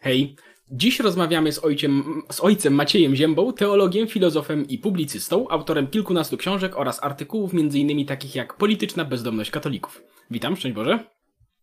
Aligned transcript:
Hej, 0.00 0.36
dziś 0.70 1.00
rozmawiamy 1.00 1.52
z, 1.52 1.64
ojciem, 1.64 2.22
z 2.30 2.40
ojcem 2.40 2.74
Maciejem 2.74 3.16
Ziębą, 3.16 3.52
teologiem, 3.52 4.08
filozofem 4.08 4.68
i 4.68 4.78
publicystą, 4.78 5.48
autorem 5.48 5.86
kilkunastu 5.86 6.36
książek 6.36 6.78
oraz 6.78 7.02
artykułów 7.02 7.54
m.in. 7.54 8.06
takich 8.06 8.34
jak 8.34 8.54
Polityczna 8.54 9.04
bezdomność 9.04 9.50
katolików. 9.50 10.02
Witam, 10.30 10.56
szczęść 10.56 10.74
Boże. 10.74 10.98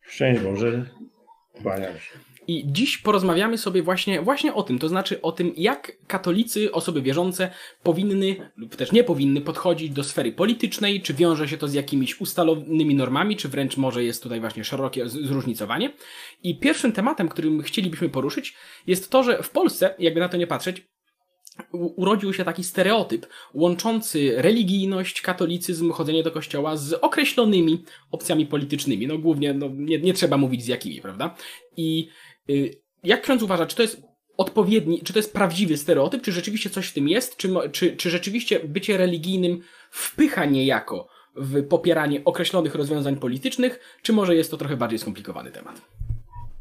Szczęść 0.02 0.42
Boże, 0.42 0.86
kłaniam 1.64 1.94
się. 1.94 2.27
I 2.48 2.64
dziś 2.68 2.98
porozmawiamy 2.98 3.58
sobie 3.58 3.84
właśnie, 3.84 4.22
właśnie 4.22 4.54
o 4.54 4.64
tym, 4.64 4.80
to 4.80 4.90
znaczy 4.90 5.22
o 5.22 5.32
tym, 5.32 5.54
jak 5.58 5.98
katolicy, 6.08 6.72
osoby 6.72 7.02
wierzące 7.02 7.52
powinny 7.84 8.52
lub 8.58 8.76
też 8.76 8.92
nie 8.92 9.04
powinny 9.04 9.42
podchodzić 9.42 9.90
do 9.90 10.04
sfery 10.04 10.32
politycznej, 10.32 11.02
czy 11.02 11.14
wiąże 11.14 11.48
się 11.48 11.58
to 11.58 11.68
z 11.68 11.74
jakimiś 11.74 12.22
ustalonymi 12.22 12.96
normami, 12.96 13.36
czy 13.36 13.50
wręcz 13.50 13.78
może 13.78 14.04
jest 14.04 14.24
tutaj 14.24 14.40
właśnie 14.40 14.64
szerokie 14.64 15.10
zróżnicowanie. 15.10 15.94
I 16.44 16.60
pierwszym 16.60 16.92
tematem, 16.92 17.30
którym 17.30 17.62
chcielibyśmy 17.62 18.10
poruszyć, 18.10 18.56
jest 18.88 19.10
to, 19.10 19.24
że 19.24 19.44
w 19.44 19.50
Polsce, 19.50 19.96
jakby 20.00 20.20
na 20.20 20.30
to 20.30 20.38
nie 20.38 20.48
patrzeć, 20.48 20.88
urodził 21.72 22.34
się 22.34 22.44
taki 22.44 22.64
stereotyp 22.64 23.28
łączący 23.54 24.34
religijność, 24.38 25.22
katolicyzm, 25.22 25.92
chodzenie 25.92 26.24
do 26.24 26.32
kościoła 26.32 26.78
z 26.78 26.94
określonymi 26.94 27.84
opcjami 28.12 28.46
politycznymi. 28.46 29.08
No 29.08 29.18
głównie, 29.18 29.54
no, 29.54 29.70
nie, 29.74 30.00
nie 30.00 30.14
trzeba 30.14 30.38
mówić 30.38 30.64
z 30.64 30.68
jakimi, 30.68 31.02
prawda? 31.02 31.36
I 31.78 32.10
jak 33.04 33.22
ksiądz 33.22 33.44
uważa, 33.44 33.66
czy 33.66 33.76
to 33.76 33.82
jest 33.82 34.02
odpowiedni, 34.38 35.02
czy 35.02 35.14
to 35.14 35.20
jest 35.20 35.34
prawdziwy 35.34 35.78
stereotyp, 35.78 36.22
czy 36.22 36.32
rzeczywiście 36.32 36.70
coś 36.70 36.88
w 36.88 36.94
tym 36.94 37.10
jest, 37.10 37.38
czy, 37.38 37.50
czy, 37.72 37.98
czy 37.98 38.10
rzeczywiście 38.10 38.60
bycie 38.60 38.98
religijnym 38.98 39.60
wpycha 39.92 40.46
niejako 40.46 41.08
w 41.36 41.68
popieranie 41.68 42.22
określonych 42.26 42.76
rozwiązań 42.76 43.16
politycznych, 43.16 43.80
czy 44.02 44.14
może 44.14 44.36
jest 44.36 44.52
to 44.52 44.58
trochę 44.58 44.78
bardziej 44.78 45.00
skomplikowany 45.00 45.52
temat? 45.52 45.82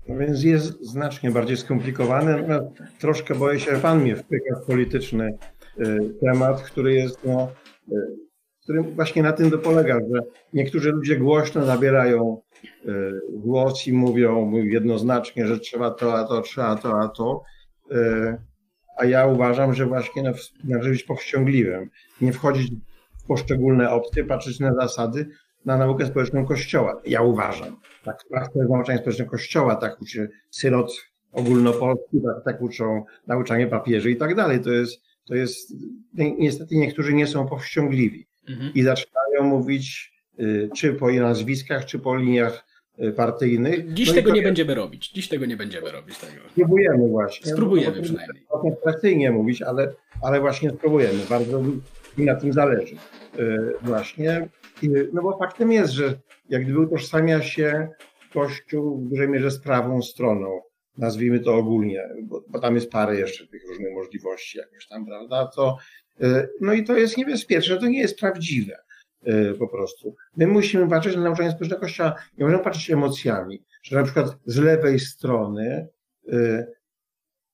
No 0.08 0.18
więc 0.18 0.42
jest 0.42 0.84
znacznie 0.84 1.30
bardziej 1.30 1.56
skomplikowany. 1.56 2.44
No, 2.48 2.72
troszkę 2.98 3.34
boję 3.34 3.60
się, 3.60 3.70
że 3.70 3.80
pan 3.80 4.02
mnie 4.02 4.16
wpycha 4.16 4.56
w 4.62 4.66
polityczny 4.66 5.38
y, 5.80 6.14
temat, 6.20 6.62
który 6.62 6.94
jest, 6.94 7.18
no, 7.24 7.48
y, 7.92 7.94
którym 8.62 8.94
właśnie 8.94 9.22
na 9.22 9.32
tym 9.32 9.50
polega, 9.50 9.94
że 9.94 10.20
niektórzy 10.52 10.90
ludzie 10.90 11.16
głośno 11.16 11.64
zabierają 11.64 12.40
y, 12.40 12.45
głos 13.30 13.86
i 13.86 13.92
mówią 13.92 14.52
jednoznacznie, 14.52 15.46
że 15.46 15.58
trzeba 15.58 15.90
to, 15.90 16.14
a 16.14 16.24
to, 16.24 16.40
trzeba 16.40 16.76
to, 16.76 17.00
a 17.00 17.08
to. 17.08 17.42
A 18.96 19.04
ja 19.04 19.26
uważam, 19.26 19.74
że 19.74 19.86
właśnie 19.86 20.32
należy 20.64 20.90
być 20.90 21.02
powściągliwym, 21.02 21.90
nie 22.20 22.32
wchodzić 22.32 22.72
w 23.18 23.26
poszczególne 23.26 23.90
opcje, 23.90 24.24
patrzeć 24.24 24.60
na 24.60 24.74
zasady, 24.74 25.28
na 25.64 25.76
naukę 25.76 26.06
społeczną 26.06 26.46
Kościoła. 26.46 27.00
Ja 27.06 27.22
uważam. 27.22 27.76
Tak, 28.04 28.24
praktyka 28.30 28.64
nauczania 28.70 28.98
społecznego 28.98 29.30
Kościoła, 29.30 29.76
tak 29.76 30.02
uczy 30.02 30.30
synod 30.50 30.92
ogólnopolski, 31.32 32.20
tak, 32.22 32.44
tak 32.44 32.62
uczą 32.62 33.04
nauczanie 33.26 33.66
papieży 33.66 34.10
i 34.10 34.16
tak 34.16 34.34
dalej. 34.34 34.60
To 34.60 34.70
jest, 34.70 35.02
to 35.24 35.34
jest, 35.34 35.74
niestety 36.14 36.76
niektórzy 36.76 37.14
nie 37.14 37.26
są 37.26 37.46
powściągliwi 37.46 38.26
mhm. 38.48 38.72
i 38.74 38.82
zaczynają 38.82 39.42
mówić 39.42 40.15
czy 40.76 40.92
po 40.92 41.12
nazwiskach, 41.12 41.84
czy 41.84 41.98
po 41.98 42.16
liniach 42.16 42.64
y, 43.00 43.12
partyjnych. 43.12 43.92
Dziś 43.92 44.08
no 44.08 44.14
tego 44.14 44.32
nie 44.32 44.42
będziemy 44.42 44.74
robić. 44.74 45.12
Dziś 45.12 45.28
tego 45.28 45.46
nie 45.46 45.56
będziemy 45.56 45.92
robić. 45.92 46.18
Tego. 46.18 46.42
Spróbujemy 46.50 47.08
właśnie. 47.08 47.52
Spróbujemy 47.52 47.96
no, 47.96 48.02
przynajmniej. 48.02 48.46
Abstrakcyjnie 48.72 49.30
mówić, 49.30 49.62
ale, 49.62 49.92
ale 50.22 50.40
właśnie 50.40 50.70
spróbujemy. 50.70 51.18
Bardzo 51.30 51.62
mi 52.18 52.24
na 52.24 52.34
tym 52.34 52.52
zależy. 52.52 52.96
Y, 53.38 53.72
właśnie 53.82 54.48
no 55.12 55.22
bo 55.22 55.38
faktem 55.38 55.72
jest, 55.72 55.92
że 55.92 56.14
jak 56.48 56.64
gdyby 56.64 56.80
utożsamia 56.80 57.42
się 57.42 57.88
Kościół 58.32 59.00
w 59.00 59.08
dużej 59.08 59.28
mierze 59.28 59.50
z 59.50 59.58
prawą 59.58 60.02
stroną, 60.02 60.60
nazwijmy 60.98 61.40
to 61.40 61.54
ogólnie, 61.54 62.08
bo, 62.22 62.44
bo 62.48 62.58
tam 62.58 62.74
jest 62.74 62.90
parę 62.90 63.16
jeszcze 63.16 63.46
tych 63.46 63.62
różnych 63.68 63.92
możliwości 63.94 64.58
jakoś 64.58 64.88
tam, 64.88 65.06
prawda, 65.06 65.50
to 65.56 65.76
y, 66.22 66.48
no 66.60 66.72
i 66.72 66.84
to 66.84 66.96
jest 66.96 67.16
niebezpieczne, 67.16 67.76
to 67.76 67.86
nie 67.86 67.98
jest 67.98 68.18
prawdziwe 68.18 68.72
y, 68.74 68.85
po 69.58 69.68
prostu. 69.68 70.14
My 70.36 70.46
musimy 70.46 70.88
patrzeć 70.88 71.16
na 71.16 71.22
nauczanie 71.22 71.50
społeczne 71.50 71.76
Kościoła, 71.76 72.14
nie 72.38 72.44
możemy 72.44 72.64
patrzeć 72.64 72.90
emocjami, 72.90 73.64
że 73.82 73.96
na 73.96 74.02
przykład 74.02 74.36
z 74.46 74.58
lewej 74.58 75.00
strony 75.00 75.88
y, 76.28 76.66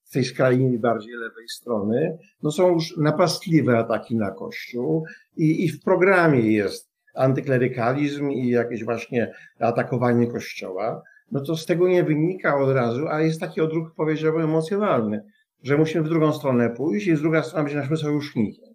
z 0.05 0.11
tej 0.11 0.25
skrajnie 0.25 0.79
bardziej 0.79 1.15
lewej 1.15 1.49
strony, 1.49 2.19
no 2.43 2.51
są 2.51 2.75
już 2.75 2.97
napastliwe 2.97 3.79
ataki 3.79 4.17
na 4.17 4.31
Kościół 4.31 5.05
i, 5.37 5.65
i 5.65 5.69
w 5.69 5.83
programie 5.83 6.53
jest 6.53 6.93
antyklerykalizm 7.15 8.31
i 8.31 8.49
jakieś 8.49 8.85
właśnie 8.85 9.35
atakowanie 9.59 10.27
kościoła, 10.27 11.03
no 11.31 11.41
to 11.41 11.57
z 11.57 11.67
tego 11.67 11.89
nie 11.89 12.05
wynika 12.05 12.57
od 12.57 12.75
razu, 12.75 13.09
a 13.09 13.21
jest 13.21 13.41
taki 13.41 13.61
odruch, 13.61 13.95
powiedziałbym, 13.97 14.43
emocjonalny, 14.43 15.25
że 15.63 15.79
musimy 15.79 16.05
w 16.05 16.09
drugą 16.09 16.33
stronę 16.33 16.71
pójść 16.71 17.07
i 17.07 17.17
z 17.17 17.23
druga 17.23 17.43
strona 17.43 17.65
być 17.65 17.75
naszym 17.75 17.97
sojusznikiem. 17.97 18.75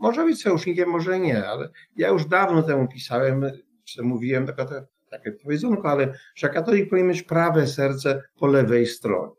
Może 0.00 0.24
być 0.24 0.42
sojusznikiem, 0.42 0.88
może 0.88 1.20
nie, 1.20 1.46
ale 1.46 1.68
ja 1.96 2.08
już 2.08 2.26
dawno 2.26 2.62
temu 2.62 2.88
pisałem, 2.88 3.44
czy 3.84 4.02
mówiłem 4.02 4.46
takie, 4.46 4.64
takie 5.10 5.32
powiedzonko, 5.32 5.90
ale 5.90 6.14
że 6.34 6.48
katolik 6.48 6.90
powinien 6.90 7.08
mieć 7.08 7.22
prawe 7.22 7.66
serce 7.66 8.22
po 8.38 8.46
lewej 8.46 8.86
stronie. 8.86 9.32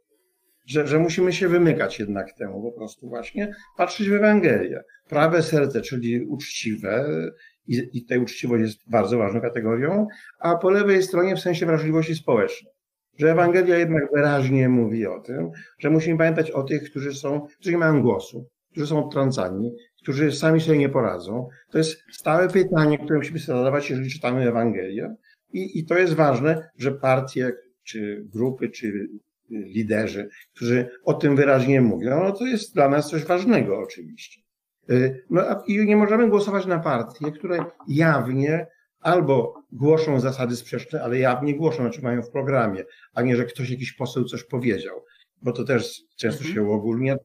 Że, 0.66 0.88
że 0.88 1.00
musimy 1.00 1.34
się 1.34 1.48
wymykać 1.48 2.00
jednak 2.00 2.34
temu, 2.34 2.62
po 2.62 2.72
prostu 2.72 3.10
właśnie 3.10 3.56
patrzeć 3.78 4.10
w 4.10 4.14
Ewangelię. 4.14 4.84
Prawe 5.10 5.44
serce, 5.44 5.82
czyli 5.82 6.26
uczciwe, 6.26 7.06
i, 7.68 7.90
i 7.94 8.02
tutaj 8.02 8.20
uczciwość 8.20 8.62
jest 8.62 8.90
bardzo 8.90 9.18
ważną 9.18 9.42
kategorią, 9.42 10.08
a 10.40 10.56
po 10.56 10.70
lewej 10.70 11.04
stronie 11.04 11.36
w 11.36 11.40
sensie 11.40 11.66
wrażliwości 11.66 12.16
społecznej. 12.16 12.74
Że 13.18 13.32
Ewangelia 13.32 13.78
jednak 13.78 14.04
wyraźnie 14.14 14.70
mówi 14.70 15.08
o 15.08 15.20
tym, 15.20 15.52
że 15.80 15.90
musimy 15.90 16.18
pamiętać 16.18 16.52
o 16.52 16.64
tych, 16.64 16.84
którzy 16.84 17.14
są, 17.14 17.42
którzy 17.42 17.72
nie 17.72 17.78
mają 17.78 18.02
głosu, 18.02 18.50
którzy 18.74 18.88
są 18.88 19.06
odtrącani, 19.06 19.72
którzy 20.02 20.32
sami 20.32 20.62
sobie 20.62 20.78
nie 20.78 20.90
poradzą. 20.90 21.48
To 21.72 21.78
jest 21.78 22.04
stałe 22.12 22.50
pytanie, 22.50 22.98
które 22.98 23.20
musimy 23.20 23.40
sobie 23.40 23.58
zadawać, 23.58 23.90
jeżeli 23.90 24.10
czytamy 24.10 24.50
Ewangelię. 24.50 25.16
I, 25.54 25.80
I 25.80 25.86
to 25.86 25.98
jest 25.98 26.14
ważne, 26.14 26.70
że 26.78 26.92
partie, 26.92 27.52
czy 27.84 28.24
grupy, 28.34 28.70
czy 28.70 29.08
liderzy, 29.50 30.30
którzy 30.56 30.90
o 31.04 31.14
tym 31.14 31.36
wyraźnie 31.36 31.82
mówią, 31.82 32.24
no 32.24 32.32
to 32.32 32.46
jest 32.46 32.74
dla 32.74 32.90
nas 32.90 33.10
coś 33.10 33.26
ważnego 33.26 33.80
oczywiście. 33.80 34.42
Y, 34.90 35.26
no 35.30 35.64
i 35.68 35.86
nie 35.86 35.98
możemy 35.98 36.30
głosować 36.30 36.66
na 36.66 36.80
partie, 36.80 37.32
które 37.32 37.66
jawnie 37.88 38.68
albo 39.00 39.64
głoszą 39.72 40.20
zasady 40.20 40.56
sprzeczne, 40.56 41.04
ale 41.04 41.20
jawnie 41.20 41.56
głoszą, 41.58 41.78
znaczy 41.78 42.02
mają 42.02 42.22
w 42.22 42.32
programie, 42.32 42.84
a 43.14 43.22
nie, 43.22 43.36
że 43.36 43.46
ktoś 43.46 43.70
jakiś 43.70 43.94
poseł 43.94 44.24
coś 44.24 44.44
powiedział, 44.44 45.04
bo 45.42 45.52
to 45.52 45.64
też 45.64 46.02
często 46.18 46.40
mhm. 46.40 46.56
się 46.56 46.64
uogólnia, 46.64 47.16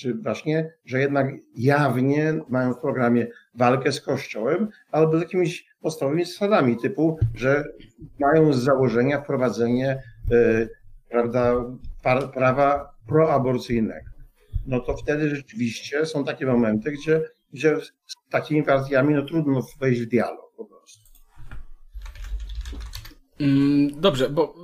czy 0.00 0.14
właśnie, 0.14 0.72
że 0.84 1.00
jednak 1.00 1.26
jawnie 1.56 2.34
mają 2.48 2.74
w 2.74 2.80
programie 2.80 3.26
walkę 3.54 3.92
z 3.92 4.00
Kościołem 4.00 4.68
albo 4.90 5.18
z 5.18 5.20
jakimiś 5.20 5.66
podstawowymi 5.80 6.24
zasadami, 6.24 6.76
typu, 6.76 7.18
że 7.34 7.64
mają 8.18 8.52
z 8.52 8.58
założenia 8.58 9.20
wprowadzenie 9.20 10.02
yy, 10.30 10.68
prawda, 11.08 11.54
prawa 12.32 12.94
proaborcyjnego 13.06 14.10
no 14.66 14.80
to 14.80 14.96
wtedy 14.96 15.36
rzeczywiście 15.36 16.06
są 16.06 16.24
takie 16.24 16.46
momenty, 16.46 16.92
gdzie, 16.92 17.22
gdzie 17.52 17.76
z 18.06 18.14
takimi 18.30 18.62
partiami 18.62 19.14
no 19.14 19.22
trudno 19.22 19.66
wejść 19.80 20.00
w 20.00 20.06
dialog 20.06 20.52
po 20.56 20.64
prostu. 20.64 21.00
Mm, 23.40 24.00
dobrze, 24.00 24.30
bo 24.30 24.54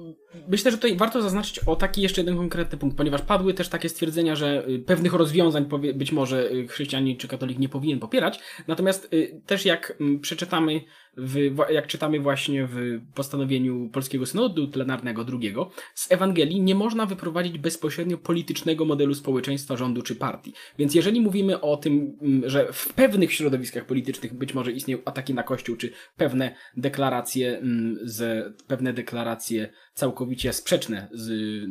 myślę, 0.48 0.70
że 0.70 0.76
tutaj 0.76 0.96
warto 0.96 1.22
zaznaczyć 1.22 1.58
o 1.58 1.76
taki 1.76 2.02
jeszcze 2.02 2.20
jeden 2.20 2.36
konkretny 2.36 2.78
punkt, 2.78 2.96
ponieważ 2.96 3.22
padły 3.22 3.54
też 3.54 3.68
takie 3.68 3.88
stwierdzenia, 3.88 4.36
że 4.36 4.68
y, 4.68 4.78
pewnych 4.78 5.12
rozwiązań 5.12 5.66
być 5.94 6.12
może 6.12 6.52
y, 6.52 6.68
chrześcijanin 6.68 7.16
czy 7.16 7.28
katolik 7.28 7.58
nie 7.58 7.68
powinien 7.68 7.98
popierać. 7.98 8.40
Natomiast 8.68 9.08
y, 9.12 9.40
też 9.46 9.64
jak 9.64 9.96
mm, 10.00 10.20
przeczytamy 10.20 10.80
w, 11.16 11.56
jak 11.70 11.86
czytamy 11.86 12.20
właśnie 12.20 12.68
w 12.70 13.00
postanowieniu 13.14 13.90
Polskiego 13.92 14.26
Synodu 14.26 14.68
Plenarnego 14.68 15.26
II, 15.32 15.54
z 15.94 16.12
Ewangelii 16.12 16.60
nie 16.60 16.74
można 16.74 17.06
wyprowadzić 17.06 17.58
bezpośrednio 17.58 18.18
politycznego 18.18 18.84
modelu 18.84 19.14
społeczeństwa, 19.14 19.76
rządu 19.76 20.02
czy 20.02 20.16
partii. 20.16 20.52
Więc 20.78 20.94
jeżeli 20.94 21.20
mówimy 21.20 21.60
o 21.60 21.76
tym, 21.76 22.18
mm, 22.22 22.50
że 22.50 22.72
w 22.72 22.92
pewnych 22.92 23.32
środowiskach 23.32 23.86
politycznych 23.86 24.34
być 24.34 24.54
może 24.54 24.72
istnieją 24.72 25.00
ataki 25.04 25.34
na 25.34 25.42
Kościół, 25.42 25.76
czy 25.76 25.92
pewne 26.16 26.54
deklaracje, 26.76 27.58
mm, 27.58 27.98
z, 28.02 28.46
pewne 28.66 28.92
deklaracje 28.92 29.72
całkowicie 29.96 30.52
sprzeczne 30.52 31.08
z 31.12 31.62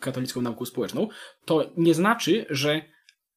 katolicką 0.00 0.42
nauką 0.42 0.64
społeczną, 0.64 1.08
to 1.44 1.70
nie 1.76 1.94
znaczy, 1.94 2.46
że 2.50 2.82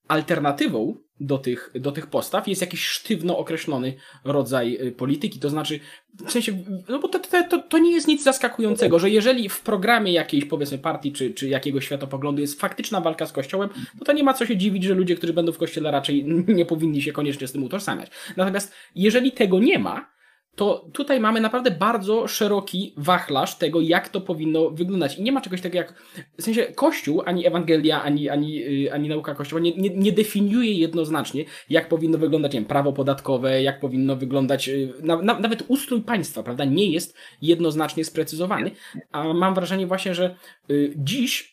alternatywą 0.08 0.98
do 1.20 1.38
tych, 1.38 1.72
do 1.76 1.92
tych 1.92 2.08
postaw 2.08 2.48
jest 2.48 2.62
jakiś 2.62 2.86
sztywno 2.86 3.38
określony 3.38 3.94
rodzaj 4.24 4.78
y, 4.88 4.92
polityki. 4.92 5.40
To 5.40 5.50
znaczy, 5.50 5.80
w 6.28 6.32
sensie, 6.32 6.64
no 6.90 7.00
bo 7.00 7.08
to, 7.08 7.20
to, 7.50 7.58
to 7.58 7.78
nie 7.78 7.92
jest 7.92 8.08
nic 8.08 8.24
zaskakującego, 8.24 9.00
że 9.00 9.10
jeżeli 9.10 9.50
w 9.50 9.62
programie 9.62 10.14
jakiejś, 10.14 10.46
powiedzmy, 10.46 10.78
partii 10.78 11.12
czy, 11.12 11.34
czy 11.34 11.48
jakiegoś 11.48 11.86
światopoglądu 11.86 12.42
jest 12.42 12.62
faktyczna 12.62 13.02
walka 13.02 13.26
z 13.26 13.32
Kościołem, 13.32 13.70
no 14.00 14.06
to 14.06 14.14
nie 14.14 14.24
ma 14.24 14.34
co 14.34 14.46
się 14.46 14.58
dziwić, 14.58 14.84
że 14.84 14.94
ludzie, 14.94 15.16
którzy 15.16 15.34
będą 15.34 15.52
w 15.52 15.58
Kościele 15.58 15.92
raczej 15.92 16.26
nie 16.60 16.66
powinni 16.66 17.02
się 17.02 17.12
koniecznie 17.12 17.48
z 17.48 17.52
tym 17.52 17.64
utożsamiać. 17.64 18.12
Natomiast 18.38 18.74
jeżeli 18.96 19.32
tego 19.32 19.60
nie 19.60 19.80
ma, 19.80 20.14
to 20.56 20.86
tutaj 20.94 21.20
mamy 21.20 21.42
naprawdę 21.42 21.72
bardzo 21.72 22.28
szeroki 22.28 22.94
wachlarz 22.98 23.56
tego, 23.56 23.82
jak 23.82 24.10
to 24.10 24.22
powinno 24.22 24.70
wyglądać. 24.70 25.18
I 25.18 25.24
nie 25.24 25.32
ma 25.32 25.42
czegoś 25.42 25.62
takiego 25.62 25.78
jak, 25.78 25.94
w 26.38 26.44
sensie 26.44 26.66
Kościół, 26.66 27.22
ani 27.26 27.48
Ewangelia, 27.48 28.04
ani, 28.04 28.30
ani, 28.30 28.64
y, 28.86 28.94
ani 28.94 29.10
nauka 29.10 29.36
Kościoła 29.36 29.62
nie, 29.62 29.76
nie, 29.76 29.90
nie 29.90 30.12
definiuje 30.12 30.74
jednoznacznie, 30.74 31.46
jak 31.70 31.90
powinno 31.90 32.18
wyglądać 32.18 32.54
nie 32.54 32.60
wiem, 32.60 32.68
prawo 32.68 32.94
podatkowe, 32.94 33.64
jak 33.64 33.80
powinno 33.80 34.16
wyglądać 34.16 34.70
y, 34.70 34.94
na, 35.02 35.22
na, 35.22 35.40
nawet 35.40 35.64
ustrój 35.68 36.02
państwa, 36.02 36.44
prawda, 36.44 36.66
nie 36.66 36.86
jest 36.92 37.18
jednoznacznie 37.42 38.06
sprecyzowany. 38.06 38.72
A 39.12 39.34
mam 39.34 39.54
wrażenie 39.54 39.88
właśnie, 39.88 40.16
że 40.16 40.36
y, 40.70 40.94
dziś 40.96 41.53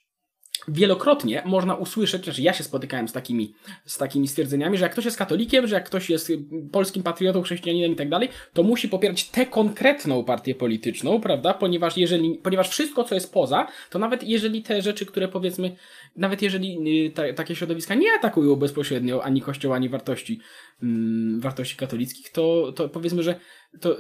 wielokrotnie 0.68 1.42
można 1.46 1.74
usłyszeć, 1.74 2.24
że 2.24 2.42
ja 2.42 2.52
się 2.52 2.64
spotykałem 2.64 3.08
z 3.08 3.12
takimi, 3.12 3.54
z 3.84 3.98
takimi 3.98 4.28
stwierdzeniami, 4.28 4.78
że 4.78 4.84
jak 4.84 4.92
ktoś 4.92 5.04
jest 5.04 5.16
katolikiem, 5.16 5.66
że 5.66 5.74
jak 5.74 5.86
ktoś 5.86 6.10
jest 6.10 6.32
polskim 6.72 7.02
patriotą, 7.02 7.42
chrześcijaninem 7.42 7.92
i 7.92 7.96
tak 7.96 8.08
dalej, 8.08 8.28
to 8.52 8.62
musi 8.62 8.88
popierać 8.88 9.28
tę 9.28 9.46
konkretną 9.46 10.24
partię 10.24 10.54
polityczną, 10.54 11.20
prawda? 11.20 11.54
Ponieważ 11.54 11.96
jeżeli, 11.96 12.34
ponieważ 12.42 12.68
wszystko, 12.68 13.04
co 13.04 13.14
jest 13.14 13.32
poza, 13.32 13.66
to 13.90 13.98
nawet 13.98 14.22
jeżeli 14.22 14.62
te 14.62 14.82
rzeczy, 14.82 15.06
które 15.06 15.28
powiedzmy, 15.28 15.76
nawet 16.16 16.42
jeżeli 16.42 16.78
y, 17.06 17.10
ta, 17.10 17.32
takie 17.32 17.56
środowiska 17.56 17.94
nie 17.94 18.12
atakują 18.12 18.56
bezpośrednio 18.56 19.24
ani 19.24 19.42
kościoła, 19.42 19.76
ani 19.76 19.88
wartości, 19.88 20.40
mm, 20.82 21.40
wartości 21.40 21.76
katolickich, 21.76 22.32
to, 22.32 22.72
to 22.76 22.88
powiedzmy, 22.88 23.22
że 23.22 23.34
to 23.80 23.96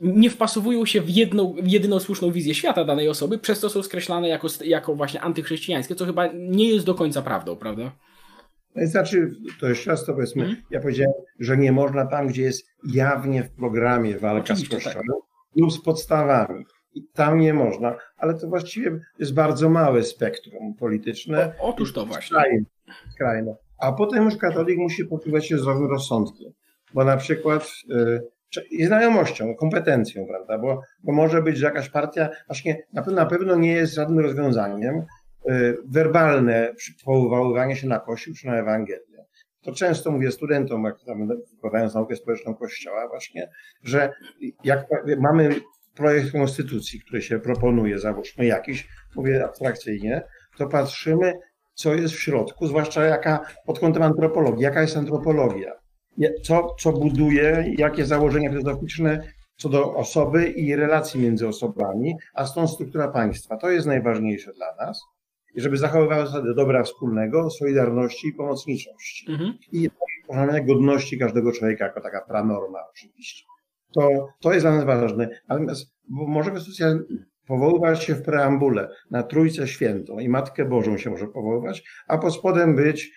nie 0.00 0.30
wpasowują 0.30 0.86
się 0.86 1.00
w, 1.00 1.10
jedną, 1.10 1.54
w 1.62 1.68
jedyną 1.68 2.00
słuszną 2.00 2.32
wizję 2.32 2.54
świata 2.54 2.84
danej 2.84 3.08
osoby, 3.08 3.38
przez 3.38 3.60
to 3.60 3.70
są 3.70 3.82
skreślane 3.82 4.28
jako, 4.28 4.48
jako 4.64 4.94
właśnie 4.94 5.20
antychrześcijańskie, 5.20 5.94
co 5.94 6.06
chyba 6.06 6.26
nie 6.26 6.68
jest 6.68 6.86
do 6.86 6.94
końca 6.94 7.22
prawdą, 7.22 7.56
prawda? 7.56 7.92
Znaczy, 8.76 9.30
to 9.60 9.68
jeszcze 9.68 9.90
raz 9.90 10.04
to 10.04 10.14
powiedzmy, 10.14 10.42
hmm? 10.42 10.62
ja 10.70 10.80
powiedziałem, 10.80 11.12
że 11.38 11.56
nie 11.56 11.72
można 11.72 12.06
tam, 12.06 12.26
gdzie 12.26 12.42
jest 12.42 12.66
jawnie 12.84 13.42
w 13.42 13.50
programie 13.50 14.18
walka 14.18 14.52
Oczywiście, 14.52 14.80
z 14.80 14.84
Kościołem 14.84 15.06
tak. 15.06 15.56
lub 15.56 15.72
z 15.72 15.82
podstawami. 15.82 16.64
I 16.94 17.02
tam 17.12 17.40
nie 17.40 17.54
można, 17.54 17.96
ale 18.16 18.34
to 18.34 18.48
właściwie 18.48 19.00
jest 19.18 19.34
bardzo 19.34 19.68
małe 19.68 20.02
spektrum 20.02 20.74
polityczne. 20.74 21.54
O, 21.58 21.68
otóż 21.68 21.92
to 21.92 22.06
właśnie. 22.06 22.36
Skrajne, 22.36 22.64
skrajne. 23.14 23.56
A 23.78 23.92
potem 23.92 24.24
już 24.24 24.36
katolik 24.36 24.78
musi 24.78 25.04
poczuwać 25.04 25.46
się 25.46 25.58
zdrowym 25.58 25.90
rozsądkiem. 25.90 26.52
Bo 26.94 27.04
na 27.04 27.16
przykład 27.16 27.72
y, 27.90 28.20
znajomością, 28.86 29.54
kompetencją, 29.54 30.26
prawda? 30.26 30.58
Bo, 30.58 30.80
bo 31.02 31.12
może 31.12 31.42
być, 31.42 31.56
że 31.56 31.66
jakaś 31.66 31.88
partia 31.88 32.28
właśnie 32.46 32.82
na 32.92 33.02
na 33.02 33.26
pewno 33.26 33.56
nie 33.56 33.72
jest 33.72 33.94
żadnym 33.94 34.18
rozwiązaniem 34.18 34.96
y, 35.50 35.76
werbalne 35.88 36.74
powoływanie 37.04 37.76
się 37.76 37.88
na 37.88 37.98
Kościół 37.98 38.34
czy 38.34 38.46
na 38.46 38.56
Ewangelię. 38.56 39.22
To 39.62 39.72
często 39.72 40.10
mówię 40.10 40.30
studentom, 40.30 40.84
jak 40.84 40.94
tam 41.06 41.28
wykładając 41.54 41.94
naukę 41.94 42.16
społeczną 42.16 42.54
Kościoła 42.54 43.08
właśnie, 43.08 43.50
że 43.82 44.12
jak 44.64 44.86
mamy 45.18 45.54
projekt 45.94 46.32
konstytucji, 46.32 47.00
który 47.00 47.22
się 47.22 47.38
proponuje, 47.38 47.98
załóżmy 47.98 48.46
jakiś, 48.46 48.88
mówię 49.16 49.44
abstrakcyjnie, 49.44 50.22
to 50.58 50.66
patrzymy, 50.66 51.32
co 51.74 51.94
jest 51.94 52.14
w 52.14 52.20
środku, 52.20 52.66
zwłaszcza 52.66 53.04
jaka 53.04 53.40
pod 53.66 53.78
kątem 53.78 54.02
antropologii, 54.02 54.62
jaka 54.62 54.82
jest 54.82 54.96
antropologia 54.96 55.81
co, 56.42 56.74
co 56.78 56.92
buduje, 56.92 57.74
jakie 57.78 58.04
założenia 58.06 58.50
filozoficzne 58.50 59.22
co 59.56 59.68
do 59.68 59.94
osoby 59.94 60.50
i 60.50 60.76
relacji 60.76 61.20
między 61.20 61.48
osobami, 61.48 62.14
a 62.34 62.46
stąd 62.46 62.70
struktura 62.70 63.08
państwa. 63.08 63.56
To 63.56 63.70
jest 63.70 63.86
najważniejsze 63.86 64.52
dla 64.52 64.86
nas. 64.86 65.02
I 65.54 65.60
żeby 65.60 65.76
zachowywać 65.76 66.26
zasady 66.26 66.54
dobra 66.54 66.82
wspólnego, 66.82 67.50
solidarności 67.50 68.28
i 68.28 68.32
pomocniczości. 68.32 69.32
Mhm. 69.32 69.58
I 69.72 69.90
poszanowania 70.26 70.64
godności 70.64 71.18
każdego 71.18 71.52
człowieka 71.52 71.84
jako 71.84 72.00
taka 72.00 72.20
pranorma 72.20 72.78
oczywiście. 72.90 73.44
To, 73.94 74.28
to 74.40 74.52
jest 74.52 74.64
dla 74.64 74.76
nas 74.76 74.84
ważne. 74.84 75.28
Natomiast 75.48 75.94
może 76.08 76.50
konstytucja 76.50 76.98
powoływać 77.46 78.04
się 78.04 78.14
w 78.14 78.22
preambule 78.22 78.88
na 79.10 79.22
Trójcę 79.22 79.68
Świętą 79.68 80.18
i 80.18 80.28
Matkę 80.28 80.64
Bożą 80.64 80.98
się 80.98 81.10
może 81.10 81.26
powoływać, 81.26 81.84
a 82.08 82.18
pod 82.18 82.34
spodem 82.34 82.76
być 82.76 83.12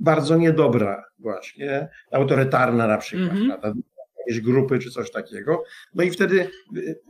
bardzo 0.00 0.36
niedobra 0.36 1.04
właśnie, 1.18 1.88
autorytarna 2.12 2.86
na 2.86 2.98
przykład, 2.98 3.30
mm 3.32 3.50
-hmm. 3.50 3.72
jakieś 4.18 4.40
grupy 4.40 4.78
czy 4.78 4.90
coś 4.90 5.10
takiego. 5.10 5.64
No 5.94 6.04
i 6.04 6.10
wtedy 6.10 6.48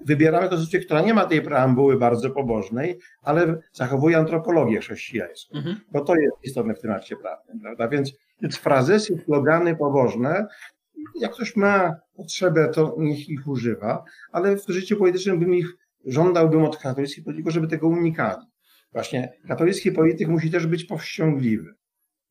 wybieramy 0.05 0.49
konstytucję, 0.49 0.81
która 0.81 1.01
nie 1.01 1.15
ma 1.15 1.27
tej 1.27 1.43
preambuły 1.43 1.99
bardzo 1.99 2.31
pobożnej, 2.31 2.99
ale 3.23 3.59
zachowuje 3.73 4.17
antropologię 4.17 4.81
chrześcijańską, 4.81 5.59
mm 5.59 5.65
-hmm. 5.65 5.77
bo 5.93 6.01
to 6.01 6.15
jest 6.15 6.37
istotne 6.43 6.75
w 6.75 6.81
tym 6.81 6.91
akcie 6.91 7.17
prawnym, 7.17 7.61
prawda? 7.61 7.89
Więc, 7.89 8.13
więc 8.43 8.57
frazesy, 8.57 9.23
slogany 9.25 9.77
pobożne, 9.77 10.47
jak 11.21 11.33
ktoś 11.33 11.57
ma 11.57 11.97
potrzebę, 12.17 12.69
to 12.69 12.95
niech 12.99 13.29
ich 13.29 13.49
używa, 13.49 14.05
ale 14.33 14.57
w 14.57 14.69
życiu 14.69 14.97
politycznym 14.97 15.41
bym 15.41 15.55
ich 15.55 15.77
żądałbym 16.07 16.65
od 16.65 16.77
katolickich 16.77 17.25
polityków, 17.25 17.53
żeby 17.53 17.69
tego 17.69 17.89
unikali. 17.89 18.47
Właśnie 18.93 19.33
katolicki 19.49 19.93
polityk 19.93 20.29
musi 20.29 20.51
też 20.51 20.67
być 20.67 20.85
powściągliwy 20.85 21.75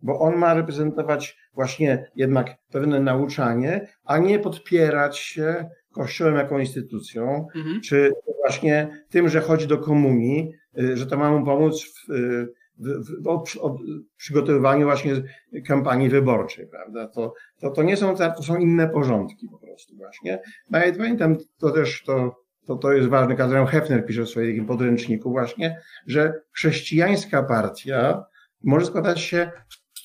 bo 0.02 0.20
on 0.20 0.36
ma 0.36 0.54
reprezentować 0.54 1.38
właśnie 1.54 2.12
jednak 2.16 2.58
pewne 2.72 3.00
nauczanie, 3.00 3.88
a 4.04 4.18
nie 4.18 4.40
podpierać 4.40 5.18
się 5.18 5.70
Kościołem 5.92 6.36
jako 6.36 6.60
instytucją, 6.60 7.48
mhm. 7.56 7.82
czy 7.82 8.12
właśnie 8.42 9.04
tym, 9.10 9.30
że 9.30 9.42
chodzi 9.42 9.68
do 9.68 9.78
komunii, 9.78 10.54
y, 10.80 10.98
że 10.98 11.06
to 11.06 11.18
ma 11.18 11.32
mu 11.32 11.46
pomóc 11.46 11.84
w, 11.84 12.12
y, 12.12 12.48
w, 12.78 12.88
w, 12.88 13.56
w 14.14 14.16
przygotowywaniu 14.18 14.86
właśnie 14.86 15.14
kampanii 15.68 16.10
wyborczej, 16.10 16.68
prawda? 16.68 17.08
To, 17.08 17.34
to, 17.60 17.70
to 17.70 17.84
nie 17.84 17.98
są, 17.98 18.16
to 18.16 18.44
są 18.44 18.58
inne 18.58 18.90
porządki 18.90 19.48
po 19.52 19.58
prostu 19.58 19.96
właśnie. 19.96 20.42
Nawet 20.70 20.98
pamiętam, 20.98 21.38
to 21.58 21.72
też 21.72 22.04
to, 22.04 22.36
to, 22.66 22.76
to 22.76 22.92
jest 22.92 23.10
ważne, 23.10 23.36
Kazałem 23.36 23.68
Hefner 23.68 24.06
pisze 24.06 24.24
w 24.24 24.30
swoim 24.30 24.66
podręczniku 24.66 25.32
właśnie, 25.32 25.82
że 26.08 26.34
chrześcijańska 26.52 27.44
partia 27.44 28.24
może 28.64 28.86
składać 28.86 29.22
się 29.22 29.52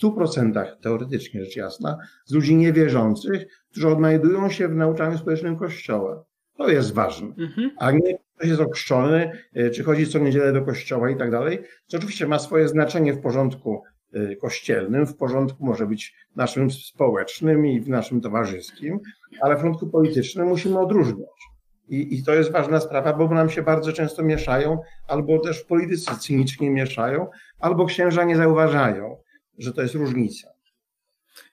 100% 0.03 0.67
teoretycznie 0.83 1.45
rzecz 1.45 1.57
jasna, 1.57 1.99
z 2.25 2.33
ludzi 2.35 2.57
niewierzących, 2.57 3.47
którzy 3.71 3.89
odnajdują 3.89 4.51
się 4.51 4.69
w 4.69 4.75
nauczaniu 4.75 5.19
społecznym 5.19 5.57
Kościoła. 5.57 6.25
To 6.57 6.69
jest 6.69 6.95
ważne. 6.95 7.29
Mhm. 7.39 7.71
A 7.79 7.91
nie 7.91 8.19
ktoś 8.37 8.49
jest 8.49 8.61
okrzczony, 8.61 9.33
e, 9.55 9.71
czy 9.71 9.85
chodzi 9.85 10.07
co 10.07 10.19
niedzielę 10.19 10.53
do 10.53 10.63
kościoła 10.63 11.11
i 11.11 11.17
tak 11.17 11.31
dalej, 11.31 11.63
co 11.87 11.97
oczywiście 11.97 12.27
ma 12.27 12.39
swoje 12.39 12.69
znaczenie 12.69 13.13
w 13.13 13.21
porządku 13.21 13.83
e, 14.13 14.37
kościelnym, 14.37 15.07
w 15.07 15.17
porządku 15.17 15.65
może 15.65 15.87
być 15.87 16.15
naszym 16.37 16.71
społecznym 16.71 17.67
i 17.67 17.81
w 17.81 17.89
naszym 17.89 18.21
towarzyskim, 18.21 19.01
ale 19.41 19.55
w 19.55 19.59
porządku 19.59 19.87
politycznym 19.87 20.49
musimy 20.49 20.79
odróżniać. 20.79 21.29
I, 21.89 22.19
I 22.19 22.25
to 22.25 22.35
jest 22.35 22.53
ważna 22.53 22.81
sprawa, 22.81 23.13
bo 23.13 23.29
nam 23.29 23.51
się 23.51 23.63
bardzo 23.63 23.93
często 23.93 24.23
mieszają, 24.23 24.79
albo 25.09 25.39
też 25.39 25.63
w 25.63 25.67
polityce 25.67 26.17
cynicznie 26.21 26.71
mieszają, 26.71 27.27
albo 27.61 27.87
księża 27.87 28.25
nie 28.25 28.37
zauważają 28.37 29.17
że 29.59 29.73
to 29.73 29.83
jest 29.83 29.95
różnica. 29.95 30.49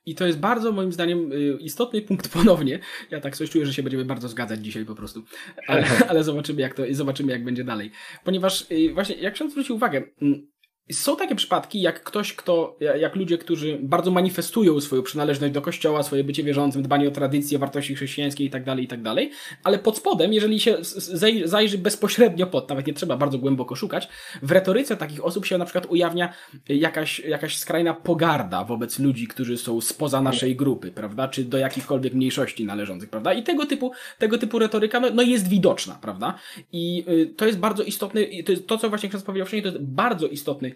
I 0.05 0.15
to 0.15 0.27
jest 0.27 0.39
bardzo 0.39 0.72
moim 0.72 0.91
zdaniem 0.91 1.31
y, 1.31 1.58
istotny 1.60 2.01
punkt 2.01 2.29
ponownie. 2.34 2.79
Ja 3.12 3.22
tak 3.22 3.38
coś 3.38 3.50
czuję, 3.50 3.65
że 3.65 3.74
się 3.74 3.84
będziemy 3.84 4.05
bardzo 4.05 4.27
zgadzać 4.27 4.60
dzisiaj 4.65 4.86
po 4.86 4.96
prostu. 4.96 5.24
Ale, 5.67 5.86
ale 6.10 6.24
zobaczymy, 6.24 6.62
jak 6.62 6.74
to 6.74 6.84
zobaczymy, 6.91 7.31
jak 7.31 7.43
będzie 7.43 7.63
dalej. 7.63 7.91
Ponieważ 8.24 8.72
y, 8.72 8.93
właśnie, 8.93 9.15
jak 9.15 9.34
ksiądz 9.34 9.51
zwrócił 9.51 9.75
uwagę, 9.75 10.03
mm, 10.22 10.50
są 10.91 11.15
takie 11.15 11.35
przypadki, 11.35 11.81
jak 11.81 12.03
ktoś, 12.03 12.33
kto, 12.33 12.77
jak 13.00 13.15
ludzie, 13.15 13.38
którzy 13.38 13.79
bardzo 13.81 14.11
manifestują 14.11 14.81
swoją 14.81 15.03
przynależność 15.03 15.53
do 15.53 15.61
kościoła, 15.61 16.03
swoje 16.03 16.23
bycie 16.23 16.43
wierzącym, 16.43 16.83
dbanie 16.83 17.07
o 17.07 17.11
tradycje, 17.11 17.59
wartości 17.59 17.95
chrześcijańskie 17.95 18.43
i 18.43 18.50
tak 18.50 18.63
dalej, 18.63 18.85
i 18.85 18.88
tak 18.88 19.01
ale 19.63 19.79
pod 19.79 19.97
spodem, 19.97 20.33
jeżeli 20.33 20.59
się 20.59 20.77
zajrzy 21.45 21.77
bezpośrednio 21.77 22.47
pod, 22.47 22.69
nawet 22.69 22.88
nie 22.88 22.93
trzeba 22.93 23.17
bardzo 23.17 23.38
głęboko 23.38 23.75
szukać, 23.75 24.07
w 24.41 24.51
retoryce 24.51 24.97
takich 24.97 25.25
osób 25.25 25.45
się 25.45 25.57
na 25.57 25.65
przykład 25.65 25.85
ujawnia 25.85 26.33
jakaś, 26.69 27.19
jakaś 27.19 27.57
skrajna 27.57 27.93
pogarda 27.93 28.63
wobec 28.63 29.00
ludzi, 29.00 29.27
którzy 29.27 29.57
są 29.57 29.81
spoza 29.81 30.21
naszej 30.21 30.55
grupy, 30.55 30.91
prawda, 30.91 31.27
czy 31.27 31.43
do 31.43 31.57
jakichkolwiek 31.57 32.13
mniejszości 32.13 32.65
należących, 32.65 33.09
prawda, 33.09 33.33
i 33.33 33.43
tego 33.43 33.65
typu, 33.65 33.91
tego 34.19 34.38
typu 34.38 34.59
retoryka, 34.59 35.00
no, 35.00 35.07
no 35.13 35.21
jest 35.21 35.47
widoczna, 35.47 36.00
prawda, 36.01 36.33
i 36.71 37.05
y, 37.09 37.33
to 37.38 37.45
jest 37.45 37.59
bardzo 37.59 37.83
istotne, 37.83 38.21
to, 38.45 38.51
jest 38.51 38.67
to 38.67 38.77
co 38.77 38.89
właśnie 38.89 39.09
ksiądz 39.09 39.23
powiedział 39.23 39.47
wcześniej, 39.47 39.63
to 39.63 39.69
jest 39.69 39.81
bardzo 39.81 40.27
istotny 40.27 40.75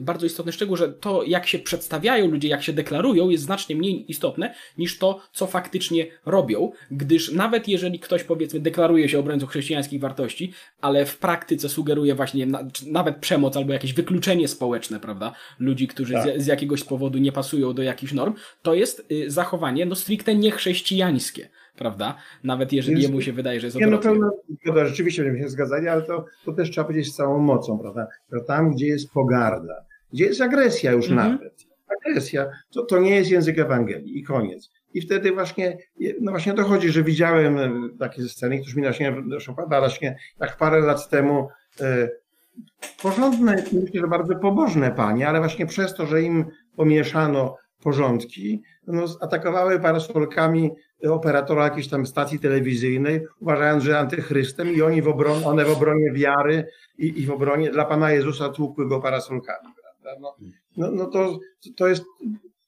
bardzo 0.00 0.26
istotny 0.26 0.52
szczegół, 0.52 0.76
że 0.76 0.88
to, 0.88 1.22
jak 1.22 1.46
się 1.46 1.58
przedstawiają 1.58 2.30
ludzie, 2.30 2.48
jak 2.48 2.62
się 2.62 2.72
deklarują, 2.72 3.28
jest 3.28 3.44
znacznie 3.44 3.76
mniej 3.76 4.10
istotne 4.10 4.54
niż 4.78 4.98
to, 4.98 5.20
co 5.32 5.46
faktycznie 5.46 6.06
robią, 6.26 6.72
gdyż 6.90 7.32
nawet 7.32 7.68
jeżeli 7.68 7.98
ktoś, 7.98 8.24
powiedzmy, 8.24 8.60
deklaruje 8.60 9.08
się 9.08 9.18
obrońcą 9.18 9.46
chrześcijańskich 9.46 10.00
wartości, 10.00 10.52
ale 10.80 11.06
w 11.06 11.18
praktyce 11.18 11.68
sugeruje 11.68 12.14
właśnie 12.14 12.46
na, 12.46 12.64
nawet 12.86 13.16
przemoc 13.16 13.56
albo 13.56 13.72
jakieś 13.72 13.92
wykluczenie 13.92 14.48
społeczne, 14.48 15.00
prawda, 15.00 15.32
ludzi, 15.58 15.88
którzy 15.88 16.12
tak. 16.12 16.40
z, 16.40 16.42
z, 16.42 16.46
jakiegoś 16.46 16.84
powodu 16.84 17.18
nie 17.18 17.32
pasują 17.32 17.72
do 17.72 17.82
jakichś 17.82 18.12
norm, 18.12 18.34
to 18.62 18.74
jest 18.74 19.06
y, 19.12 19.30
zachowanie, 19.30 19.86
no 19.86 19.94
stricte 19.94 20.34
niechrześcijańskie 20.34 21.48
prawda? 21.76 22.16
Nawet 22.44 22.72
jeżeli 22.72 22.96
Więc, 22.96 23.08
jemu 23.08 23.20
się 23.20 23.32
wydaje, 23.32 23.60
że 23.60 23.66
jest 23.66 23.76
odwrotnie. 23.76 24.10
Nie, 24.12 24.18
no 24.66 24.72
to, 24.74 24.86
rzeczywiście 24.86 25.22
będziemy 25.22 25.44
się 25.44 25.48
zgadzali, 25.48 25.88
ale 25.88 26.02
to, 26.02 26.24
to 26.44 26.52
też 26.52 26.70
trzeba 26.70 26.84
powiedzieć 26.84 27.12
z 27.12 27.16
całą 27.16 27.38
mocą, 27.38 27.78
prawda? 27.78 28.06
To 28.30 28.40
tam, 28.40 28.70
gdzie 28.70 28.86
jest 28.86 29.10
pogarda, 29.10 29.84
gdzie 30.12 30.24
jest 30.24 30.40
agresja 30.40 30.92
już 30.92 31.10
mhm. 31.10 31.32
nawet. 31.32 31.66
Agresja, 32.00 32.50
to, 32.70 32.82
to 32.82 32.98
nie 32.98 33.16
jest 33.16 33.30
język 33.30 33.58
Ewangelii 33.58 34.18
i 34.18 34.22
koniec. 34.22 34.70
i 34.94 35.00
wtedy 35.00 35.32
właśnie, 35.32 35.78
no 36.20 36.30
właśnie 36.30 36.54
dochodzi, 36.54 36.88
że 36.88 37.02
widziałem 37.02 37.58
takie 37.98 38.22
sceny, 38.22 38.58
którzy 38.60 38.76
mi 38.76 38.82
właśnie 38.82 39.16
dopada 39.46 39.78
właśnie, 39.80 40.18
jak 40.40 40.56
parę 40.56 40.80
lat 40.80 41.08
temu 41.08 41.48
porządne, 43.02 43.64
myślę, 43.72 44.00
że 44.00 44.08
bardzo 44.08 44.36
pobożne 44.36 44.90
panie, 44.90 45.28
ale 45.28 45.38
właśnie 45.38 45.66
przez 45.66 45.94
to, 45.94 46.06
że 46.06 46.22
im 46.22 46.44
pomieszano 46.76 47.56
porządki, 47.82 48.62
no, 48.86 49.04
atakowały 49.20 49.80
parasolkami 49.80 50.70
operatora 51.04 51.64
jakiejś 51.64 51.88
tam 51.88 52.06
stacji 52.06 52.38
telewizyjnej, 52.38 53.20
uważając, 53.40 53.84
że 53.84 53.98
antychrystem 53.98 54.74
i 54.74 54.82
oni 54.82 55.02
w 55.02 55.08
obronie, 55.08 55.46
one 55.46 55.64
w 55.64 55.70
obronie 55.70 56.12
wiary 56.12 56.66
i, 56.98 57.20
i 57.20 57.26
w 57.26 57.30
obronie 57.30 57.70
dla 57.70 57.84
Pana 57.84 58.12
Jezusa 58.12 58.48
tłukły 58.48 58.88
go 58.88 59.00
parasolkami. 59.00 59.68
Prawda? 59.82 60.20
No, 60.20 60.36
no, 60.76 60.90
no 60.90 61.06
to, 61.06 61.38
to 61.76 61.88
jest 61.88 62.04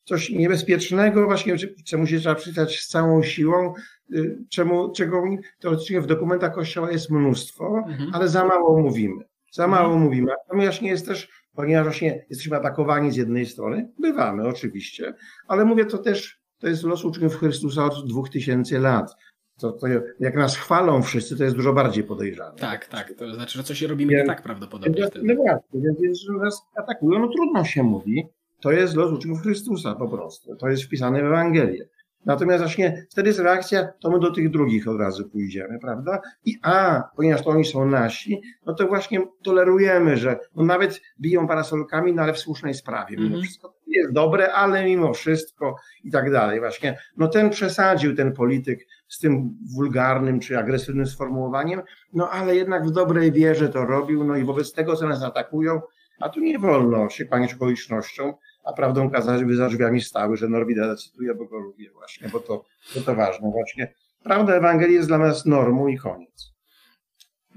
coś 0.05 0.31
niebezpiecznego, 0.31 1.25
właśnie 1.25 1.57
czemu 1.87 2.07
się 2.07 2.19
trzeba 2.19 2.35
przyznać 2.35 2.81
z 2.81 2.89
całą 2.89 3.23
siłą, 3.23 3.75
y, 4.15 4.39
czemu, 4.51 4.93
czego 4.93 5.23
teoretycznie 5.61 6.01
w 6.01 6.07
dokumentach 6.07 6.55
Kościoła 6.55 6.91
jest 6.91 7.11
mnóstwo, 7.11 7.85
mhm. 7.89 8.11
ale 8.13 8.29
za 8.29 8.45
mało 8.45 8.83
mówimy. 8.83 9.25
Za 9.53 9.67
mało 9.67 9.85
mhm. 9.85 10.03
mówimy. 10.03 10.33
A 10.33 10.51
to 10.51 10.57
właśnie 10.57 10.91
jest 10.91 11.07
też, 11.07 11.29
ponieważ 11.55 11.85
właśnie 11.85 12.27
jesteśmy 12.31 12.57
atakowani 12.57 13.13
z 13.13 13.17
jednej 13.17 13.47
strony, 13.47 13.93
bywamy 13.99 14.49
oczywiście, 14.49 15.15
ale 15.49 15.65
mówię 15.65 15.85
to 15.85 15.99
też, 15.99 16.41
to 16.59 16.69
jest 16.69 16.83
los 16.83 17.05
uczniów 17.05 17.37
Chrystusa 17.37 17.85
od 17.85 18.09
dwóch 18.09 18.31
tysięcy 18.31 18.79
lat. 18.79 19.17
To, 19.61 19.73
to, 19.73 19.87
jak 20.21 20.37
nas 20.37 20.57
chwalą 20.57 21.03
wszyscy, 21.03 21.37
to 21.37 21.45
jest 21.45 21.57
dużo 21.57 21.73
bardziej 21.73 22.05
podejrzane. 22.05 22.59
Tak, 22.59 22.87
tak. 22.87 23.13
To 23.19 23.35
znaczy, 23.35 23.59
że 23.59 23.65
coś 23.65 23.83
robimy 23.83 24.13
nie 24.13 24.25
tak 24.25 24.43
prawdopodobnie. 24.43 25.03
Więc, 25.03 25.15
no 25.23 25.35
właśnie, 25.35 25.95
więc, 26.01 26.21
że 26.21 26.33
nas 26.33 26.63
atakują, 26.77 27.19
no 27.19 27.29
trudno 27.29 27.65
się 27.65 27.83
mówi. 27.83 28.27
To 28.61 28.73
jest 28.73 28.95
los 28.95 29.13
uczniów 29.13 29.43
Chrystusa 29.43 29.95
po 29.95 30.09
prostu. 30.09 30.57
To 30.57 30.69
jest 30.69 30.83
wpisane 30.83 31.23
w 31.23 31.25
Ewangelię. 31.25 31.89
Natomiast 32.27 32.65
właśnie 32.65 33.07
wtedy 33.11 33.29
jest 33.29 33.41
reakcja, 33.41 33.89
to 34.01 34.11
my 34.11 34.21
do 34.21 34.31
tych 34.31 34.51
drugich 34.51 34.89
od 34.89 35.01
razu 35.01 35.29
pójdziemy, 35.29 35.79
prawda? 35.79 36.21
I 36.45 36.55
a, 36.63 37.03
ponieważ 37.17 37.43
to 37.43 37.51
oni 37.51 37.65
są 37.65 37.87
nasi, 37.87 38.43
no 38.67 38.75
to 38.75 38.87
właśnie 38.87 39.21
tolerujemy, 39.43 40.17
że 40.17 40.39
no 40.57 40.65
nawet 40.65 41.01
biją 41.21 41.49
parasolkami, 41.49 42.13
no 42.13 42.23
ale 42.23 42.33
w 42.33 42.39
słusznej 42.39 42.75
sprawie. 42.75 43.17
Mimo 43.17 43.29
mm 43.29 43.39
-hmm. 43.39 43.43
wszystko 43.43 43.79
jest 43.87 44.13
dobre, 44.13 44.53
ale 44.53 44.85
mimo 44.85 45.15
wszystko 45.15 45.77
i 46.05 46.11
tak 46.11 46.33
dalej. 46.33 46.61
Właśnie, 46.61 46.99
no 47.17 47.29
ten 47.29 47.51
przesadził, 47.51 48.17
ten 48.17 48.33
polityk 48.33 48.87
z 49.09 49.19
tym 49.19 49.57
wulgarnym 49.75 50.41
czy 50.41 50.59
agresywnym 50.59 51.07
sformułowaniem, 51.07 51.83
no 52.13 52.31
ale 52.31 52.57
jednak 52.57 52.87
w 52.87 52.91
dobrej 52.91 53.33
wierze 53.33 53.69
to 53.69 53.85
robił, 53.85 54.25
no 54.25 54.37
i 54.37 54.45
wobec 54.45 54.73
tego, 54.73 54.97
co 54.97 55.09
nas 55.09 55.23
atakują, 55.23 55.81
a 56.21 56.29
tu 56.29 56.41
nie 56.41 56.59
wolno 56.59 57.09
się 57.09 57.25
kłaniać 57.25 57.55
okolicznościom, 57.55 58.35
a 58.69 58.73
prawdą 58.73 59.11
kazać 59.11 59.45
by 59.45 59.57
za 59.57 59.69
drzwiami 59.69 60.01
stały, 60.01 60.37
że 60.37 60.49
Norwida 60.49 60.97
cytuje, 60.97 61.35
bo 61.35 61.45
go 61.45 61.59
lubię 61.59 61.91
właśnie, 61.91 62.29
bo 62.29 62.41
to, 62.41 62.65
bo 62.95 63.01
to 63.01 63.15
ważne 63.15 63.51
właśnie. 63.51 63.95
Prawda 64.23 64.55
Ewangelii 64.55 64.95
jest 64.95 65.09
dla 65.09 65.19
nas 65.19 65.47
normą 65.47 65.87
i 65.87 65.99
koniec. 65.99 66.53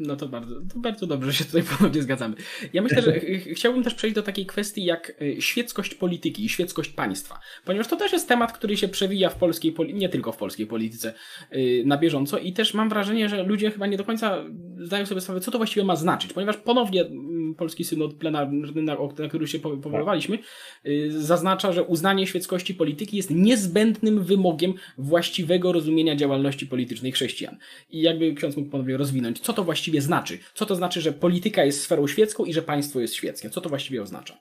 No 0.01 0.15
to 0.15 0.27
bardzo, 0.27 0.55
to 0.55 0.79
bardzo 0.79 1.07
dobrze, 1.07 1.33
się 1.33 1.45
tutaj 1.45 1.63
ponownie 1.77 2.01
zgadzamy. 2.01 2.35
Ja 2.73 2.81
myślę, 2.81 3.01
że 3.01 3.19
chciałbym 3.53 3.83
też 3.83 3.93
przejść 3.93 4.15
do 4.15 4.23
takiej 4.23 4.45
kwestii 4.45 4.85
jak 4.85 5.21
y, 5.21 5.41
świeckość 5.41 5.95
polityki 5.95 6.45
i 6.45 6.49
świeckość 6.49 6.89
państwa, 6.89 7.39
ponieważ 7.65 7.87
to 7.87 7.95
też 7.95 8.13
jest 8.13 8.27
temat, 8.27 8.51
który 8.51 8.77
się 8.77 8.87
przewija 8.87 9.29
w 9.29 9.35
polskiej, 9.35 9.75
nie 9.93 10.09
tylko 10.09 10.31
w 10.31 10.37
polskiej 10.37 10.67
polityce 10.67 11.13
y, 11.53 11.83
na 11.85 11.97
bieżąco 11.97 12.37
i 12.37 12.53
też 12.53 12.73
mam 12.73 12.89
wrażenie, 12.89 13.29
że 13.29 13.43
ludzie 13.43 13.71
chyba 13.71 13.87
nie 13.87 13.97
do 13.97 14.03
końca 14.03 14.43
zdają 14.79 15.05
sobie 15.05 15.21
sprawę, 15.21 15.39
co 15.39 15.51
to 15.51 15.57
właściwie 15.57 15.83
ma 15.83 15.95
znaczyć, 15.95 16.33
ponieważ 16.33 16.57
ponownie 16.57 17.01
mm, 17.01 17.55
Polski 17.55 17.83
Synod 17.83 18.13
Plenarny, 18.13 18.81
na, 18.81 18.95
na 19.19 19.27
który 19.27 19.47
się 19.47 19.59
powoływaliśmy, 19.59 20.39
y, 20.85 21.21
zaznacza, 21.21 21.71
że 21.71 21.83
uznanie 21.83 22.27
świeckości 22.27 22.73
polityki 22.73 23.17
jest 23.17 23.29
niezbędnym 23.29 24.23
wymogiem 24.23 24.73
właściwego 24.97 25.71
rozumienia 25.71 26.15
działalności 26.15 26.67
politycznej 26.67 27.11
chrześcijan. 27.11 27.57
I 27.89 28.01
jakby 28.01 28.33
ksiądz 28.33 28.57
mógł 28.57 28.69
ponownie 28.69 28.97
rozwinąć, 28.97 29.39
co 29.39 29.53
to 29.53 29.63
właściwie 29.63 29.90
właściwie 29.91 30.01
znaczy? 30.01 30.39
Co 30.53 30.65
to 30.65 30.75
znaczy, 30.75 31.01
że 31.01 31.13
polityka 31.13 31.63
jest 31.63 31.81
sferą 31.81 32.07
świecką 32.07 32.45
i 32.45 32.53
że 32.53 32.61
państwo 32.61 32.99
jest 32.99 33.13
świeckie? 33.13 33.49
Co 33.49 33.61
to 33.61 33.69
właściwie 33.69 34.01
oznacza? 34.01 34.37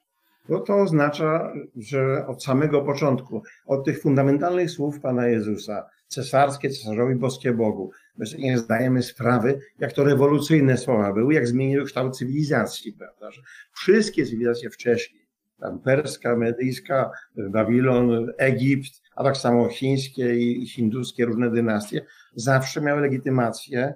No 0.49 0.61
to 0.61 0.77
oznacza, 0.77 1.53
że 1.77 2.27
od 2.27 2.45
samego 2.45 2.83
początku, 2.83 3.43
od 3.67 3.85
tych 3.85 4.01
fundamentalnych 4.03 4.71
słów 4.71 5.01
Pana 5.01 5.29
Jezusa, 5.29 5.87
cesarskie, 6.09 6.71
cesarzowi 6.71 7.15
boskie 7.15 7.53
Bogu, 7.53 7.91
my 8.19 8.27
sobie 8.27 8.43
nie 8.43 8.59
zdajemy 8.59 9.03
sprawy, 9.03 9.61
jak 9.79 9.93
to 9.93 10.05
rewolucyjne 10.05 10.77
słowa 10.77 11.13
były, 11.13 11.35
jak 11.35 11.47
zmieniły 11.47 11.85
kształt 11.85 12.17
cywilizacji, 12.17 12.93
prawda? 12.93 13.31
Że 13.31 13.43
wszystkie 13.73 14.25
cywilizacje 14.25 14.71
wcześniej, 14.71 15.27
tam 15.61 15.79
perska, 15.79 16.37
medyjska, 16.37 17.11
Babilon, 17.37 18.33
Egipt, 18.39 19.03
a 19.17 19.25
tak 19.25 19.37
samo 19.37 19.69
chińskie 19.69 20.35
i 20.37 20.67
hinduskie, 20.67 21.25
różne 21.25 21.51
dynastie, 21.51 22.07
zawsze 22.35 22.81
miały 22.81 23.01
legitymację 23.01 23.95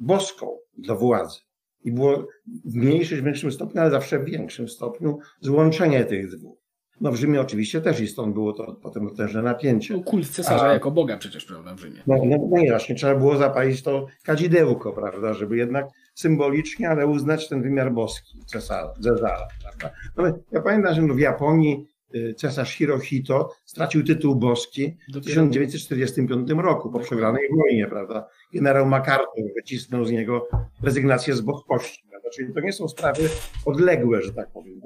boską 0.00 0.58
do 0.78 0.96
władzy. 0.96 1.38
I 1.84 1.92
było 1.92 2.26
w 2.64 2.74
mniejszym, 2.74 3.24
większym 3.24 3.52
stopniu, 3.52 3.80
ale 3.80 3.90
zawsze 3.90 4.18
w 4.18 4.24
większym 4.24 4.68
stopniu 4.68 5.18
złączenie 5.40 6.04
tych 6.04 6.30
dwóch. 6.36 6.58
No 7.00 7.12
w 7.12 7.16
Rzymie 7.16 7.40
oczywiście 7.40 7.80
też 7.80 8.00
i 8.00 8.08
stąd 8.08 8.34
było 8.34 8.52
to 8.52 8.74
potem 8.82 9.08
potężne 9.08 9.42
napięcie. 9.42 9.94
No, 9.94 10.02
kult 10.02 10.28
cesarza 10.28 10.66
A, 10.66 10.72
jako 10.72 10.90
Boga 10.90 11.16
przecież, 11.16 11.44
prawda, 11.44 11.74
w 11.74 11.80
Rzymie. 11.80 12.02
No, 12.06 12.16
no, 12.24 12.36
no 12.50 12.58
nie, 12.58 12.70
właśnie 12.70 12.94
trzeba 12.94 13.14
było 13.14 13.36
zapalić 13.36 13.82
to 13.82 14.06
kadzidełko, 14.22 14.92
prawda, 14.92 15.34
żeby 15.34 15.56
jednak 15.56 15.86
symbolicznie, 16.14 16.90
ale 16.90 17.06
uznać 17.06 17.48
ten 17.48 17.62
wymiar 17.62 17.92
boski 17.92 18.38
cesarza, 18.46 18.94
Cezara, 19.02 19.48
prawda. 19.62 19.90
No, 20.16 20.38
ja 20.52 20.62
pamiętam, 20.62 20.94
że 20.94 21.14
w 21.14 21.18
Japonii 21.18 21.86
Y, 21.86 21.97
cesarz 22.36 22.74
Hirohito 22.74 23.54
stracił 23.64 24.04
tytuł 24.04 24.36
boski 24.36 24.96
w 25.14 25.20
1945 25.24 26.50
roku 26.50 26.90
po 26.90 27.00
przegranej 27.00 27.48
wojnie, 27.56 27.86
prawda? 27.86 28.28
Generał 28.52 28.86
MacArthur 28.86 29.54
wycisnął 29.56 30.04
z 30.04 30.10
niego 30.10 30.48
rezygnację 30.82 31.34
z 31.34 31.40
boskości, 31.40 32.02
prawda? 32.10 32.30
Czyli 32.30 32.54
to 32.54 32.60
nie 32.60 32.72
są 32.72 32.88
sprawy 32.88 33.28
odległe, 33.64 34.22
że 34.22 34.32
tak 34.32 34.52
powiem. 34.52 34.80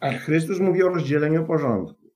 A 0.00 0.12
Chrystus 0.12 0.58
mówi 0.58 0.82
o 0.82 0.88
rozdzieleniu 0.88 1.46
porządku. 1.46 2.08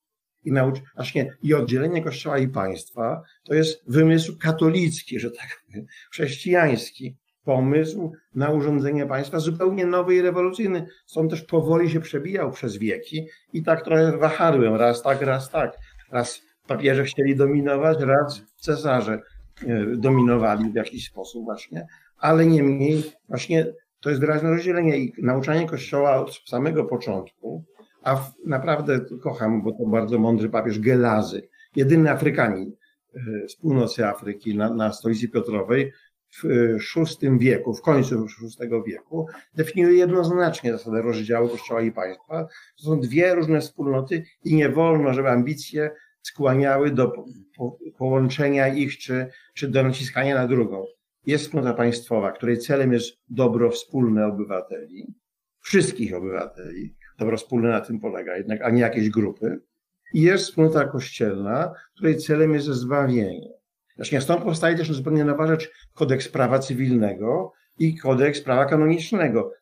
I, 0.44 0.52
naucz, 0.52 0.78
właśnie, 0.96 1.37
I 1.42 1.54
oddzielenie 1.54 2.02
Kościoła 2.02 2.38
i 2.38 2.49
państwa 2.49 3.22
to 3.44 3.54
jest 3.54 3.82
wymysł 3.87 4.38
katolicki, 4.38 5.20
że 5.20 5.30
tak 5.30 5.62
powiem, 5.66 5.87
chrześcijański 6.11 7.16
pomysł 7.44 8.12
na 8.34 8.50
urządzenie 8.50 9.06
państwa 9.06 9.38
zupełnie 9.38 9.87
nowy 9.87 10.14
i 10.14 10.22
rewolucyjny. 10.22 10.87
Stąd 11.06 11.30
też 11.30 11.42
powoli 11.42 11.90
się 11.90 12.00
przebijał 12.00 12.50
przez 12.50 12.76
wieki 12.76 13.26
i 13.52 13.62
tak 13.62 13.84
trochę 13.84 14.18
wahadłem, 14.18 14.75
raz 14.75 15.02
tak, 15.02 15.22
raz 15.22 15.50
tak. 15.50 15.78
Raz 16.11 16.42
papieże 16.66 17.04
chcieli 17.04 17.37
dominować, 17.37 17.99
raz 18.00 18.42
cesarze 18.56 19.20
e, 19.66 19.87
dominowali 19.96 20.70
w 20.70 20.75
jakiś 20.75 21.06
sposób 21.06 21.44
właśnie, 21.44 21.87
ale 22.18 22.46
niemniej 22.46 23.02
właśnie 23.28 23.66
to 24.00 24.11
jest 24.11 24.20
wyraźne 24.20 24.50
rozdzielenie 24.50 24.99
i 24.99 25.12
nauczanie 25.22 25.66
Kościoła 25.66 26.16
od 26.16 26.40
samego 26.46 26.84
początku, 26.84 27.64
a 28.02 28.16
w, 28.16 28.32
naprawdę 28.46 29.00
kocham, 29.22 29.62
bo 29.62 29.72
to 29.72 29.87
bardzo 29.87 30.18
mądry 30.18 30.49
papież 30.49 30.78
Gelazy, 30.78 31.49
jedyny 31.76 32.11
Afrykanin 32.11 32.72
e, 33.14 33.49
z 33.49 33.56
północy 33.56 34.06
Afryki 34.06 34.56
na, 34.56 34.75
na 34.75 34.92
stolicy 34.92 35.28
Piotrowej, 35.28 35.92
w 36.36 36.44
VI 37.20 37.38
wieku, 37.38 37.74
w 37.74 37.82
końcu 37.82 38.26
VI 38.26 38.68
wieku, 38.86 39.26
definiuje 39.54 39.98
jednoznacznie 39.98 40.72
zasadę 40.72 41.02
rozdziału 41.02 41.48
Kościoła 41.48 41.82
i 41.82 41.92
państwa. 41.92 42.46
To 42.76 42.84
są 42.84 43.00
dwie 43.00 43.34
różne 43.34 43.60
wspólnoty 43.60 44.24
i 44.44 44.54
nie 44.54 44.68
wolno, 44.68 45.14
żeby 45.14 45.28
ambicje 45.28 45.90
skłaniały 46.22 46.90
do 46.90 47.12
połączenia 47.98 48.68
ich 48.68 48.98
czy, 48.98 49.26
czy 49.54 49.68
do 49.68 49.82
naciskania 49.82 50.34
na 50.34 50.48
drugą. 50.48 50.84
Jest 51.26 51.44
wspólnota 51.44 51.74
państwowa, 51.74 52.32
której 52.32 52.58
celem 52.58 52.92
jest 52.92 53.18
dobro 53.28 53.70
wspólne 53.70 54.26
obywateli, 54.26 55.14
wszystkich 55.60 56.14
obywateli. 56.14 56.96
Dobro 57.18 57.36
wspólne 57.36 57.68
na 57.68 57.80
tym 57.80 58.00
polega 58.00 58.36
jednak, 58.36 58.62
a 58.62 58.70
nie 58.70 58.80
jakieś 58.80 59.10
grupy. 59.10 59.60
I 60.14 60.22
jest 60.22 60.44
wspólnota 60.44 60.84
kościelna, 60.84 61.74
której 61.94 62.16
celem 62.16 62.54
jest 62.54 62.66
zbawienie. 62.66 63.62
Właśnie 63.96 64.20
stąd 64.20 64.42
powstaje 64.44 64.76
też 64.76 64.92
zupełnie 64.92 65.25
nowa 65.25 65.46
rzecz, 65.46 65.70
kodeks 65.94 66.28
prawa 66.28 66.58
cywilnego 66.58 67.52
i 67.78 67.99
kodeks 67.99 68.40
prawa 68.40 68.64
kanonicznego. 68.64 69.52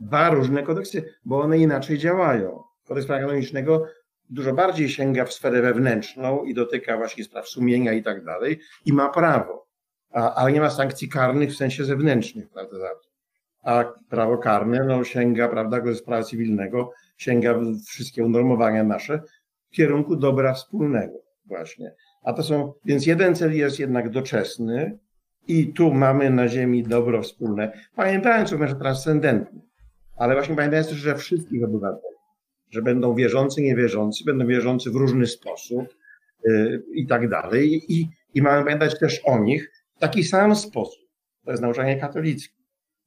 Dwa 0.00 0.30
różne 0.30 0.62
kodeksy, 0.62 1.14
bo 1.24 1.40
one 1.40 1.58
inaczej 1.58 1.98
działają. 1.98 2.62
Kodeks 2.84 3.06
prawa 3.06 3.22
kanonicznego 3.22 3.86
dużo 4.30 4.52
bardziej 4.52 4.88
sięga 4.88 5.24
w 5.24 5.32
sferę 5.32 5.62
wewnętrzną 5.62 6.44
i 6.44 6.54
dotyka 6.54 6.96
właśnie 6.96 7.24
spraw 7.24 7.48
sumienia 7.48 7.92
i 7.92 8.02
tak 8.02 8.24
dalej 8.24 8.60
i 8.84 8.92
ma 8.92 9.08
prawo, 9.08 9.66
a, 10.10 10.34
ale 10.34 10.52
nie 10.52 10.60
ma 10.60 10.70
sankcji 10.70 11.08
karnych 11.08 11.50
w 11.50 11.56
sensie 11.56 11.84
zewnętrznych, 11.84 12.48
prawda. 12.50 12.90
A 13.62 13.84
prawo 14.08 14.38
karne 14.38 14.84
no, 14.84 15.04
sięga, 15.04 15.48
prawda, 15.48 15.80
kodeks 15.80 16.02
prawa 16.02 16.22
cywilnego, 16.22 16.90
sięga 17.16 17.54
wszystkie 17.86 18.24
unormowania 18.24 18.84
nasze 18.84 19.22
w 19.70 19.76
kierunku 19.76 20.16
dobra 20.16 20.54
wspólnego 20.54 21.18
właśnie. 21.44 21.94
A 22.24 22.32
to 22.32 22.42
są, 22.42 22.72
więc 22.84 23.06
jeden 23.06 23.34
cel 23.34 23.56
jest 23.56 23.78
jednak 23.78 24.10
doczesny 24.10 24.98
i 25.48 25.72
tu 25.72 25.94
mamy 25.94 26.30
na 26.30 26.48
ziemi 26.48 26.82
dobro 26.82 27.22
wspólne, 27.22 27.72
pamiętając 27.96 28.52
również 28.52 28.74
transcendentny, 28.74 29.60
ale 30.16 30.34
właśnie 30.34 30.56
pamiętając 30.56 30.88
też, 30.88 30.98
że 30.98 31.16
wszystkich 31.16 31.64
obywateli, 31.64 32.14
że 32.70 32.82
będą 32.82 33.14
wierzący, 33.14 33.62
niewierzący, 33.62 34.24
będą 34.24 34.46
wierzący 34.46 34.90
w 34.90 34.94
różny 34.94 35.26
sposób 35.26 35.84
yy, 36.44 36.82
i 36.94 37.06
tak 37.06 37.28
dalej. 37.28 37.82
I, 37.88 38.08
I 38.34 38.42
mamy 38.42 38.64
pamiętać 38.64 38.98
też 38.98 39.20
o 39.24 39.38
nich 39.38 39.72
w 39.96 40.00
taki 40.00 40.24
sam 40.24 40.56
sposób. 40.56 41.04
To 41.44 41.50
jest 41.50 41.62
nauczanie 41.62 42.00
katolickie. 42.00 42.54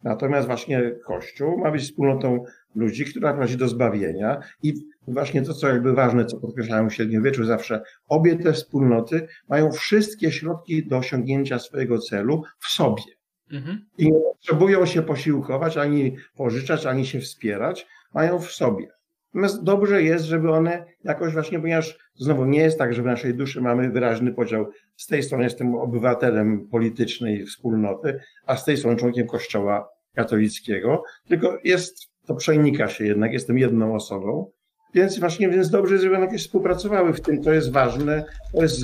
Natomiast 0.04 0.48
właśnie 0.48 0.92
Kościół 1.06 1.58
ma 1.58 1.72
być 1.72 1.84
wspólnotą 1.84 2.44
ludzi, 2.78 3.06
która 3.06 3.32
prowadzi 3.32 3.58
do 3.58 3.68
zbawienia 3.68 4.40
i 4.64 4.74
właśnie 5.08 5.42
to, 5.42 5.54
co 5.54 5.68
jakby 5.68 5.94
ważne, 5.94 6.26
co 6.26 6.40
podkreślają 6.40 6.90
w 6.90 6.94
średniowieczu 6.94 7.46
zawsze, 7.46 7.82
obie 8.08 8.36
te 8.36 8.54
wspólnoty 8.54 9.28
mają 9.50 9.72
wszystkie 9.72 10.32
środki 10.32 10.88
do 10.88 10.98
osiągnięcia 10.98 11.60
swojego 11.60 12.00
celu 12.00 12.44
w 12.60 12.68
sobie. 12.68 13.04
Mhm. 13.52 13.86
I 13.98 14.06
nie 14.06 14.20
potrzebują 14.20 14.86
się 14.86 15.02
posiłkować, 15.02 15.78
ani 15.78 16.16
pożyczać, 16.36 16.86
ani 16.86 17.06
się 17.06 17.20
wspierać, 17.20 17.88
mają 18.14 18.40
w 18.40 18.52
sobie. 18.52 18.88
Natomiast 19.34 19.64
dobrze 19.64 20.04
jest, 20.04 20.26
żeby 20.26 20.52
one 20.52 20.86
jakoś 21.04 21.34
właśnie, 21.34 21.60
ponieważ 21.60 21.98
znowu 22.16 22.46
nie 22.46 22.60
jest 22.60 22.78
tak, 22.78 22.94
że 22.94 23.02
w 23.02 23.06
naszej 23.06 23.34
duszy 23.34 23.62
mamy 23.62 23.90
wyraźny 23.90 24.34
podział. 24.34 24.66
Z 24.96 25.08
tej 25.08 25.24
strony 25.24 25.44
jestem 25.44 25.76
obywatelem 25.76 26.68
politycznej 26.68 27.46
wspólnoty, 27.46 28.20
a 28.46 28.58
z 28.58 28.66
tej 28.66 28.78
strony 28.78 28.98
członkiem 28.98 29.28
Kościoła 29.28 29.90
katolickiego, 30.16 31.04
tylko 31.28 31.58
jest, 31.64 32.12
to 32.28 32.36
przenika 32.36 32.88
się 32.88 33.06
jednak, 33.06 33.34
jestem 33.34 33.58
jedną 33.58 33.96
osobą. 33.96 34.52
Więc 34.94 35.20
właśnie, 35.20 35.50
więc 35.50 35.70
dobrze, 35.70 35.98
żeby 35.98 36.16
one 36.16 36.38
współpracowały 36.38 37.14
w 37.14 37.22
tym, 37.22 37.44
to 37.44 37.52
jest 37.52 37.72
ważne, 37.72 38.26
to 38.54 38.62
jest 38.62 38.82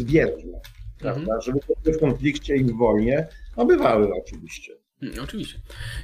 prawda? 1.00 1.22
Mhm. 1.22 1.42
Żeby 1.42 1.60
w 1.98 2.00
konflikcie 2.00 2.56
i 2.56 2.64
w 2.64 2.78
wojnie 2.78 3.28
obywały 3.56 4.10
oczywiście. 4.22 4.74
Mm, 5.04 5.24
oczywiście. 5.24 5.60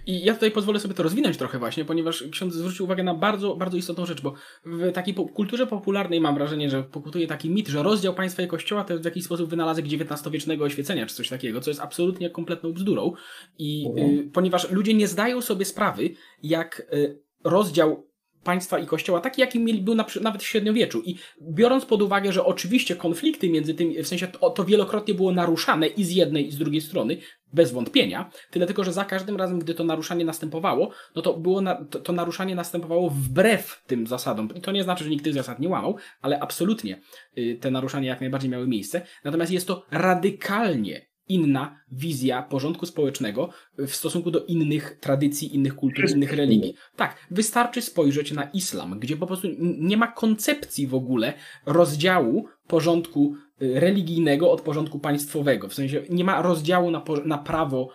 I 0.05 0.24
ja 0.24 0.34
tutaj 0.34 0.51
pozwolę 0.51 0.79
sobie 0.79 0.93
to 0.93 1.03
rozwinąć 1.03 1.38
trochę 1.38 1.60
właśnie, 1.60 1.86
ponieważ 1.86 2.24
ksiądz 2.31 2.53
zwrócił 2.53 2.86
uwagę 2.86 3.03
na 3.03 3.15
bardzo, 3.15 3.55
bardzo 3.55 3.77
istotną 3.77 4.05
rzecz, 4.05 4.22
bo 4.22 4.34
w 4.65 4.91
takiej 4.91 5.13
kulturze 5.13 5.67
popularnej 5.67 6.22
mam 6.22 6.36
wrażenie, 6.36 6.69
że 6.69 6.84
pokutuje 6.84 7.27
taki 7.27 7.50
mit, 7.50 7.67
że 7.67 7.84
rozdział 7.84 8.13
państwa 8.13 8.43
i 8.43 8.48
kościoła 8.48 8.84
to 8.84 8.93
jest 8.93 9.03
w 9.03 9.05
jakiś 9.05 9.24
sposób 9.24 9.50
wynalazek 9.50 9.86
XIX-wiecznego 9.86 10.65
oświecenia, 10.65 11.05
czy 11.05 11.15
coś 11.15 11.29
takiego, 11.29 11.62
co 11.62 11.69
jest 11.69 11.81
absolutnie 11.81 12.29
kompletną 12.29 12.74
bzdurą. 12.74 13.13
I 13.58 13.88
y, 13.98 14.29
ponieważ 14.34 14.72
ludzie 14.72 14.93
nie 14.93 15.08
zdają 15.08 15.41
sobie 15.41 15.65
sprawy, 15.65 16.10
jak 16.43 16.88
y, 16.93 17.28
rozdział 17.43 18.10
państwa 18.43 18.79
i 18.79 18.86
kościoła, 18.86 19.22
taki 19.22 19.41
jaki 19.41 19.60
mieli, 19.60 19.81
był 19.81 19.96
na, 19.96 20.05
nawet 20.22 20.43
w 20.43 20.46
średniowieczu. 20.46 21.01
I 21.05 21.15
biorąc 21.41 21.86
pod 21.86 22.01
uwagę, 22.01 22.31
że 22.31 22.46
oczywiście 22.46 22.96
konflikty 22.96 23.50
między 23.50 23.74
tym, 23.74 24.03
w 24.03 24.08
sensie 24.08 24.27
to, 24.27 24.50
to, 24.50 24.65
wielokrotnie 24.65 25.13
było 25.13 25.31
naruszane 25.31 25.88
i 25.88 26.03
z 26.03 26.12
jednej 26.12 26.48
i 26.48 26.51
z 26.51 26.58
drugiej 26.58 26.81
strony, 26.81 27.17
bez 27.53 27.72
wątpienia, 27.72 28.31
tyle 28.51 28.65
tylko, 28.65 28.84
że 28.84 28.93
za 28.93 29.05
każdym 29.05 29.38
razem, 29.38 29.60
gdy 29.60 29.74
to 29.74 29.84
naruszanie 29.84 30.25
następowało, 30.25 30.91
no 31.15 31.22
to 31.22 31.34
było 31.34 31.62
na, 31.62 31.86
to, 31.86 32.00
to 32.00 32.13
naruszanie 32.13 32.55
następowało 32.55 33.10
wbrew 33.10 33.84
tym 33.88 34.08
zasadom. 34.08 34.50
I 34.55 34.62
to 34.62 34.72
nie 34.72 34.84
znaczy, 34.84 35.03
że 35.03 35.10
nikt 35.10 35.24
tych 35.24 35.34
zasad 35.34 35.60
nie 35.60 35.69
łamał, 35.69 35.98
ale 36.22 36.39
absolutnie 36.39 37.01
y, 37.38 37.58
te 37.62 37.72
naruszania 37.72 38.10
jak 38.10 38.22
najbardziej 38.22 38.50
miały 38.50 38.67
miejsce. 38.67 39.01
Natomiast 39.24 39.51
jest 39.51 39.67
to 39.67 39.86
radykalnie 39.91 41.09
inna 41.29 41.79
wizja 41.91 42.43
porządku 42.43 42.86
społecznego 42.86 43.50
w 43.77 43.91
stosunku 43.91 44.31
do 44.31 44.45
innych 44.45 44.98
tradycji, 45.01 45.55
innych 45.55 45.75
kultur, 45.75 46.09
innych 46.09 46.33
religii. 46.33 46.74
Tak, 46.95 47.27
wystarczy 47.31 47.81
spojrzeć 47.81 48.31
na 48.31 48.43
islam, 48.43 49.00
gdzie 49.00 49.17
po 49.17 49.27
prostu 49.27 49.48
nie 49.59 49.98
ma 49.98 50.07
koncepcji 50.07 50.88
w 50.88 50.95
ogóle 50.95 51.33
rozdziału 51.65 52.45
porządku 52.67 53.36
y, 53.62 53.79
religijnego 53.79 54.51
od 54.51 54.62
porządku 54.62 55.00
państwowego. 55.00 55.69
W 55.69 55.74
sensie 55.74 56.03
nie 56.09 56.24
ma 56.24 56.41
rozdziału 56.41 56.91
na, 56.91 57.03
na 57.25 57.38
prawo 57.38 57.89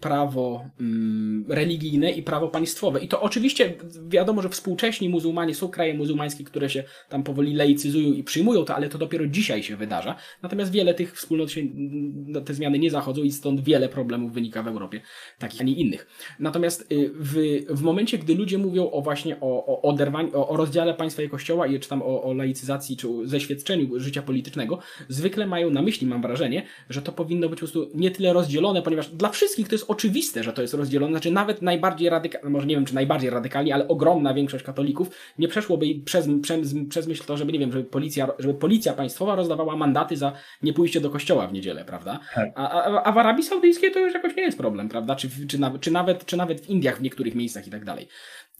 prawo 0.00 0.64
mm, 0.80 1.44
religijne 1.48 2.10
i 2.10 2.22
prawo 2.22 2.48
państwowe. 2.48 3.00
I 3.00 3.08
to 3.08 3.22
oczywiście 3.22 3.74
wiadomo, 4.08 4.42
że 4.42 4.48
współcześni 4.48 5.08
muzułmanie 5.08 5.54
są 5.54 5.68
kraje 5.68 5.94
muzułmańskie, 5.94 6.44
które 6.44 6.70
się 6.70 6.84
tam 7.08 7.22
powoli 7.22 7.54
laicyzują 7.54 8.12
i 8.12 8.24
przyjmują 8.24 8.64
to, 8.64 8.74
ale 8.74 8.88
to 8.88 8.98
dopiero 8.98 9.26
dzisiaj 9.26 9.62
się 9.62 9.76
wydarza. 9.76 10.16
Natomiast 10.42 10.72
wiele 10.72 10.94
tych 10.94 11.16
wspólnot 11.16 11.50
się, 11.50 11.60
mm, 11.60 12.44
te 12.44 12.54
zmiany 12.54 12.78
nie 12.78 12.90
zachodzą 12.90 13.22
i 13.22 13.32
stąd 13.32 13.60
wiele 13.60 13.88
problemów 13.88 14.32
wynika 14.32 14.62
w 14.62 14.68
Europie, 14.68 15.00
takich, 15.38 15.60
a 15.60 15.64
nie 15.64 15.74
innych. 15.74 16.06
Natomiast 16.40 16.92
y, 16.92 17.10
w, 17.14 17.64
w 17.68 17.82
momencie, 17.82 18.18
gdy 18.18 18.34
ludzie 18.34 18.58
mówią 18.58 18.90
o 18.90 19.02
właśnie 19.02 19.36
o, 19.40 19.82
o 19.82 19.96
o, 20.32 20.48
o 20.48 20.56
rozdziale 20.56 20.94
państwa 20.94 21.22
i 21.22 21.28
kościoła, 21.28 21.66
i 21.66 21.80
czy 21.80 21.88
tam 21.88 22.02
o, 22.02 22.22
o 22.22 22.34
laicyzacji, 22.34 22.96
czy 22.96 23.08
zeświadczeniu 23.24 24.00
życia 24.00 24.22
politycznego, 24.22 24.78
zwykle 25.08 25.46
mają 25.46 25.70
na 25.70 25.82
myśli, 25.82 26.06
mam 26.06 26.22
wrażenie, 26.22 26.62
że 26.90 27.02
to 27.02 27.12
powinno 27.12 27.48
być 27.48 27.60
po 27.60 27.66
prostu 27.66 27.90
nie 27.94 28.10
tyle 28.10 28.32
rozdzielone, 28.32 28.82
ponieważ 28.82 29.08
dla 29.08 29.28
wszystkich 29.28 29.55
wszystkich 29.56 29.68
to 29.68 29.74
jest 29.74 29.90
oczywiste, 29.90 30.42
że 30.42 30.52
to 30.52 30.62
jest 30.62 30.74
rozdzielone. 30.74 31.12
Znaczy 31.12 31.30
nawet 31.30 31.62
najbardziej 31.62 32.10
radykalnie, 32.10 32.50
może 32.50 32.66
nie 32.66 32.74
wiem 32.74 32.84
czy 32.84 32.94
najbardziej 32.94 33.30
radykalnie, 33.30 33.74
ale 33.74 33.88
ogromna 33.88 34.34
większość 34.34 34.64
katolików 34.64 35.08
nie 35.38 35.48
przeszłoby 35.48 35.86
przez, 36.04 36.28
przez, 36.42 36.74
przez 36.88 37.06
myśl 37.06 37.24
to, 37.24 37.36
żeby 37.36 37.52
nie 37.52 37.58
wiem, 37.58 37.72
żeby 37.72 37.84
policja, 37.84 38.28
żeby 38.38 38.54
policja 38.54 38.92
państwowa 38.92 39.34
rozdawała 39.34 39.76
mandaty 39.76 40.16
za 40.16 40.32
nie 40.62 40.72
pójście 40.72 41.00
do 41.00 41.10
kościoła 41.10 41.46
w 41.46 41.52
niedzielę, 41.52 41.84
prawda? 41.84 42.20
Tak. 42.34 42.48
A, 42.54 42.70
a, 42.70 43.02
a 43.02 43.12
w 43.12 43.18
Arabii 43.18 43.42
Saudyjskiej 43.42 43.92
to 43.92 43.98
już 43.98 44.14
jakoś 44.14 44.36
nie 44.36 44.42
jest 44.42 44.58
problem, 44.58 44.88
prawda? 44.88 45.16
Czy, 45.16 45.28
czy, 45.48 45.58
nawet, 45.58 45.80
czy, 45.80 45.90
nawet, 45.90 46.26
czy 46.26 46.36
nawet 46.36 46.60
w 46.60 46.70
Indiach 46.70 46.98
w 46.98 47.02
niektórych 47.02 47.34
miejscach 47.34 47.66
i 47.66 47.70
tak 47.70 47.84
dalej. 47.84 48.08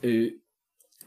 Y, 0.04 0.45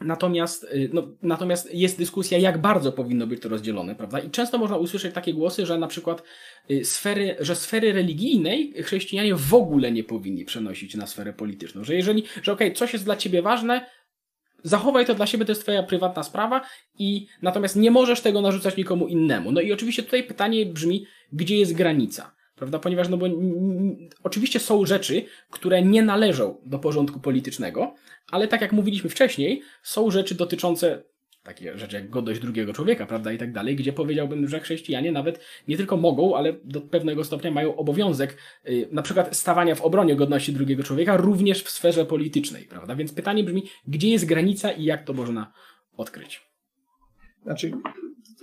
Natomiast, 0.00 0.64
y, 0.64 0.90
no, 0.92 1.08
natomiast 1.22 1.74
jest 1.74 1.98
dyskusja, 1.98 2.38
jak 2.38 2.60
bardzo 2.60 2.92
powinno 2.92 3.26
być 3.26 3.42
to 3.42 3.48
rozdzielone, 3.48 3.94
prawda? 3.94 4.18
I 4.18 4.30
często 4.30 4.58
można 4.58 4.76
usłyszeć 4.76 5.14
takie 5.14 5.34
głosy, 5.34 5.66
że 5.66 5.78
na 5.78 5.86
przykład 5.86 6.22
y, 6.70 6.84
sfery, 6.84 7.36
że 7.40 7.56
sfery 7.56 7.92
religijnej 7.92 8.72
chrześcijanie 8.82 9.34
w 9.34 9.54
ogóle 9.54 9.92
nie 9.92 10.04
powinni 10.04 10.44
przenosić 10.44 10.94
na 10.94 11.06
sferę 11.06 11.32
polityczną. 11.32 11.84
Że 11.84 11.94
jeżeli, 11.94 12.24
że 12.42 12.52
okej, 12.52 12.68
okay, 12.68 12.76
coś 12.76 12.92
jest 12.92 13.04
dla 13.04 13.16
ciebie 13.16 13.42
ważne, 13.42 13.86
zachowaj 14.62 15.06
to 15.06 15.14
dla 15.14 15.26
siebie, 15.26 15.44
to 15.44 15.52
jest 15.52 15.62
twoja 15.62 15.82
prywatna 15.82 16.22
sprawa 16.22 16.60
i 16.98 17.26
natomiast 17.42 17.76
nie 17.76 17.90
możesz 17.90 18.20
tego 18.20 18.40
narzucać 18.40 18.76
nikomu 18.76 19.08
innemu. 19.08 19.52
No 19.52 19.60
i 19.60 19.72
oczywiście 19.72 20.02
tutaj 20.02 20.22
pytanie 20.24 20.66
brzmi, 20.66 21.06
gdzie 21.32 21.56
jest 21.56 21.74
granica? 21.74 22.39
Prawda? 22.60 22.78
Ponieważ, 22.78 23.08
no 23.08 23.16
bo 23.16 23.26
oczywiście 24.22 24.60
są 24.60 24.86
rzeczy, 24.86 25.24
które 25.50 25.82
nie 25.82 26.02
należą 26.02 26.56
do 26.66 26.78
porządku 26.78 27.20
politycznego, 27.20 27.94
ale 28.30 28.48
tak 28.48 28.60
jak 28.60 28.72
mówiliśmy 28.72 29.10
wcześniej, 29.10 29.62
są 29.82 30.10
rzeczy 30.10 30.34
dotyczące 30.34 31.02
takie 31.42 31.78
rzeczy 31.78 31.96
jak 31.96 32.10
godność 32.10 32.40
drugiego 32.40 32.72
człowieka, 32.72 33.06
prawda, 33.06 33.32
i 33.32 33.38
tak 33.38 33.52
dalej, 33.52 33.76
gdzie 33.76 33.92
powiedziałbym, 33.92 34.48
że 34.48 34.60
chrześcijanie 34.60 35.12
nawet 35.12 35.40
nie 35.68 35.76
tylko 35.76 35.96
mogą, 35.96 36.36
ale 36.36 36.52
do 36.64 36.80
pewnego 36.80 37.24
stopnia 37.24 37.50
mają 37.50 37.76
obowiązek 37.76 38.36
yy, 38.64 38.88
na 38.92 39.02
przykład 39.02 39.36
stawania 39.36 39.74
w 39.74 39.82
obronie 39.82 40.16
godności 40.16 40.52
drugiego 40.52 40.82
człowieka 40.82 41.16
również 41.16 41.62
w 41.62 41.70
sferze 41.70 42.06
politycznej, 42.06 42.64
prawda? 42.64 42.96
Więc 42.96 43.12
pytanie 43.12 43.44
brzmi, 43.44 43.62
gdzie 43.88 44.08
jest 44.08 44.26
granica 44.26 44.72
i 44.72 44.84
jak 44.84 45.04
to 45.04 45.12
można 45.12 45.52
odkryć? 45.96 46.49
Znaczy, 47.42 47.72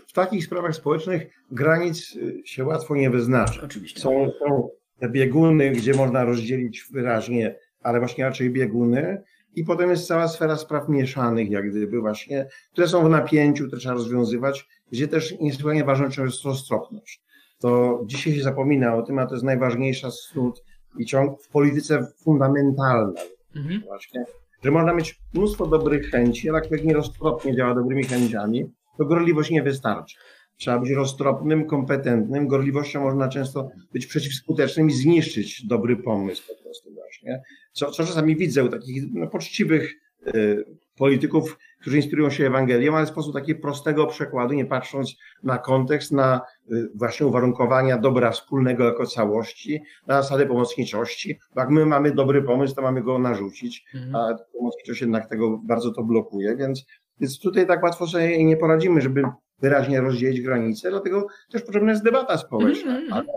w 0.08 0.14
takich 0.14 0.46
sprawach 0.46 0.76
społecznych 0.76 1.28
granic 1.52 2.16
y, 2.16 2.42
się 2.46 2.66
łatwo 2.66 2.96
nie 2.96 3.10
wyznaczy. 3.10 3.62
Oczywiście. 3.64 4.00
Są, 4.00 4.32
są 4.40 4.70
te 5.00 5.10
bieguny, 5.10 5.72
gdzie 5.72 5.94
można 5.94 6.26
rozdzielić 6.26 6.84
wyraźnie, 6.92 7.56
ale 7.82 8.00
właśnie 8.00 8.24
raczej 8.24 8.50
bieguny, 8.50 9.24
i 9.58 9.64
potem 9.64 9.90
jest 9.90 10.08
cała 10.08 10.28
sfera 10.28 10.58
spraw 10.58 10.90
mieszanych, 10.90 11.50
jak 11.50 11.70
gdyby 11.70 12.00
właśnie, 12.00 12.48
które 12.72 12.88
są 12.88 13.06
w 13.06 13.10
napięciu, 13.10 13.68
które 13.68 13.80
trzeba 13.80 13.96
rozwiązywać, 13.96 14.68
gdzie 14.92 15.08
też 15.08 15.40
niesłychanie 15.40 15.84
ważna 15.84 16.06
jest 16.06 16.44
roztropność. 16.46 17.22
To 17.60 18.02
dzisiaj 18.06 18.34
się 18.34 18.44
zapomina 18.44 18.96
o 18.96 19.02
tym, 19.02 19.20
a 19.20 19.26
to 19.26 19.34
jest 19.34 19.46
najważniejsza 19.46 20.12
snut 20.12 20.64
i 20.98 21.06
ciąg 21.06 21.42
w 21.44 21.50
polityce 21.50 22.08
fundamentalna. 22.24 23.22
Mhm. 23.56 23.82
Właśnie, 23.82 24.26
że 24.64 24.72
można 24.72 24.94
mieć 24.94 25.20
mnóstwo 25.34 25.68
dobrych 25.68 26.10
chęci, 26.10 26.50
ale 26.50 26.58
jak 26.58 26.68
człowiek 26.68 26.86
nieroztropnie 26.86 27.56
działa 27.56 27.76
dobrymi 27.76 28.04
chęciami, 28.04 28.72
to 28.98 29.06
gorliwość 29.06 29.52
nie 29.52 29.64
wystarczy. 29.64 30.18
Trzeba 30.58 30.80
być 30.80 30.90
roztropnym, 30.90 31.66
kompetentnym. 31.66 32.48
Gorliwością 32.48 33.02
można 33.02 33.28
często 33.30 33.70
być 33.94 34.06
przeciwskutecznym 34.08 34.90
i 34.90 34.94
zniszczyć 34.94 35.66
dobry 35.68 35.98
pomysł 35.98 36.44
po 36.48 36.64
prostu 36.64 36.94
właśnie. 36.94 37.42
Co, 37.72 37.92
co 37.92 38.06
czasami 38.06 38.36
widzę 38.36 38.64
u 38.64 38.70
takich 38.70 39.04
no, 39.14 39.28
poczciwych 39.28 39.94
y, 40.36 40.66
polityków, 40.98 41.58
którzy 41.82 41.98
inspirują 41.98 42.30
się 42.30 42.48
Ewangelią, 42.48 42.96
ale 42.96 43.06
w 43.06 43.10
sposób 43.10 43.34
takiego 43.34 43.62
prostego 43.62 44.08
przekładu, 44.08 44.54
nie 44.54 44.66
patrząc 44.66 45.16
na 45.44 45.58
kontekst, 45.58 46.12
na 46.12 46.42
y, 46.72 46.90
właśnie 46.96 47.26
uwarunkowania 47.26 47.98
dobra 47.98 48.32
wspólnego 48.32 48.84
jako 48.84 49.06
całości, 49.06 49.82
na 50.08 50.22
zasady 50.22 50.46
pomocniczości. 50.46 51.40
Bo 51.56 51.62
jak 51.62 51.70
my 51.70 51.86
mamy 51.86 52.12
dobry 52.12 52.42
pomysł, 52.42 52.76
to 52.76 52.82
mamy 52.82 53.04
go 53.04 53.20
narzucić, 53.20 53.86
mhm. 53.96 54.16
a 54.16 54.38
pomocniczość 54.54 55.02
jednak 55.02 55.30
tego 55.30 55.58
bardzo 55.58 55.92
to 55.92 56.04
blokuje, 56.04 56.56
więc, 56.56 56.86
więc 57.20 57.40
tutaj 57.40 57.68
tak 57.68 57.84
łatwo 57.84 58.08
sobie 58.08 58.44
nie 58.44 58.58
poradzimy, 58.58 59.02
żeby 59.02 59.24
wyraźnie 59.60 60.02
rozdzielić 60.02 60.42
granice, 60.42 60.90
dlatego 60.90 61.28
też 61.52 61.62
potrzebna 61.62 61.92
jest 61.92 62.04
debata 62.04 62.38
społeczna. 62.38 62.98
Mm 62.98 63.10
-hmm. 63.10 63.14
ale, 63.14 63.28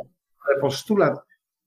ale 0.48 0.60
postulat, 0.60 1.18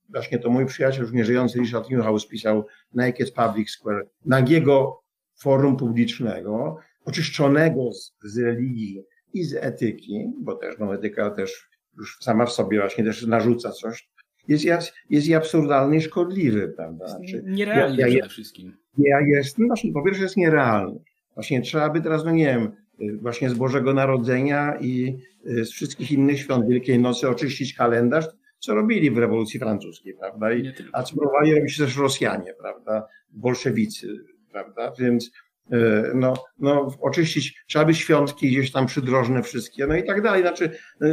właśnie 0.08 0.38
to 0.38 0.50
mój 0.50 0.66
przyjaciel, 0.66 1.02
już 1.02 1.12
nieżyjący 1.12 1.58
Richard 1.58 1.90
Newhouse 1.90 2.26
pisał 2.26 2.66
Naked 2.94 3.34
Public 3.34 3.70
Square, 3.70 4.08
nagiego 4.24 5.00
forum 5.40 5.76
publicznego, 5.76 6.76
oczyszczonego 7.04 7.92
z, 7.92 8.14
z 8.24 8.38
religii 8.38 9.04
i 9.32 9.44
z 9.44 9.54
etyki, 9.54 10.32
bo 10.40 10.54
też 10.54 10.78
no, 10.78 10.94
etyka 10.94 11.30
też 11.30 11.68
już 11.98 12.18
sama 12.20 12.46
w 12.46 12.52
sobie 12.52 12.80
właśnie 12.80 13.04
też 13.04 13.26
narzuca 13.26 13.70
coś, 13.70 14.08
jest, 14.48 14.92
jest 15.10 15.26
i 15.26 15.34
absurdalny 15.34 15.96
i 15.96 16.00
szkodliwy, 16.00 16.68
prawda? 16.76 17.08
Znaczy, 17.08 17.42
nierealny 17.46 18.00
ja, 18.00 18.08
ja, 18.08 18.12
przede 18.12 18.28
wszystkim. 18.28 18.76
Ja 18.98 19.20
jestem, 19.20 19.66
właśnie 19.66 19.92
po 19.92 20.04
pierwsze 20.04 20.22
jest 20.22 20.36
nierealny. 20.36 21.00
Właśnie 21.34 21.62
trzeba 21.62 21.90
by 21.90 22.00
teraz, 22.00 22.24
no 22.24 22.30
nie 22.30 22.46
wiem, 22.46 22.72
właśnie 23.20 23.50
z 23.50 23.54
Bożego 23.54 23.94
Narodzenia 23.94 24.78
i 24.80 25.16
z 25.44 25.70
wszystkich 25.70 26.12
innych 26.12 26.38
świąt 26.38 26.68
Wielkiej 26.68 26.98
Nocy 26.98 27.28
oczyścić 27.28 27.74
kalendarz, 27.74 28.26
co 28.58 28.74
robili 28.74 29.10
w 29.10 29.18
rewolucji 29.18 29.60
francuskiej, 29.60 30.14
prawda? 30.14 30.52
I, 30.52 30.72
a 30.92 31.02
co 31.02 31.16
próbowali 31.16 31.54
robić 31.54 31.78
też 31.78 31.96
Rosjanie, 31.96 32.54
prawda? 32.60 33.06
Bolszewicy, 33.30 34.08
prawda? 34.52 34.92
Więc 34.98 35.30
e, 35.72 36.10
no, 36.14 36.34
no, 36.58 36.94
oczyścić, 37.00 37.64
trzeba 37.66 37.84
by 37.84 37.94
świątki 37.94 38.48
gdzieś 38.48 38.72
tam 38.72 38.86
przydrożne 38.86 39.42
wszystkie, 39.42 39.86
no 39.86 39.96
i 39.96 40.04
tak 40.04 40.22
dalej. 40.22 40.42
Znaczy, 40.42 40.70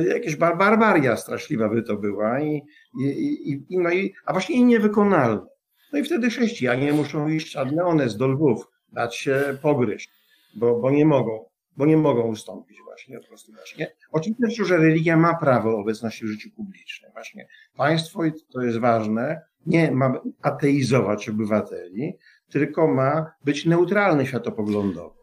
jakieś 0.07 0.35
bar 0.35 0.57
barbaria 0.57 1.17
straszliwa 1.17 1.69
by 1.69 1.83
to 1.83 1.97
była, 1.97 2.41
i, 2.41 2.61
i, 3.01 3.63
i, 3.69 3.77
no 3.77 3.91
i, 3.91 4.13
a 4.25 4.33
właśnie 4.33 4.55
i 4.55 4.63
niewykonalne. 4.63 5.45
No 5.93 5.99
i 5.99 6.03
wtedy 6.03 6.29
chrześcijanie 6.29 6.93
muszą 6.93 7.27
iść 7.27 7.55
ad 7.55 7.71
leones 7.71 8.17
do 8.17 8.27
Lwów, 8.27 8.67
dać 8.91 9.15
się 9.15 9.57
pogryźć, 9.61 10.11
bo, 10.55 10.79
bo 10.79 10.91
nie 10.91 11.05
mogą 11.05 11.51
bo 11.77 11.85
nie 11.85 11.97
mogą 11.97 12.23
ustąpić 12.23 12.77
właśnie 12.85 13.19
po 13.19 13.27
prostu 13.27 13.51
właśnie. 13.53 13.91
Oczywiście, 14.11 14.65
że 14.65 14.77
religia 14.77 15.17
ma 15.17 15.35
prawo 15.35 15.77
obecności 15.77 16.25
w 16.25 16.27
życiu 16.27 16.49
publicznym. 16.55 17.11
Właśnie 17.11 17.47
państwo, 17.77 18.25
i 18.25 18.31
to 18.53 18.61
jest 18.61 18.77
ważne, 18.77 19.41
nie 19.65 19.91
ma 19.91 20.21
ateizować 20.41 21.29
obywateli, 21.29 22.13
tylko 22.49 22.87
ma 22.87 23.31
być 23.45 23.65
neutralny 23.65 24.25
światopoglądowo. 24.25 25.21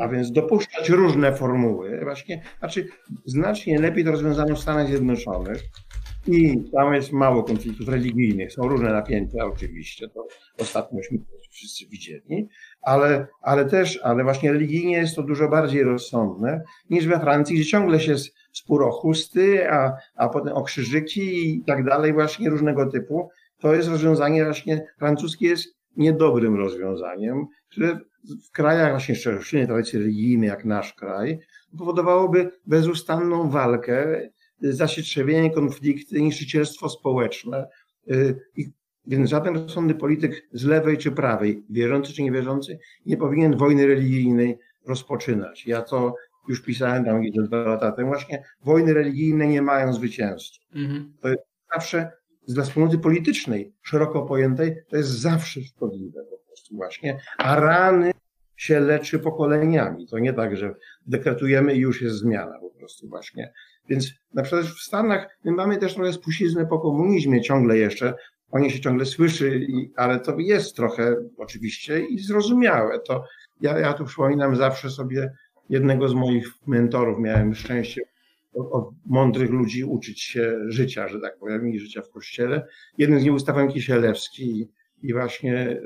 A 0.00 0.08
więc 0.08 0.32
dopuszczać 0.32 0.88
różne 0.88 1.32
formuły, 1.36 2.00
właśnie, 2.02 2.42
znaczy 2.58 2.88
znacznie 3.24 3.78
lepiej 3.78 4.04
to 4.04 4.10
rozwiązano 4.10 4.54
w 4.54 4.60
Stanach 4.60 4.86
Zjednoczonych, 4.86 5.62
i 6.26 6.70
tam 6.72 6.94
jest 6.94 7.12
mało 7.12 7.42
konfliktów 7.42 7.88
religijnych, 7.88 8.52
są 8.52 8.68
różne 8.68 8.92
napięcia 8.92 9.44
oczywiście, 9.44 10.08
to 10.08 10.26
ostatniośmy 10.58 11.18
wszyscy 11.52 11.86
widzieli, 11.86 12.48
ale, 12.82 13.26
ale 13.42 13.64
też, 13.64 14.00
ale 14.02 14.24
właśnie 14.24 14.52
religijnie 14.52 14.96
jest 14.96 15.16
to 15.16 15.22
dużo 15.22 15.48
bardziej 15.48 15.82
rozsądne 15.82 16.62
niż 16.90 17.06
we 17.06 17.20
Francji, 17.20 17.56
gdzie 17.56 17.64
ciągle 17.64 18.00
się 18.00 18.14
spór 18.52 18.82
o 18.82 18.90
chusty, 18.90 19.70
a, 19.70 19.92
a 20.14 20.28
potem 20.28 20.52
o 20.52 20.62
krzyżyki 20.62 21.56
i 21.56 21.64
tak 21.64 21.84
dalej, 21.84 22.12
właśnie 22.12 22.50
różnego 22.50 22.86
typu. 22.86 23.28
To 23.58 23.74
jest 23.74 23.88
rozwiązanie 23.88 24.44
właśnie 24.44 24.86
francuskie 24.98 25.46
jest 25.46 25.76
niedobrym 25.96 26.56
rozwiązaniem, 26.56 27.46
które 27.70 27.98
w 28.48 28.50
krajach 28.50 28.90
właśnie 28.90 29.14
szczególnie 29.14 29.66
tradycji 29.66 29.98
religijnej, 29.98 30.48
jak 30.48 30.64
nasz 30.64 30.94
kraj, 30.94 31.38
powodowałoby 31.78 32.50
bezustanną 32.66 33.50
walkę 33.50 34.28
zasietrzewienie, 34.60 35.50
konflikty, 35.50 36.22
niszczycielstwo 36.22 36.88
społeczne. 36.88 37.68
Y, 38.10 38.40
I, 38.56 38.70
więc 39.16 39.30
żaden 39.30 39.54
rozsądny 39.54 39.94
polityk 39.94 40.48
z 40.52 40.64
lewej 40.64 40.98
czy 40.98 41.12
prawej, 41.12 41.64
wierzący 41.70 42.12
czy 42.12 42.22
niewierzący, 42.22 42.78
nie 43.06 43.16
powinien 43.16 43.56
wojny 43.56 43.86
religijnej 43.86 44.58
rozpoczynać. 44.86 45.66
Ja 45.66 45.82
to 45.82 46.14
już 46.48 46.62
pisałem 46.62 47.04
tam 47.04 47.20
gdzieś 47.20 47.32
dwa 47.46 47.56
lata 47.56 47.92
temu. 47.92 48.08
Właśnie 48.08 48.44
wojny 48.64 48.94
religijne 48.94 49.46
nie 49.46 49.62
mają 49.62 49.92
zwycięzców. 49.92 50.64
Mhm. 50.74 51.12
To 51.20 51.28
jest 51.28 51.42
zawsze 51.72 52.12
dla 52.48 52.64
wspólnoty 52.64 52.98
politycznej, 52.98 53.72
szeroko 53.82 54.22
pojętej, 54.22 54.76
to 54.88 54.96
jest 54.96 55.10
zawsze 55.10 55.60
szkodliwe 55.60 56.24
po 56.30 56.46
prostu 56.46 56.76
właśnie. 56.76 57.20
A 57.38 57.60
rany 57.60 58.12
się 58.56 58.80
leczy 58.80 59.18
pokoleniami. 59.18 60.06
To 60.06 60.18
nie 60.18 60.32
tak, 60.32 60.56
że 60.56 60.74
dekretujemy 61.06 61.74
i 61.74 61.78
już 61.78 62.02
jest 62.02 62.16
zmiana 62.16 62.58
po 62.60 62.70
prostu 62.70 63.08
właśnie. 63.08 63.52
Więc 63.88 64.10
na 64.34 64.42
przykład 64.42 64.66
w 64.66 64.82
Stanach 64.82 65.38
my 65.44 65.52
mamy 65.52 65.76
też 65.76 65.94
trochę 65.94 66.12
spuściznę 66.12 66.66
po 66.66 66.78
komunizmie 66.78 67.40
ciągle 67.40 67.78
jeszcze, 67.78 68.14
o 68.52 68.58
niej 68.58 68.70
się 68.70 68.80
ciągle 68.80 69.06
słyszy, 69.06 69.66
ale 69.96 70.20
to 70.20 70.38
jest 70.38 70.76
trochę 70.76 71.16
oczywiście 71.38 72.00
i 72.00 72.18
zrozumiałe. 72.18 73.00
To 73.00 73.24
ja, 73.60 73.78
ja 73.78 73.92
tu 73.92 74.04
przypominam 74.04 74.56
zawsze 74.56 74.90
sobie 74.90 75.32
jednego 75.68 76.08
z 76.08 76.14
moich 76.14 76.48
mentorów, 76.66 77.18
miałem 77.18 77.54
szczęście 77.54 78.02
od, 78.54 78.90
mądrych 79.06 79.50
ludzi 79.50 79.84
uczyć 79.84 80.22
się 80.22 80.58
życia, 80.66 81.08
że 81.08 81.20
tak 81.20 81.38
powiem, 81.38 81.68
i 81.68 81.78
życia 81.78 82.02
w 82.02 82.10
kościele. 82.10 82.66
Jeden 82.98 83.18
z 83.18 83.22
nich 83.22 83.30
był 83.30 83.38
Stefan 83.38 83.68
Kisielewski 83.68 84.68
i 85.02 85.12
właśnie 85.12 85.56
e, 85.56 85.80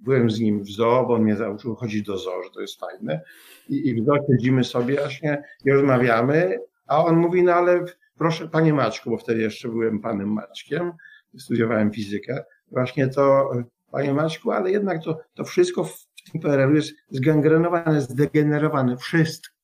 byłem 0.00 0.30
z 0.30 0.40
nim 0.40 0.62
w 0.62 0.70
zoo, 0.70 1.06
bo 1.06 1.14
on 1.14 1.22
mnie 1.22 1.34
nauczył 1.34 1.74
chodzić 1.74 2.02
do 2.02 2.18
zoo, 2.18 2.42
że 2.42 2.50
to 2.50 2.60
jest 2.60 2.80
fajne. 2.80 3.20
I, 3.68 3.88
i 3.88 3.94
w 3.94 4.04
zoo 4.04 4.16
siedzimy 4.30 4.64
sobie 4.64 4.96
właśnie 4.96 5.42
i 5.64 5.70
rozmawiamy, 5.70 6.58
a 6.86 7.04
on 7.04 7.16
mówi, 7.16 7.42
no 7.42 7.52
ale 7.52 7.84
proszę, 8.18 8.48
panie 8.48 8.74
Maćku, 8.74 9.10
bo 9.10 9.16
wtedy 9.16 9.40
jeszcze 9.40 9.68
byłem 9.68 10.00
panem 10.00 10.32
Maćkiem, 10.32 10.92
studiowałem 11.38 11.92
fizykę, 11.92 12.44
właśnie 12.70 13.08
to, 13.08 13.50
panie 13.90 14.14
Maćku, 14.14 14.50
ale 14.50 14.70
jednak 14.70 15.04
to, 15.04 15.20
to 15.34 15.44
wszystko 15.44 15.84
w 15.84 16.06
tym 16.32 16.40
PRL-u 16.40 16.74
jest 16.74 16.92
zgangrenowane, 17.10 18.00
zdegenerowane, 18.00 18.96
wszystko. 18.96 19.54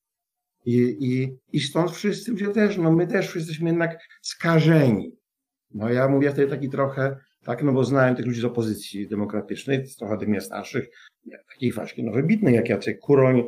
I, 0.65 0.97
i, 1.01 1.39
I 1.53 1.61
stąd 1.61 1.91
wszyscy 1.91 2.31
ludzie 2.31 2.49
też, 2.49 2.77
no 2.77 2.93
my 2.93 3.07
też 3.07 3.35
jesteśmy 3.35 3.69
jednak 3.69 3.99
skażeni. 4.23 5.17
No 5.75 5.89
ja 5.89 6.09
mówię 6.09 6.31
wtedy 6.31 6.51
taki 6.51 6.69
trochę, 6.69 7.17
tak, 7.45 7.63
no 7.63 7.73
bo 7.73 7.85
znałem 7.85 8.17
tych 8.17 8.27
ludzi 8.27 8.41
z 8.41 8.45
opozycji 8.45 9.09
demokratycznej, 9.09 9.85
trochę 9.99 10.19
tych 10.19 10.29
mnie 10.29 10.41
starszych, 10.41 10.89
takich 11.53 11.75
właśnie 11.75 12.05
no 12.05 12.13
wybitnych, 12.13 12.55
jak 12.55 12.69
Jacek 12.69 12.99
Kuroń, 12.99 13.43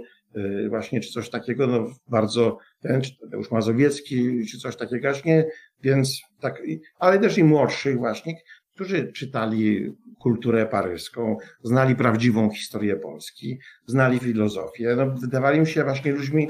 właśnie, 0.68 1.00
czy 1.00 1.12
coś 1.12 1.30
takiego, 1.30 1.66
no 1.66 1.86
bardzo, 2.08 2.58
ten, 2.80 3.02
czy 3.02 3.18
Tadeusz 3.18 3.50
Mazowiecki, 3.50 4.46
czy 4.46 4.58
coś 4.58 4.76
takiego 4.76 5.08
właśnie, 5.08 5.46
więc 5.82 6.22
tak, 6.40 6.62
ale 6.98 7.18
też 7.18 7.38
i 7.38 7.44
młodszych 7.44 7.98
właśnie, 7.98 8.34
którzy 8.74 9.12
czytali 9.12 9.92
kulturę 10.20 10.66
paryską, 10.66 11.36
znali 11.62 11.96
prawdziwą 11.96 12.50
historię 12.50 12.96
Polski, 12.96 13.58
znali 13.86 14.18
filozofię, 14.18 14.94
no, 14.96 15.10
wydawali 15.10 15.60
mi 15.60 15.66
się 15.66 15.84
właśnie 15.84 16.12
ludźmi 16.12 16.48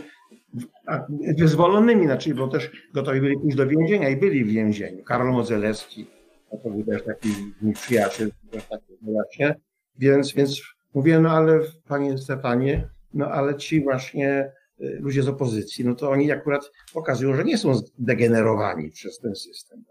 wyzwolonymi, 1.39 2.07
znaczy, 2.07 2.35
bo 2.35 2.49
też 2.49 2.71
gotowi 2.95 3.21
byli 3.21 3.39
pójść 3.39 3.57
do 3.57 3.67
więzienia 3.67 4.09
i 4.09 4.17
byli 4.17 4.45
w 4.45 4.49
więzieniu. 4.49 5.05
Karol 5.05 5.33
Modzelewski, 5.33 6.07
to 6.51 6.71
był 6.71 6.85
też 6.85 7.03
taki 7.03 7.29
mój 7.63 7.73
przyjaciel, 7.73 8.31
taki 8.71 8.97
właśnie, 9.03 9.55
więc, 9.99 10.35
więc 10.35 10.63
mówię, 10.95 11.21
no 11.21 11.31
ale 11.31 11.61
panie 11.89 12.19
Stefanie, 12.19 12.89
no 13.15 13.27
ale 13.27 13.57
ci 13.57 13.83
właśnie 13.83 14.53
y, 14.81 14.99
ludzie 15.01 15.23
z 15.23 15.29
opozycji, 15.29 15.85
no 15.85 15.95
to 15.95 16.11
oni 16.11 16.33
akurat 16.33 16.71
pokazują, 16.93 17.35
że 17.35 17.45
nie 17.45 17.59
są 17.59 17.75
zdegenerowani 17.75 18.91
przez 18.91 19.19
ten 19.19 19.35
system. 19.35 19.85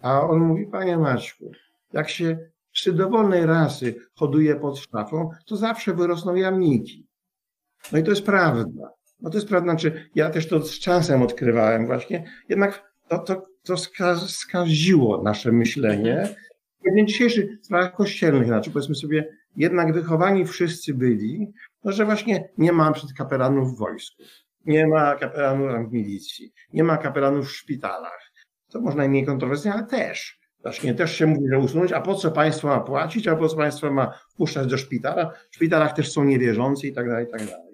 A 0.00 0.20
on 0.22 0.38
mówi, 0.38 0.66
panie 0.66 0.98
Maćku, 0.98 1.50
jak 1.92 2.08
się 2.08 2.38
przy 2.72 2.92
dowolnej 2.92 3.46
rasy 3.46 3.94
hoduje 4.14 4.56
pod 4.56 4.78
szafą, 4.78 5.30
to 5.46 5.56
zawsze 5.56 5.94
wyrosną 5.94 6.34
jamniki. 6.34 7.06
No 7.92 7.98
i 7.98 8.02
to 8.02 8.10
jest 8.10 8.26
prawda. 8.26 8.92
No 9.20 9.30
to 9.30 9.36
jest 9.36 9.48
prawda, 9.48 9.70
znaczy 9.70 10.10
ja 10.14 10.30
też 10.30 10.48
to 10.48 10.60
z 10.60 10.78
czasem 10.78 11.22
odkrywałem 11.22 11.86
właśnie, 11.86 12.24
jednak 12.48 12.92
to, 13.08 13.18
to, 13.18 13.42
to 13.62 13.76
skaziło 14.28 15.22
nasze 15.22 15.52
myślenie. 15.52 16.28
W 16.84 17.06
dzisiejszych 17.06 17.50
sprawach 17.62 17.94
kościelnych, 17.94 18.46
znaczy 18.46 18.70
powiedzmy 18.70 18.94
sobie, 18.94 19.28
jednak 19.56 19.92
wychowani 19.92 20.46
wszyscy 20.46 20.94
byli, 20.94 21.52
no, 21.84 21.92
że 21.92 22.04
właśnie 22.04 22.48
nie 22.58 22.72
ma 22.72 22.92
przed 22.92 23.12
kapelanów 23.12 23.74
w 23.74 23.78
wojsku, 23.78 24.22
nie 24.66 24.86
ma 24.86 25.14
kapelanów 25.14 25.88
w 25.88 25.92
milicji, 25.92 26.52
nie 26.72 26.84
ma 26.84 26.96
kapelanów 26.96 27.46
w 27.46 27.52
szpitalach. 27.52 28.32
To 28.68 28.80
można 28.80 28.98
najmniej 28.98 29.26
kontrowersyjnie, 29.26 29.74
ale 29.74 29.86
też. 29.86 30.38
Właśnie 30.62 30.94
też 30.94 31.16
się 31.16 31.26
mówi, 31.26 31.48
że 31.52 31.58
usunąć, 31.58 31.92
a 31.92 32.00
po 32.00 32.14
co 32.14 32.30
państwo 32.30 32.68
ma 32.68 32.80
płacić, 32.80 33.28
a 33.28 33.36
po 33.36 33.48
co 33.48 33.56
państwo 33.56 33.92
ma 33.92 34.18
wpuszczać 34.30 34.66
do 34.66 34.78
szpitala. 34.78 35.32
W 35.50 35.54
szpitalach 35.54 35.92
też 35.92 36.12
są 36.12 36.24
niewierzący 36.24 36.86
i 36.86 36.92
tak 36.92 37.08
dalej, 37.08 37.26
i 37.26 37.30
tak 37.30 37.40
dalej. 37.40 37.68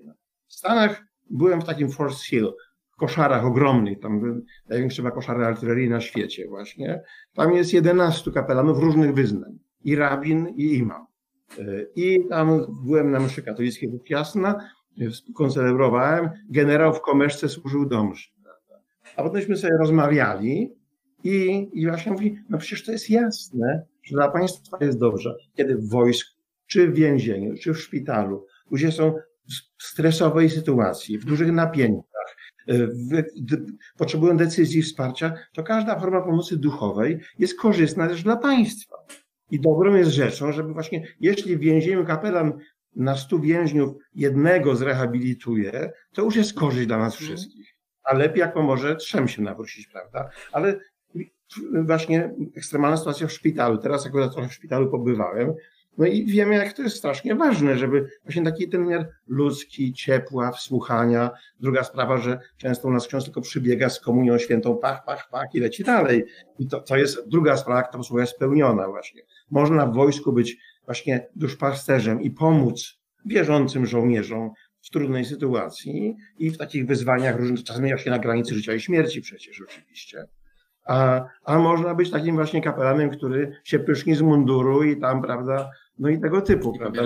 W 0.46 0.54
Stanach 0.54 1.04
byłem 1.30 1.60
w 1.60 1.64
takim 1.64 1.90
Force 1.90 2.24
Hill, 2.24 2.52
w 2.90 2.96
koszarach 2.96 3.44
ogromnych, 3.44 4.00
tam 4.00 4.42
największe 4.68 4.96
chyba 4.96 5.10
koszary 5.10 5.46
artylerii 5.46 5.88
na 5.88 6.00
świecie 6.00 6.48
właśnie. 6.48 7.02
Tam 7.34 7.54
jest 7.54 7.72
11 7.72 8.32
kapelanów 8.32 8.78
różnych 8.78 9.14
wyznań. 9.14 9.58
I 9.84 9.96
rabin, 9.96 10.48
i 10.48 10.74
imam. 10.74 11.06
I 11.96 12.18
tam 12.28 12.66
byłem 12.85 13.11
na 13.11 13.20
mszy 13.20 13.42
katolickiej 13.42 13.90
do 13.90 13.98
Jasna, 14.09 14.70
koncelebrowałem, 15.35 16.30
generał 16.50 16.94
w 16.94 17.00
komeszce 17.00 17.48
służył 17.48 17.87
do 17.87 18.04
mszy. 18.04 18.30
A 19.16 19.22
potemśmy 19.22 19.57
sobie 19.57 19.72
rozmawiali 19.80 20.74
i, 21.24 21.68
i 21.72 21.87
właśnie 21.87 22.12
mówi, 22.12 22.38
no 22.48 22.59
przecież 22.59 22.85
to 22.85 22.92
jest 22.92 23.11
jasne, 23.11 23.87
że 24.02 24.14
dla 24.14 24.30
państwa 24.30 24.78
jest 24.80 24.98
dobrze, 24.98 25.35
kiedy 25.57 25.76
w 25.76 25.90
wojsku, 25.90 26.40
czy 26.66 26.88
w 26.88 26.94
więzieniu, 26.94 27.54
czy 27.62 27.74
w 27.74 27.80
szpitalu 27.80 28.46
ludzie 28.70 28.92
są 28.92 29.14
w 29.78 29.83
stresowej 29.83 30.50
sytuacji, 30.50 31.18
w 31.18 31.24
dużych 31.24 31.52
napięciach, 31.52 32.37
w, 32.68 33.22
potrzebują 33.98 34.37
decyzji, 34.37 34.83
wsparcia, 34.83 35.33
to 35.54 35.62
każda 35.62 36.00
forma 36.00 36.20
pomocy 36.20 36.57
duchowej 36.57 37.20
jest 37.38 37.59
korzystna 37.59 38.09
też 38.09 38.22
dla 38.22 38.37
państwa. 38.37 38.96
I 39.50 39.61
dobrą 39.61 39.94
jest 39.94 40.11
rzeczą, 40.11 40.52
żeby 40.52 40.72
właśnie, 40.72 41.07
jeśli 41.20 41.57
w 41.57 41.61
więzieniu 41.61 42.04
kapelan 42.04 42.59
na 42.96 43.16
stu 43.16 43.40
więźniów 43.40 43.94
jednego 44.14 44.76
zrehabilituje, 44.76 45.92
to 46.12 46.22
już 46.22 46.37
jest 46.37 46.54
korzyść 46.54 46.87
dla 46.87 46.98
nas 46.98 47.16
wszystkich. 47.16 47.74
A 48.04 48.14
lepiej 48.14 48.40
jak 48.40 48.54
pomoże 48.54 48.96
trzem 48.96 49.28
się 49.28 49.42
nawrócić, 49.42 49.87
prawda? 49.87 50.30
Ale 50.52 50.80
właśnie 51.72 52.35
ekstremalna 52.57 52.96
sytuacja 52.96 53.26
w 53.26 53.33
szpitalu. 53.33 53.78
Teraz 53.78 54.07
akurat 54.07 54.33
trochę 54.33 54.48
w 54.48 54.54
szpitalu 54.54 54.90
pobywałem. 54.90 55.54
No 55.98 56.07
i 56.07 56.26
wiemy, 56.26 56.54
jak 56.54 56.72
to 56.72 56.83
jest 56.83 56.96
strasznie 56.96 57.35
ważne, 57.35 57.78
żeby 57.78 58.09
właśnie 58.22 58.42
taki 58.44 58.68
ten 58.68 58.85
wymiar 58.85 59.09
ludzki, 59.26 59.92
ciepła, 59.92 60.52
wsłuchania. 60.52 61.30
Druga 61.61 61.85
sprawa, 61.85 62.18
że 62.18 62.38
często 62.57 62.88
u 62.88 62.90
nas 62.90 63.07
ksiądz 63.07 63.24
tylko 63.24 63.40
przybiega 63.40 63.88
z 63.88 64.00
komunią 64.00 64.38
świętą, 64.38 64.76
pach, 64.76 65.04
pach, 65.04 65.28
pach 65.30 65.54
i 65.54 65.61
leci 65.61 65.85
dalej. 65.85 66.24
I 66.59 66.66
to, 66.66 66.80
to 66.80 66.96
jest 66.96 67.28
druga 67.28 67.57
sprawa, 67.57 67.83
ta 67.83 67.98
posługa 67.98 68.22
jest 68.22 68.35
spełniona 68.37 68.88
właśnie. 68.88 69.22
Można 69.54 69.86
w 69.86 69.94
wojsku 69.94 70.32
być 70.32 70.56
właśnie 70.84 71.28
duszpasterzem 71.36 72.22
i 72.22 72.30
pomóc 72.30 73.00
wierzącym 73.26 73.86
żołnierzom 73.86 74.50
w 74.82 74.90
trudnej 74.90 75.24
sytuacji 75.24 76.16
i 76.38 76.50
w 76.50 76.58
takich 76.58 76.86
wyzwaniach 76.86 77.36
różnych, 77.36 77.64
czasem 77.64 77.98
się 77.98 78.10
na 78.10 78.18
granicy 78.18 78.54
życia 78.54 78.74
i 78.74 78.80
śmierci 78.80 79.20
przecież 79.20 79.60
oczywiście. 79.60 80.24
A, 80.86 81.24
a 81.44 81.58
można 81.58 81.94
być 81.94 82.10
takim 82.10 82.34
właśnie 82.34 82.62
kapelanem, 82.62 83.10
który 83.10 83.52
się 83.64 83.78
pyszni 83.78 84.14
z 84.14 84.20
munduru 84.20 84.82
i 84.82 85.00
tam, 85.00 85.22
prawda, 85.22 85.70
no 85.98 86.09
i 86.09 86.20
tego 86.20 86.40
typu, 86.40 86.78
prawda. 86.78 87.02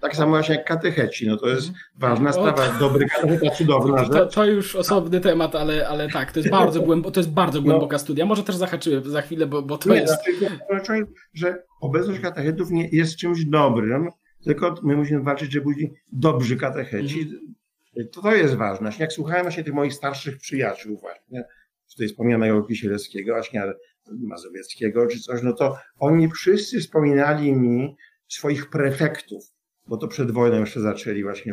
Tak 0.00 0.16
samo 0.16 0.30
właśnie 0.30 0.54
jak 0.54 0.64
katecheci, 0.64 1.26
no 1.26 1.36
to 1.36 1.48
jest 1.48 1.68
mhm. 1.68 1.84
ważna 1.96 2.32
sprawa. 2.32 2.78
Dobry 2.78 3.08
katecheta, 3.08 3.50
cudowna 3.50 4.04
rzecz. 4.04 4.12
To, 4.12 4.26
to, 4.26 4.44
już 4.44 4.76
osobny 4.76 5.20
temat, 5.20 5.54
ale, 5.54 5.88
ale 5.88 6.08
tak, 6.08 6.32
to 6.32 6.38
jest 6.38 6.50
bardzo, 6.50 6.80
głębo, 6.80 7.10
to 7.10 7.20
jest 7.20 7.32
bardzo 7.32 7.58
no. 7.58 7.64
głęboka 7.64 7.94
no. 7.94 7.98
studia. 7.98 8.26
Może 8.26 8.42
też 8.42 8.56
zahaczyłem 8.56 9.10
za 9.10 9.22
chwilę, 9.22 9.46
bo, 9.46 9.62
bo 9.62 9.78
to 9.78 9.88
nie, 9.88 10.00
jest... 10.00 10.14
Znaczy, 10.70 11.06
że 11.34 11.62
obecność 11.80 12.20
katechetów 12.20 12.70
nie 12.70 12.88
jest 12.88 13.16
czymś 13.16 13.44
dobrym, 13.44 14.08
tylko 14.44 14.74
my 14.82 14.96
musimy 14.96 15.22
walczyć, 15.22 15.52
żeby 15.52 15.74
byli 15.74 15.92
dobrzy 16.12 16.56
katecheci. 16.56 17.20
Mhm. 17.20 17.54
To, 18.12 18.22
to 18.22 18.34
jest 18.34 18.54
ważne. 18.54 18.90
Jak 18.98 19.12
słuchałem 19.12 19.42
właśnie 19.42 19.64
tych 19.64 19.74
moich 19.74 19.94
starszych 19.94 20.38
przyjaciół 20.38 20.98
właśnie, 21.00 21.44
tutaj 21.90 22.08
wspomnianego 22.08 22.62
Kisielewskiego, 22.62 23.32
właśnie 23.32 23.62
Mazowieckiego 24.12 25.06
czy 25.06 25.20
coś, 25.20 25.42
no 25.42 25.52
to 25.52 25.76
oni 25.98 26.30
wszyscy 26.30 26.80
wspominali 26.80 27.52
mi 27.52 27.96
swoich 28.28 28.70
prefektów, 28.70 29.44
bo 29.86 29.96
to 29.96 30.08
przed 30.08 30.30
wojną 30.30 30.60
jeszcze 30.60 30.80
zaczęli 30.80 31.22
właśnie 31.22 31.52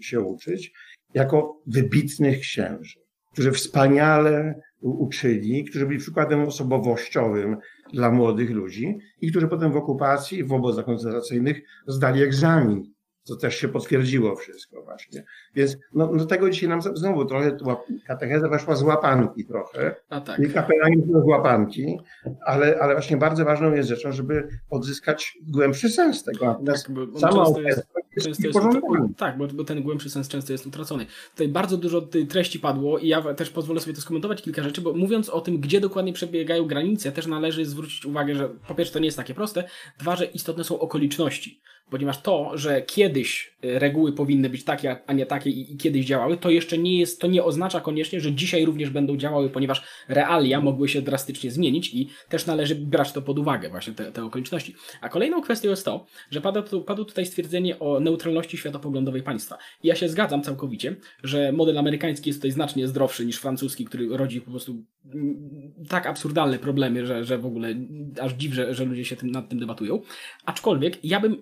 się 0.00 0.20
uczyć, 0.20 0.72
jako 1.14 1.62
wybitnych 1.66 2.40
księży, 2.40 3.00
którzy 3.32 3.52
wspaniale 3.52 4.60
uczyli, 4.80 5.64
którzy 5.64 5.86
byli 5.86 5.98
przykładem 5.98 6.40
osobowościowym 6.40 7.56
dla 7.92 8.10
młodych 8.10 8.50
ludzi 8.50 8.98
i 9.20 9.30
którzy 9.30 9.48
potem 9.48 9.72
w 9.72 9.76
okupacji, 9.76 10.44
w 10.44 10.52
obozach 10.52 10.84
koncentracyjnych 10.84 11.62
zdali 11.86 12.22
egzamin 12.22 12.91
to 13.26 13.36
też 13.36 13.56
się 13.56 13.68
potwierdziło 13.68 14.36
wszystko 14.36 14.82
właśnie. 14.82 15.24
Więc 15.54 15.76
no, 15.94 16.06
do 16.06 16.12
no 16.12 16.26
tego 16.26 16.50
dzisiaj 16.50 16.68
nam 16.68 16.82
znowu 16.82 17.24
trochę 17.24 17.56
katecheza 18.06 18.48
weszła 18.48 18.76
z 18.76 18.82
łapanki 18.82 19.44
trochę. 19.44 19.96
A 20.08 20.20
tak. 20.20 20.38
I 20.38 20.50
kapelani 20.50 21.02
z 21.02 21.28
łapanki, 21.28 22.00
ale, 22.46 22.78
ale 22.80 22.94
właśnie 22.94 23.16
bardzo 23.16 23.44
ważną 23.44 23.72
jest 23.72 23.88
rzeczą, 23.88 24.12
żeby 24.12 24.48
odzyskać 24.70 25.38
głębszy 25.42 25.88
sens 25.88 26.24
tego. 26.24 26.46
Natomiast 26.46 26.86
tak, 27.20 27.32
sama 27.32 27.60
jest, 27.60 27.86
często 28.20 28.46
jest, 28.46 28.58
tak, 29.16 29.38
bo, 29.38 29.46
bo, 29.46 29.64
ten 29.64 29.82
głębszy 29.82 30.10
sens 30.10 30.28
często 30.28 30.52
jest 30.52 30.66
utracony. 30.66 31.06
Tutaj 31.30 31.48
bardzo 31.48 31.76
dużo 31.76 32.08
treści 32.28 32.58
padło 32.58 32.98
i 32.98 33.08
ja 33.08 33.34
też 33.34 33.50
pozwolę 33.50 33.80
sobie 33.80 33.94
to 33.94 34.00
skomentować 34.00 34.42
kilka 34.42 34.62
rzeczy, 34.62 34.80
bo 34.80 34.92
mówiąc 34.92 35.28
o 35.28 35.40
tym, 35.40 35.58
gdzie 35.58 35.80
dokładnie 35.80 36.12
przebiegają 36.12 36.64
granice, 36.64 37.12
też 37.12 37.26
należy 37.26 37.66
zwrócić 37.66 38.06
uwagę, 38.06 38.34
że 38.34 38.48
po 38.68 38.74
pierwsze 38.74 38.94
to 38.94 38.98
nie 38.98 39.06
jest 39.06 39.16
takie 39.16 39.34
proste, 39.34 39.64
dwa, 39.98 40.16
że 40.16 40.24
istotne 40.24 40.64
są 40.64 40.80
okoliczności 40.80 41.60
ponieważ 41.92 42.22
to, 42.22 42.50
że 42.54 42.82
kiedyś 42.82 43.54
y, 43.64 43.78
reguły 43.78 44.12
powinny 44.12 44.50
być 44.50 44.64
takie, 44.64 44.96
a 45.06 45.12
nie 45.12 45.26
takie 45.26 45.50
i, 45.50 45.72
i, 45.72 45.76
kiedyś 45.76 46.06
działały, 46.06 46.36
to 46.36 46.50
jeszcze 46.50 46.78
nie 46.78 46.98
jest, 46.98 47.20
to 47.20 47.26
nie 47.26 47.44
oznacza 47.44 47.80
koniecznie, 47.80 48.20
że 48.20 48.32
dzisiaj 48.32 48.64
również 48.64 48.90
będą 48.90 49.16
działały, 49.16 49.50
ponieważ 49.50 49.82
realia 50.08 50.60
mogły 50.60 50.88
się 50.88 51.02
drastycznie 51.02 51.50
zmienić 51.50 51.94
i 51.94 52.08
też 52.28 52.46
należy 52.46 52.74
brać 52.74 53.12
to 53.12 53.22
pod 53.22 53.38
uwagę, 53.38 53.68
właśnie 53.68 53.92
te, 53.92 54.12
te 54.12 54.24
okoliczności. 54.24 54.74
A 55.00 55.08
kolejną 55.08 55.42
kwestią 55.42 55.70
jest 55.70 55.84
to, 55.84 56.06
że 56.30 56.40
padło, 56.40 56.80
padło 56.80 57.04
tutaj 57.04 57.26
stwierdzenie 57.26 57.78
o 57.78 58.00
neutralności 58.02 58.56
światopoglądowej 58.56 59.22
państwa. 59.22 59.58
I 59.82 59.88
ja 59.88 59.94
się 59.94 60.08
zgadzam 60.08 60.42
całkowicie, 60.42 60.96
że 61.22 61.52
model 61.52 61.78
amerykański 61.78 62.30
jest 62.30 62.38
tutaj 62.38 62.50
znacznie 62.50 62.88
zdrowszy 62.88 63.26
niż 63.26 63.36
francuski, 63.36 63.84
który 63.84 64.16
rodzi 64.16 64.40
po 64.40 64.50
prostu 64.50 64.84
mm, 65.14 65.72
tak 65.88 66.06
absurdalne 66.06 66.58
problemy, 66.58 67.06
że, 67.06 67.24
że 67.24 67.38
w 67.38 67.46
ogóle 67.46 67.74
aż 68.20 68.32
dziw, 68.32 68.54
że, 68.54 68.74
że 68.74 68.84
ludzie 68.84 69.04
się 69.04 69.16
tym, 69.16 69.30
nad 69.30 69.48
tym 69.48 69.58
debatują. 69.58 70.02
Aczkolwiek 70.44 71.04
ja 71.04 71.20
bym 71.20 71.32
y, 71.32 71.38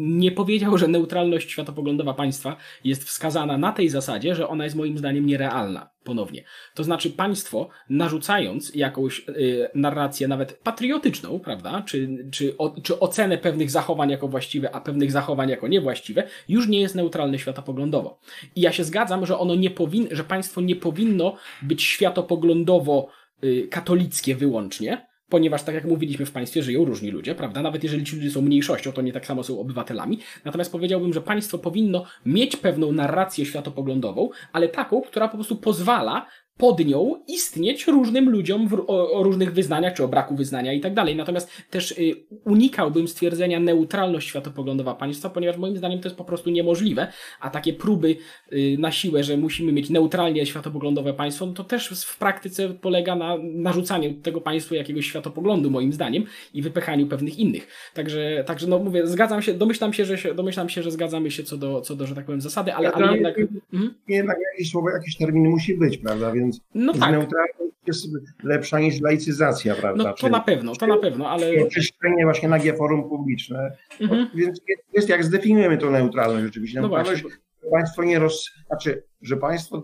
nie 0.00 0.32
powiedział, 0.32 0.78
że 0.78 0.88
neutralność 0.88 1.50
światopoglądowa 1.50 2.14
państwa 2.14 2.56
jest 2.84 3.04
wskazana 3.04 3.58
na 3.58 3.72
tej 3.72 3.88
zasadzie, 3.88 4.34
że 4.34 4.48
ona 4.48 4.64
jest 4.64 4.76
moim 4.76 4.98
zdaniem 4.98 5.26
nierealna. 5.26 5.90
Ponownie. 6.08 6.44
To 6.74 6.84
znaczy 6.84 7.10
państwo 7.10 7.68
narzucając 7.90 8.74
jakąś 8.74 9.28
y, 9.28 9.68
narrację 9.74 10.28
nawet 10.28 10.52
patriotyczną, 10.52 11.40
prawda, 11.40 11.82
czy, 11.86 12.24
czy, 12.30 12.56
o, 12.56 12.74
czy 12.82 13.00
ocenę 13.00 13.38
pewnych 13.38 13.70
zachowań 13.70 14.10
jako 14.10 14.28
właściwe, 14.28 14.74
a 14.74 14.80
pewnych 14.80 15.12
zachowań 15.12 15.48
jako 15.50 15.68
niewłaściwe, 15.68 16.28
już 16.48 16.68
nie 16.68 16.80
jest 16.80 16.94
neutralne 16.94 17.38
światopoglądowo. 17.38 18.20
I 18.56 18.60
ja 18.60 18.72
się 18.72 18.84
zgadzam, 18.84 19.26
że 19.26 19.38
ono 19.38 19.54
nie 19.54 19.70
powinno, 19.70 20.08
że 20.10 20.24
państwo 20.24 20.60
nie 20.60 20.76
powinno 20.76 21.36
być 21.62 21.82
światopoglądowo 21.82 23.08
y, 23.44 23.68
katolickie 23.70 24.34
wyłącznie, 24.34 25.07
ponieważ 25.28 25.62
tak 25.62 25.74
jak 25.74 25.84
mówiliśmy 25.84 26.26
w 26.26 26.32
państwie 26.32 26.62
żyją 26.62 26.84
różni 26.84 27.10
ludzie, 27.10 27.34
prawda? 27.34 27.62
Nawet 27.62 27.84
jeżeli 27.84 28.04
ci 28.04 28.16
ludzie 28.16 28.30
są 28.30 28.42
mniejszością, 28.42 28.92
to 28.92 29.02
nie 29.02 29.12
tak 29.12 29.26
samo 29.26 29.42
są 29.42 29.60
obywatelami. 29.60 30.18
Natomiast 30.44 30.72
powiedziałbym, 30.72 31.12
że 31.12 31.20
państwo 31.20 31.58
powinno 31.58 32.04
mieć 32.26 32.56
pewną 32.56 32.92
narrację 32.92 33.46
światopoglądową, 33.46 34.28
ale 34.52 34.68
taką, 34.68 35.02
która 35.02 35.28
po 35.28 35.36
prostu 35.36 35.56
pozwala 35.56 36.26
pod 36.58 36.86
nią 36.86 37.16
istnieć 37.28 37.86
różnym 37.86 38.30
ludziom 38.30 38.68
w, 38.68 38.74
o, 38.74 39.12
o, 39.12 39.22
różnych 39.22 39.52
wyznaniach, 39.52 39.94
czy 39.94 40.04
o 40.04 40.08
braku 40.08 40.36
wyznania 40.36 40.72
i 40.72 40.80
tak 40.80 40.94
dalej. 40.94 41.16
Natomiast 41.16 41.50
też 41.70 41.92
y, 41.92 42.14
unikałbym 42.44 43.08
stwierdzenia 43.08 43.60
neutralność 43.60 44.28
światopoglądowa 44.28 44.94
państwa, 44.94 45.30
ponieważ 45.30 45.56
moim 45.56 45.76
zdaniem 45.76 46.00
to 46.00 46.08
jest 46.08 46.16
po 46.16 46.24
prostu 46.24 46.50
niemożliwe, 46.50 47.12
a 47.40 47.50
takie 47.50 47.72
próby 47.72 48.16
y, 48.52 48.76
na 48.78 48.92
siłę, 48.92 49.24
że 49.24 49.36
musimy 49.36 49.72
mieć 49.72 49.90
neutralnie 49.90 50.46
światopoglądowe 50.46 51.14
państwo, 51.14 51.46
no 51.46 51.52
to 51.52 51.64
też 51.64 51.88
w 51.88 52.18
praktyce 52.18 52.68
polega 52.68 53.14
na 53.14 53.36
narzucaniu 53.42 54.14
tego 54.14 54.40
państwu 54.40 54.74
jakiegoś 54.74 55.06
światopoglądu, 55.06 55.70
moim 55.70 55.92
zdaniem, 55.92 56.24
i 56.54 56.62
wypychaniu 56.62 57.06
pewnych 57.06 57.38
innych. 57.38 57.66
Także, 57.94 58.44
także 58.46 58.66
no 58.66 58.78
mówię, 58.78 59.06
zgadzam 59.06 59.42
się, 59.42 59.54
domyślam 59.54 59.92
się, 59.92 60.04
że 60.04 60.18
się, 60.18 60.34
domyślam 60.34 60.68
się, 60.68 60.82
że 60.82 60.90
zgadzamy 60.90 61.30
się 61.30 61.42
co 61.42 61.56
do, 61.56 61.80
co 61.80 61.96
do 61.96 62.06
że 62.06 62.14
tak 62.14 62.24
powiem, 62.24 62.40
zasady, 62.40 62.74
ale, 62.74 62.92
ale 62.92 63.12
jednak... 63.12 63.38
Mhm. 63.72 63.94
Jednak 64.08 64.36
jakieś 64.52 64.70
słowo, 64.70 64.90
jakiś 64.90 65.16
termin 65.16 65.48
musi 65.48 65.74
być, 65.74 65.98
prawda? 65.98 66.32
Więc 66.32 66.47
więc 66.48 66.60
no 66.74 66.92
tak. 66.92 67.12
neutralność 67.12 67.76
jest 67.86 68.08
lepsza 68.42 68.80
niż 68.80 69.00
laicyzacja, 69.00 69.74
prawda? 69.74 70.04
No 70.04 70.12
to 70.12 70.28
na 70.28 70.40
pewno, 70.40 70.76
to 70.76 70.86
na 70.86 70.96
pewno, 70.96 71.30
ale... 71.30 71.64
Oczyszczenie 71.66 72.24
właśnie 72.24 72.48
nagie 72.48 72.76
forum 72.76 73.08
publiczne, 73.08 73.72
mhm. 74.00 74.28
więc 74.34 74.60
jest 74.92 75.08
jak 75.08 75.24
zdefiniujemy 75.24 75.78
tą 75.78 75.90
neutralność 75.90 76.44
rzeczywiście. 76.44 76.80
No 76.80 76.88
neutralność, 76.88 77.24
no 77.64 77.70
państwo 77.70 78.04
nie 78.04 78.18
roz... 78.18 78.50
Znaczy, 78.66 79.02
że 79.22 79.36
państwo 79.36 79.82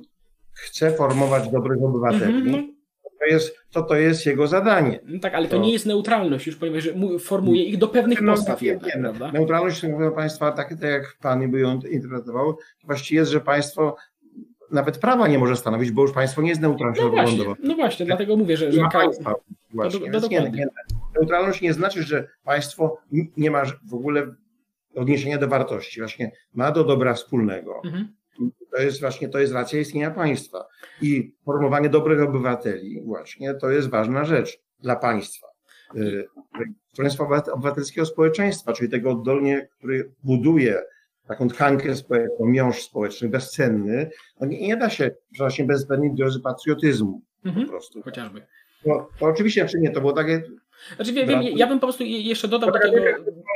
chce 0.52 0.92
formować 0.92 1.48
dobrych 1.48 1.82
obywateli, 1.82 2.34
mhm, 2.34 2.52
no. 2.52 3.10
to, 3.20 3.26
jest, 3.26 3.56
to 3.70 3.82
to 3.82 3.96
jest 3.96 4.26
jego 4.26 4.46
zadanie. 4.46 5.00
No 5.04 5.20
tak, 5.20 5.34
ale 5.34 5.48
to, 5.48 5.56
to, 5.56 5.62
nie 5.62 5.72
jest 5.72 5.86
neutralność 5.86 6.46
już, 6.46 6.56
ponieważ 6.56 6.88
formuje 7.20 7.64
ich 7.64 7.78
do 7.78 7.88
pewnych 7.88 8.20
no, 8.20 8.32
postaw 8.32 8.62
nie, 8.62 8.68
jednak, 8.68 8.96
nie, 8.96 9.02
prawda? 9.02 9.32
Neutralność, 9.32 9.80
proszę 9.80 10.14
Państwa, 10.14 10.52
tak, 10.52 10.68
tak 10.68 10.90
jak 10.90 11.16
Pan 11.20 11.50
by 11.50 11.60
ją 11.60 11.80
interpretował, 11.90 12.58
właściwie 12.84 13.20
jest, 13.20 13.32
że 13.32 13.40
państwo 13.40 13.96
nawet 14.70 14.98
prawa 14.98 15.28
nie 15.28 15.38
może 15.38 15.56
stanowić, 15.56 15.90
bo 15.90 16.02
już 16.02 16.12
państwo 16.12 16.42
nie 16.42 16.48
jest 16.48 16.60
neutralne. 16.60 17.02
No 17.02 17.10
właśnie, 17.10 17.44
no 17.62 17.74
właśnie, 17.74 18.06
dlatego 18.06 18.36
mówię, 18.36 18.56
że... 18.56 18.72
że 18.72 18.82
ma 18.82 18.90
państwa 18.90 19.34
właśnie. 19.70 20.10
No, 20.10 20.20
nie, 20.30 20.50
nie, 20.50 20.66
neutralność 21.14 21.60
nie 21.60 21.72
znaczy, 21.72 22.02
że 22.02 22.28
państwo 22.44 22.98
nie 23.36 23.50
ma 23.50 23.62
w 23.88 23.94
ogóle 23.94 24.34
odniesienia 24.94 25.38
do 25.38 25.48
wartości. 25.48 26.00
Właśnie 26.00 26.32
ma 26.54 26.72
do 26.72 26.84
dobra 26.84 27.14
wspólnego. 27.14 27.80
Mhm. 27.84 28.08
To 28.70 28.82
jest 28.82 29.00
właśnie, 29.00 29.28
to 29.28 29.38
jest 29.38 29.52
racja 29.52 29.80
istnienia 29.80 30.10
państwa. 30.10 30.66
I 31.02 31.34
formowanie 31.44 31.88
dobrych 31.88 32.22
obywateli 32.22 33.02
właśnie 33.04 33.54
to 33.54 33.70
jest 33.70 33.90
ważna 33.90 34.24
rzecz 34.24 34.58
dla 34.80 34.96
państwa. 34.96 35.46
Y, 35.96 36.28
obywatelskiego 37.52 38.06
społeczeństwa, 38.06 38.72
czyli 38.72 38.90
tego 38.90 39.10
oddolnie, 39.10 39.68
który 39.78 40.12
buduje 40.24 40.82
taką 41.28 41.48
tkankę 41.48 41.96
społeczną, 41.96 42.46
miąższ 42.46 42.82
społeczny, 42.82 43.28
bezcenny, 43.28 44.10
no 44.40 44.46
nie, 44.46 44.60
nie 44.60 44.76
da 44.76 44.90
się 44.90 45.10
właśnie 45.38 45.64
bezcennie 45.64 46.14
drodzy 46.14 46.40
patriotyzmu 46.40 47.22
mhm. 47.44 47.66
po 47.66 47.72
prostu. 47.72 48.02
Chociażby. 48.02 48.46
No, 48.86 49.08
to 49.18 49.26
oczywiście, 49.26 49.66
czy 49.66 49.78
nie, 49.80 49.90
to 49.90 50.00
było 50.00 50.12
takie... 50.12 50.42
Znaczy, 50.96 51.12
wiem, 51.12 51.28
wiem, 51.28 51.42
ja 51.42 51.66
bym 51.66 51.80
po 51.80 51.86
prostu 51.86 52.04
jeszcze 52.04 52.48
dodał 52.48 52.72
do 52.72 52.78
tego... 52.78 52.96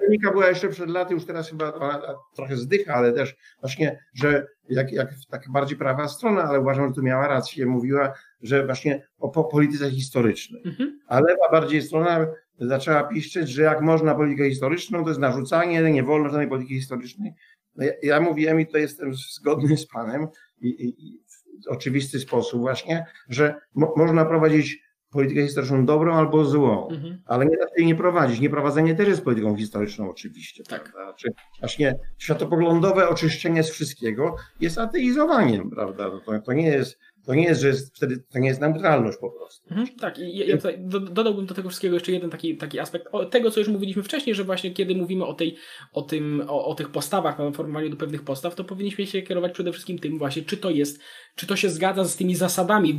Polemika 0.01 0.31
była 0.31 0.49
jeszcze 0.49 0.69
przed 0.69 0.91
laty, 0.91 1.15
już 1.15 1.25
teraz 1.25 1.51
chyba 1.51 2.01
trochę 2.37 2.57
zdycha, 2.57 2.95
ale 2.95 3.13
też 3.13 3.37
właśnie, 3.61 3.99
że 4.15 4.47
jak, 4.69 4.93
jak 4.93 5.11
tak 5.31 5.43
bardziej 5.51 5.79
prawa 5.79 6.09
strona, 6.09 6.43
ale 6.43 6.61
uważam, 6.61 6.89
że 6.89 6.95
tu 6.95 7.03
miała 7.03 7.29
rację, 7.29 7.67
mówiła, 7.67 8.13
że 8.43 8.67
właśnie 8.67 9.07
o 9.19 9.29
po 9.29 9.45
polityce 9.45 9.91
historycznej. 9.91 10.63
Mhm. 10.67 11.01
A 11.07 11.21
lewa 11.21 11.51
bardziej 11.53 11.83
strona 11.83 12.27
zaczęła 12.61 13.03
piszczeć, 13.03 13.49
że 13.49 13.63
jak 13.63 13.81
można 13.81 14.15
politykę 14.15 14.51
historyczną, 14.51 15.03
to 15.03 15.09
jest 15.09 15.21
narzucanie, 15.21 15.83
nie 15.83 16.03
wolno 16.03 16.29
żadnej 16.29 16.49
polityki 16.49 16.75
historycznej. 16.75 17.33
No 17.79 17.85
ja, 17.85 17.93
ja 18.03 18.21
mówiłem 18.21 18.61
i 18.61 18.67
to 18.67 18.79
jestem 18.79 19.15
zgodny 19.15 19.77
z 19.77 19.87
Panem 19.87 20.27
i, 20.61 20.69
i, 20.69 21.07
i 21.07 21.21
w 21.65 21.69
oczywisty 21.69 22.21
sposób 22.21 22.61
właśnie, 22.61 23.07
że 23.29 23.55
mo, 23.75 23.95
można 23.97 24.25
prowadzić 24.25 24.89
politykę 25.11 25.43
historyczną 25.43 25.87
dobrą 25.87 26.15
albo 26.15 26.45
złą, 26.45 26.89
mhm. 26.89 27.23
ale 27.27 27.47
nie 27.47 27.57
da 27.57 27.63
się 27.63 27.75
jej 27.77 27.87
nie 27.87 27.95
prowadzić. 27.95 28.41
Nieprowadzenie 28.41 28.95
też 28.95 29.09
jest 29.09 29.25
polityką 29.25 29.57
historyczną 29.57 30.11
oczywiście. 30.11 30.65
Tak. 30.65 30.93
Prawda? 30.93 31.15
Czy 31.15 31.29
właśnie 31.61 31.95
światopoglądowe 32.19 33.09
oczyszczenie 33.09 33.63
z 33.65 33.71
wszystkiego 33.71 34.37
jest 34.61 34.79
ateizowaniem, 34.79 35.71
prawda? 35.71 36.09
No 36.09 36.21
to, 36.21 36.41
to 36.41 36.53
nie 36.53 36.69
jest 36.69 36.99
to 37.29 37.35
nie 37.35 37.45
jest, 37.45 37.61
że 37.61 37.69
jest, 37.69 37.97
wtedy 37.97 38.25
to 38.33 38.39
nie 38.39 38.49
jest 38.49 38.61
neutralność 38.61 39.19
po 39.19 39.31
prostu. 39.31 39.69
Mhm, 39.71 39.89
tak, 40.01 40.19
i 40.19 40.37
ja 40.37 40.57
tutaj 40.57 40.79
dodałbym 41.11 41.47
do 41.47 41.55
tego 41.55 41.69
wszystkiego 41.69 41.97
jeszcze 41.97 42.13
jeden 42.13 42.31
taki, 42.31 42.57
taki 42.57 42.79
aspekt. 42.79 43.07
O, 43.13 43.25
tego, 43.25 43.51
co 43.51 43.61
już 43.61 43.69
mówiliśmy 43.69 44.03
wcześniej, 44.03 44.35
że 44.35 44.45
właśnie 44.45 44.71
kiedy 44.71 44.95
mówimy 44.95 45.25
o, 45.25 45.35
tej, 45.35 45.57
o, 45.93 46.03
tym, 46.03 46.43
o, 46.49 46.65
o 46.65 46.75
tych 46.75 46.89
postawach, 46.89 47.41
o 47.41 47.53
formowaniu 47.53 47.91
do 47.91 47.97
pewnych 47.97 48.23
postaw, 48.23 48.55
to 48.55 48.65
powinniśmy 48.65 49.07
się 49.07 49.23
kierować 49.23 49.53
przede 49.53 49.73
wszystkim 49.73 49.99
tym 49.99 50.19
właśnie, 50.19 50.43
czy 50.43 50.57
to 50.57 50.71
jest, 50.71 51.01
czy 51.35 51.47
to 51.47 51.57
się 51.57 51.71
zgadza 51.71 52.05
z 52.05 52.17
tymi 52.17 52.35
zasadami, 52.35 52.99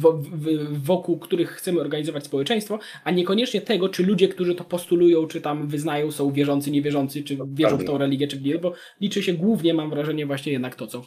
wokół 0.71 1.19
których 1.19 1.49
chcemy 1.49 1.81
organizować 1.81 2.25
społeczeństwo, 2.25 2.79
a 3.03 3.11
niekoniecznie 3.11 3.61
tego, 3.61 3.89
czy 3.89 4.03
ludzie, 4.03 4.27
którzy 4.27 4.55
to 4.55 4.63
postulują, 4.63 5.27
czy 5.27 5.41
tam 5.41 5.67
wyznają, 5.67 6.11
są 6.11 6.31
wierzący, 6.31 6.71
niewierzący, 6.71 7.23
czy 7.23 7.37
wierzą 7.53 7.77
w 7.77 7.85
tą 7.85 7.97
religię, 7.97 8.27
czy 8.27 8.41
nie, 8.41 8.57
bo 8.57 8.73
liczy 9.01 9.23
się 9.23 9.33
głównie, 9.33 9.73
mam 9.73 9.89
wrażenie, 9.89 10.25
właśnie 10.25 10.51
jednak 10.51 10.75
to, 10.75 10.87
co 10.87 11.05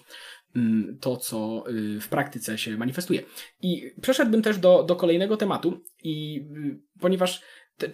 to, 1.01 1.17
co 1.17 1.65
y, 1.69 2.01
w 2.01 2.09
praktyce 2.09 2.59
się 2.59 2.77
manifestuje. 2.77 3.23
I 3.63 3.91
przeszedłbym 4.03 4.43
też 4.43 4.59
do, 4.59 4.83
do 4.83 4.97
kolejnego 4.97 5.37
tematu, 5.37 5.81
i 6.03 6.45
y, 6.57 7.01
ponieważ 7.01 7.43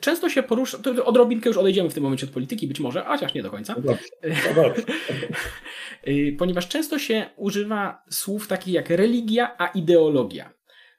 często 0.00 0.28
się 0.28 0.42
porusza, 0.42 0.78
to 0.78 1.04
odrobinkę 1.04 1.48
już 1.48 1.56
odejdziemy 1.56 1.90
w 1.90 1.94
tym 1.94 2.02
momencie 2.02 2.26
od 2.26 2.32
polityki, 2.32 2.68
być 2.68 2.80
może, 2.80 3.04
chociaż 3.04 3.34
nie 3.34 3.42
do 3.42 3.50
końca. 3.50 3.74
No 3.74 3.82
dobrze, 3.82 4.08
no 4.22 4.62
dobrze. 4.62 4.82
Y, 6.08 6.36
ponieważ 6.38 6.68
często 6.68 6.98
się 6.98 7.26
używa 7.36 8.02
słów 8.10 8.48
takich 8.48 8.74
jak 8.74 8.90
religia, 8.90 9.58
a 9.58 9.66
ideologia. 9.66 10.52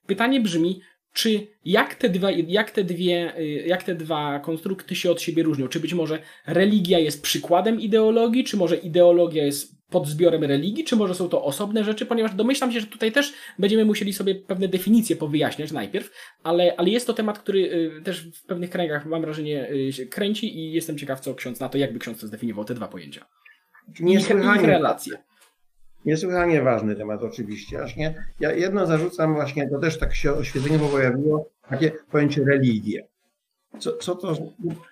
Pytanie 0.07 0.41
brzmi, 0.41 0.81
czy 1.13 1.47
jak 1.65 1.95
te, 1.95 2.09
dwa, 2.09 2.31
jak, 2.31 2.71
te 2.71 2.83
dwie, 2.83 3.33
jak 3.65 3.83
te 3.83 3.95
dwa 3.95 4.39
konstrukty 4.39 4.95
się 4.95 5.11
od 5.11 5.21
siebie 5.21 5.43
różnią? 5.43 5.67
Czy 5.67 5.79
być 5.79 5.93
może 5.93 6.19
religia 6.47 6.99
jest 6.99 7.21
przykładem 7.21 7.81
ideologii, 7.81 8.43
czy 8.43 8.57
może 8.57 8.75
ideologia 8.75 9.45
jest 9.45 9.78
pod 9.89 10.07
zbiorem 10.07 10.43
religii, 10.43 10.83
czy 10.83 10.95
może 10.95 11.15
są 11.15 11.29
to 11.29 11.43
osobne 11.43 11.83
rzeczy, 11.83 12.05
ponieważ 12.05 12.33
domyślam 12.33 12.71
się, 12.71 12.79
że 12.79 12.87
tutaj 12.87 13.11
też 13.11 13.33
będziemy 13.59 13.85
musieli 13.85 14.13
sobie 14.13 14.35
pewne 14.35 14.67
definicje 14.67 15.15
powyjaśniać 15.15 15.71
najpierw, 15.71 16.11
ale, 16.43 16.75
ale 16.77 16.89
jest 16.89 17.07
to 17.07 17.13
temat, 17.13 17.39
który 17.39 17.59
y, 17.59 18.01
też 18.01 18.31
w 18.31 18.45
pewnych 18.45 18.69
kręgach, 18.69 19.05
mam 19.05 19.21
wrażenie, 19.21 19.71
y, 19.71 19.93
się 19.93 20.05
kręci 20.05 20.57
i 20.59 20.71
jestem 20.71 20.97
ciekaw, 20.97 21.19
co 21.19 21.35
ksiądz 21.35 21.59
na 21.59 21.69
to, 21.69 21.77
jakby 21.77 21.99
ksiądz 21.99 22.21
zdefiniował 22.21 22.65
te 22.65 22.73
dwa 22.73 22.87
pojęcia. 22.87 23.25
Niesłychanie, 23.99 24.67
relacje. 24.67 25.17
Niesłychanie 26.05 26.61
ważny 26.61 26.95
temat 26.95 27.23
oczywiście. 27.23 27.83
Aż 27.83 27.95
nie, 27.95 28.23
ja 28.39 28.51
jedno 28.51 28.85
zarzucam 28.85 29.33
właśnie, 29.33 29.69
to 29.69 29.79
też 29.79 29.99
tak 29.99 30.15
się 30.15 30.33
oświetlenie 30.33 30.79
pojawiło, 30.79 31.49
takie 31.69 31.91
pojęcie 32.11 32.43
religie. 32.43 33.07
Co, 33.79 33.97
co 33.97 34.15
to? 34.15 34.35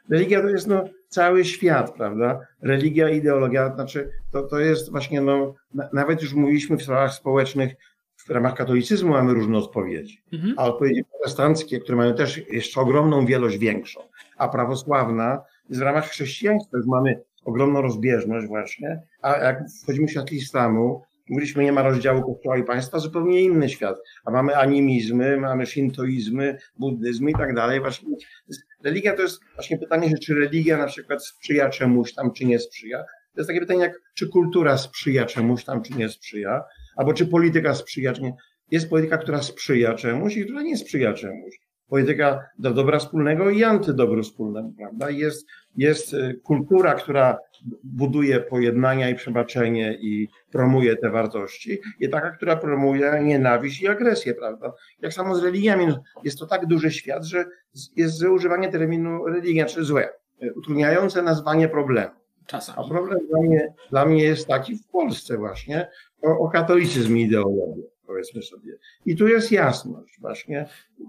Religia 0.10 0.42
to 0.42 0.50
jest 0.50 0.68
no, 0.68 0.84
cały 1.10 1.46
świat, 1.46 1.94
prawda? 1.94 2.40
Religia, 2.62 3.10
ideologia, 3.10 3.76
znaczy 3.76 4.10
to, 4.32 4.44
to 4.44 4.60
jest 4.60 4.92
właśnie, 4.92 5.22
no, 5.22 5.54
nawet 5.94 6.22
już 6.22 6.34
mówiliśmy 6.34 6.78
w 6.78 6.84
sprawach 6.84 7.14
społecznych, 7.14 7.76
w 8.18 8.30
ramach 8.30 8.56
katolicyzmu 8.56 9.10
mamy 9.10 9.34
różne 9.34 9.58
odpowiedzi, 9.58 10.22
mhm. 10.34 10.54
a 10.58 10.66
odpowiedzi 10.66 11.04
protestanckie, 11.04 11.80
które 11.80 11.98
mają 11.98 12.16
też 12.16 12.42
jeszcze 12.52 12.82
ogromną 12.82 13.26
wielość 13.26 13.58
większą, 13.58 14.00
a 14.38 14.48
prawosławna 14.48 15.42
w 15.70 15.82
ramach 15.82 16.10
chrześcijaństwa 16.10 16.78
już 16.78 16.88
mamy 16.88 17.22
ogromną 17.46 17.82
rozbieżność 17.82 18.48
właśnie, 18.48 19.02
a 19.22 19.38
jak 19.38 19.64
wchodzimy 19.84 20.08
w 20.08 20.12
świat 20.12 20.32
islamu, 20.32 21.02
Mówiliśmy, 21.30 21.64
nie 21.64 21.72
ma 21.72 21.82
rozdziału 21.82 22.34
kościoła 22.34 22.58
i 22.58 22.64
państwa, 22.64 23.00
zupełnie 23.00 23.42
inny 23.42 23.70
świat. 23.70 23.98
A 24.26 24.32
mamy 24.32 24.58
animizmy, 24.58 25.38
mamy 25.38 25.66
shintoizmy, 25.66 26.58
buddyzmy 26.80 27.32
i 27.32 27.34
tak 27.34 27.56
dalej. 27.56 27.80
Właśnie 27.80 28.10
religia 28.84 29.16
to 29.16 29.22
jest 29.22 29.40
właśnie 29.56 29.78
pytanie, 29.78 30.18
czy 30.18 30.36
religia 30.36 30.78
na 30.78 30.88
przykład 30.88 31.26
sprzyja 31.26 31.70
czemuś 31.70 32.14
tam, 32.14 32.32
czy 32.34 32.46
nie 32.46 32.60
sprzyja. 32.60 32.98
To 33.04 33.42
jest 33.42 33.48
takie 33.48 33.60
pytanie, 33.60 33.80
jak 33.80 33.94
czy 34.16 34.28
kultura 34.28 34.78
sprzyja 34.78 35.26
czemuś 35.26 35.64
tam, 35.64 35.84
czy 35.84 35.94
nie 35.94 36.10
sprzyja, 36.10 36.64
albo 36.96 37.14
czy 37.14 37.28
polityka 37.28 37.76
sprzyja, 37.76 38.14
czy 38.14 38.22
nie. 38.22 38.34
Jest 38.72 38.90
polityka, 38.90 39.18
która 39.18 39.42
sprzyja 39.42 39.94
czemuś 39.94 40.38
i 40.38 40.44
która 40.44 40.62
nie 40.62 40.78
sprzyja 40.78 41.14
czemuś 41.14 41.60
polityka 41.88 42.50
do 42.60 42.74
dobra 42.74 43.00
wspólnego 43.00 43.50
i 43.50 43.64
antydobru 43.64 44.24
wspólnego, 44.24 44.70
prawda? 44.78 45.10
Jest, 45.10 45.48
jest 45.76 46.14
y, 46.14 46.40
kultura, 46.44 46.94
która 46.94 47.38
buduje 47.84 48.40
pojednania 48.40 49.10
i 49.10 49.16
przebaczenie 49.16 49.98
i 50.02 50.28
promuje 50.52 50.96
te 50.96 51.10
wartości, 51.10 51.80
i 52.00 52.10
taka, 52.10 52.32
która 52.32 52.56
promuje 52.56 53.22
nienawiść 53.24 53.82
i 53.82 53.88
agresję, 53.88 54.34
prawda? 54.34 54.74
Jak 55.02 55.14
samo 55.14 55.36
z 55.36 55.44
religiami, 55.44 55.88
no, 55.88 56.04
jest 56.24 56.40
to 56.40 56.46
tak 56.46 56.66
duży 56.66 56.92
świat, 56.92 57.26
że 57.26 57.46
jest 57.96 58.24
używanie 58.24 58.70
terminu 58.70 59.26
religia, 59.26 59.66
czy 59.66 59.84
złe, 59.84 60.10
y, 60.44 60.54
utrudniające 60.54 61.22
nazwanie 61.22 61.70
problemu. 61.70 62.12
Czasami. 62.46 62.78
A 62.86 62.90
problem 62.90 63.20
dla 63.30 63.42
mnie, 63.42 63.74
dla 63.90 64.06
mnie 64.06 64.24
jest 64.24 64.48
taki 64.48 64.78
w 64.78 64.88
Polsce 64.88 65.38
właśnie, 65.38 65.88
o, 66.22 66.40
o 66.40 66.50
katolicyzm 66.50 67.18
i 67.18 67.22
ideologię 67.22 67.84
powiedzmy 68.08 68.42
sobie. 68.42 68.78
I 69.06 69.16
tu 69.16 69.28
jest 69.28 69.52
jasność 69.52 70.20
właśnie. 70.20 70.66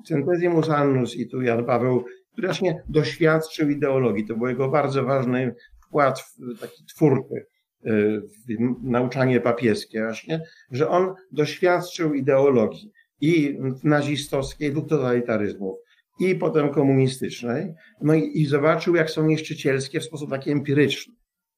Centesimus 0.07 0.71
Annus 0.71 1.17
i 1.17 1.29
tu 1.29 1.43
Jan 1.43 1.65
Paweł, 1.65 2.05
który 2.33 2.49
właśnie 2.49 2.83
doświadczył 2.89 3.71
ideologii. 3.71 4.27
To 4.27 4.37
był 4.37 4.47
jego 4.47 4.69
bardzo 4.69 5.05
ważny 5.05 5.55
wkład, 5.89 6.25
taki 6.61 6.85
twórczy 6.85 7.35
e, 7.35 7.91
w 8.21 8.83
nauczanie 8.83 9.41
papieskie 9.41 10.03
właśnie, 10.03 10.41
że 10.71 10.89
on 10.89 11.15
doświadczył 11.33 12.15
ideologii 12.15 12.93
i 13.21 13.59
nazistowskiej, 13.85 14.73
dwóch 14.73 14.89
totalitaryzmów, 14.89 15.79
i 16.21 16.35
potem 16.35 16.71
komunistycznej, 16.71 17.75
no 18.01 18.15
i, 18.15 18.31
i 18.35 18.47
zobaczył, 18.47 18.95
jak 18.95 19.11
są 19.11 19.27
niszczycielskie 19.27 20.01
w 20.01 20.05
sposób 20.05 20.31
taki 20.31 20.51
empiryczny, 20.51 21.15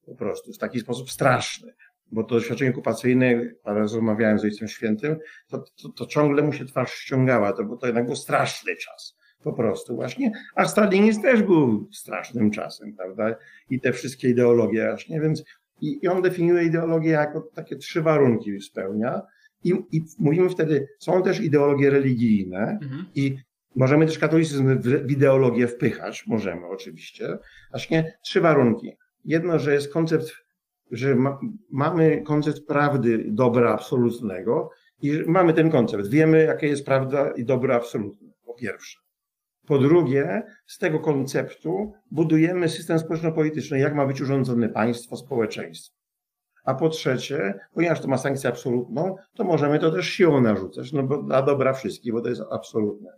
po 0.06 0.14
prostu, 0.14 0.52
w 0.52 0.58
taki 0.58 0.80
sposób 0.80 1.10
straszny 1.10 1.72
bo 2.12 2.24
to 2.24 2.34
doświadczenie 2.34 2.70
okupacyjne, 2.70 3.40
parę 3.62 3.80
rozmawiałem 3.80 4.38
z 4.38 4.44
Ojcem 4.44 4.68
Świętym, 4.68 5.16
to, 5.48 5.64
to, 5.82 5.88
to, 5.88 6.06
ciągle 6.06 6.42
mu 6.42 6.52
się 6.52 6.64
twarz 6.64 6.92
ściągała, 6.92 7.52
to, 7.52 7.64
bo 7.64 7.76
to 7.76 7.86
jednak 7.86 8.06
był 8.06 8.16
straszny 8.16 8.76
czas. 8.76 9.16
Po 9.42 9.52
prostu 9.52 9.94
właśnie. 9.94 10.32
A 10.54 10.64
Stalinizm 10.64 11.22
też 11.22 11.42
był 11.42 11.88
strasznym 11.92 12.50
czasem, 12.50 12.92
prawda? 12.96 13.36
I 13.70 13.80
te 13.80 13.92
wszystkie 13.92 14.28
ideologie 14.28 14.86
właśnie, 14.88 15.20
więc 15.20 15.44
i, 15.80 15.98
i 16.02 16.08
on 16.08 16.22
definiuje 16.22 16.64
ideologię 16.64 17.10
jako 17.10 17.40
takie 17.40 17.76
trzy 17.76 18.02
warunki 18.02 18.60
spełnia. 18.60 19.22
I, 19.64 19.74
I 19.92 20.02
mówimy 20.18 20.48
wtedy, 20.50 20.88
są 20.98 21.22
też 21.22 21.40
ideologie 21.40 21.90
religijne 21.90 22.78
mhm. 22.82 23.06
i 23.14 23.36
możemy 23.76 24.06
też 24.06 24.18
katolicyzm 24.18 24.78
w, 24.80 25.06
w 25.06 25.10
ideologię 25.10 25.68
wpychać, 25.68 26.26
możemy 26.26 26.66
oczywiście. 26.66 27.38
Właśnie 27.70 28.18
trzy 28.22 28.40
warunki. 28.40 28.96
Jedno, 29.24 29.58
że 29.58 29.74
jest 29.74 29.92
koncept 29.92 30.32
że 30.90 31.14
ma, 31.14 31.40
mamy 31.70 32.22
koncept 32.22 32.66
prawdy 32.66 33.24
dobra 33.28 33.72
absolutnego 33.72 34.70
i 35.02 35.22
mamy 35.26 35.52
ten 35.54 35.70
koncept. 35.70 36.08
Wiemy, 36.08 36.44
jakie 36.44 36.66
jest 36.66 36.84
prawda 36.84 37.30
i 37.30 37.44
dobro 37.44 37.74
absolutne, 37.74 38.28
po 38.46 38.54
pierwsze. 38.54 38.98
Po 39.70 39.78
drugie, 39.78 40.42
z 40.66 40.78
tego 40.78 40.98
konceptu 40.98 41.92
budujemy 42.10 42.68
system 42.68 42.98
społeczno-polityczny, 42.98 43.78
jak 43.78 43.94
ma 43.94 44.06
być 44.06 44.20
urządzone 44.20 44.68
państwo, 44.68 45.16
społeczeństwo. 45.16 45.96
A 46.64 46.74
po 46.74 46.88
trzecie, 46.88 47.54
ponieważ 47.74 48.00
to 48.00 48.08
ma 48.08 48.18
sankcję 48.18 48.50
absolutną, 48.50 49.16
to 49.34 49.44
możemy 49.44 49.78
to 49.78 49.90
też 49.90 50.08
siłą 50.08 50.40
narzucać, 50.40 50.92
no 50.92 51.02
bo 51.02 51.22
dla 51.22 51.42
dobra 51.42 51.72
wszystkich, 51.72 52.12
bo 52.12 52.20
to 52.20 52.28
jest 52.28 52.42
absolutne. 52.50 53.10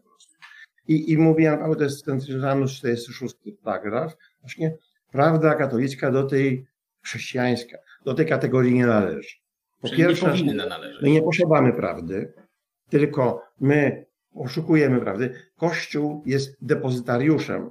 I, 0.88 1.12
i 1.12 1.18
mówię, 1.18 1.50
naprawdę 1.50 1.76
to 1.76 1.84
jest 1.84 2.04
ten 2.04 2.20
46 2.20 3.34
paragraf, 3.62 4.16
właśnie 4.40 4.76
prawda 5.12 5.54
katolicka 5.54 6.10
do 6.10 6.22
tej 6.22 6.66
chrześcijańska 7.02 7.78
do 8.04 8.14
tej 8.14 8.26
kategorii 8.26 8.74
nie 8.74 8.86
należy. 8.86 9.36
Po 9.80 9.88
Czyli 9.88 10.02
pierwsze, 10.02 10.26
nie 10.26 10.32
powinna 10.32 10.66
należeć. 10.66 11.02
My 11.02 11.10
nie 11.10 11.22
posiadamy 11.22 11.72
prawdy, 11.72 12.32
tylko 12.88 13.42
my 13.60 14.06
oszukujemy 14.34 15.00
prawdy. 15.00 15.34
Kościół 15.56 16.22
jest 16.26 16.56
depozytariuszem. 16.60 17.70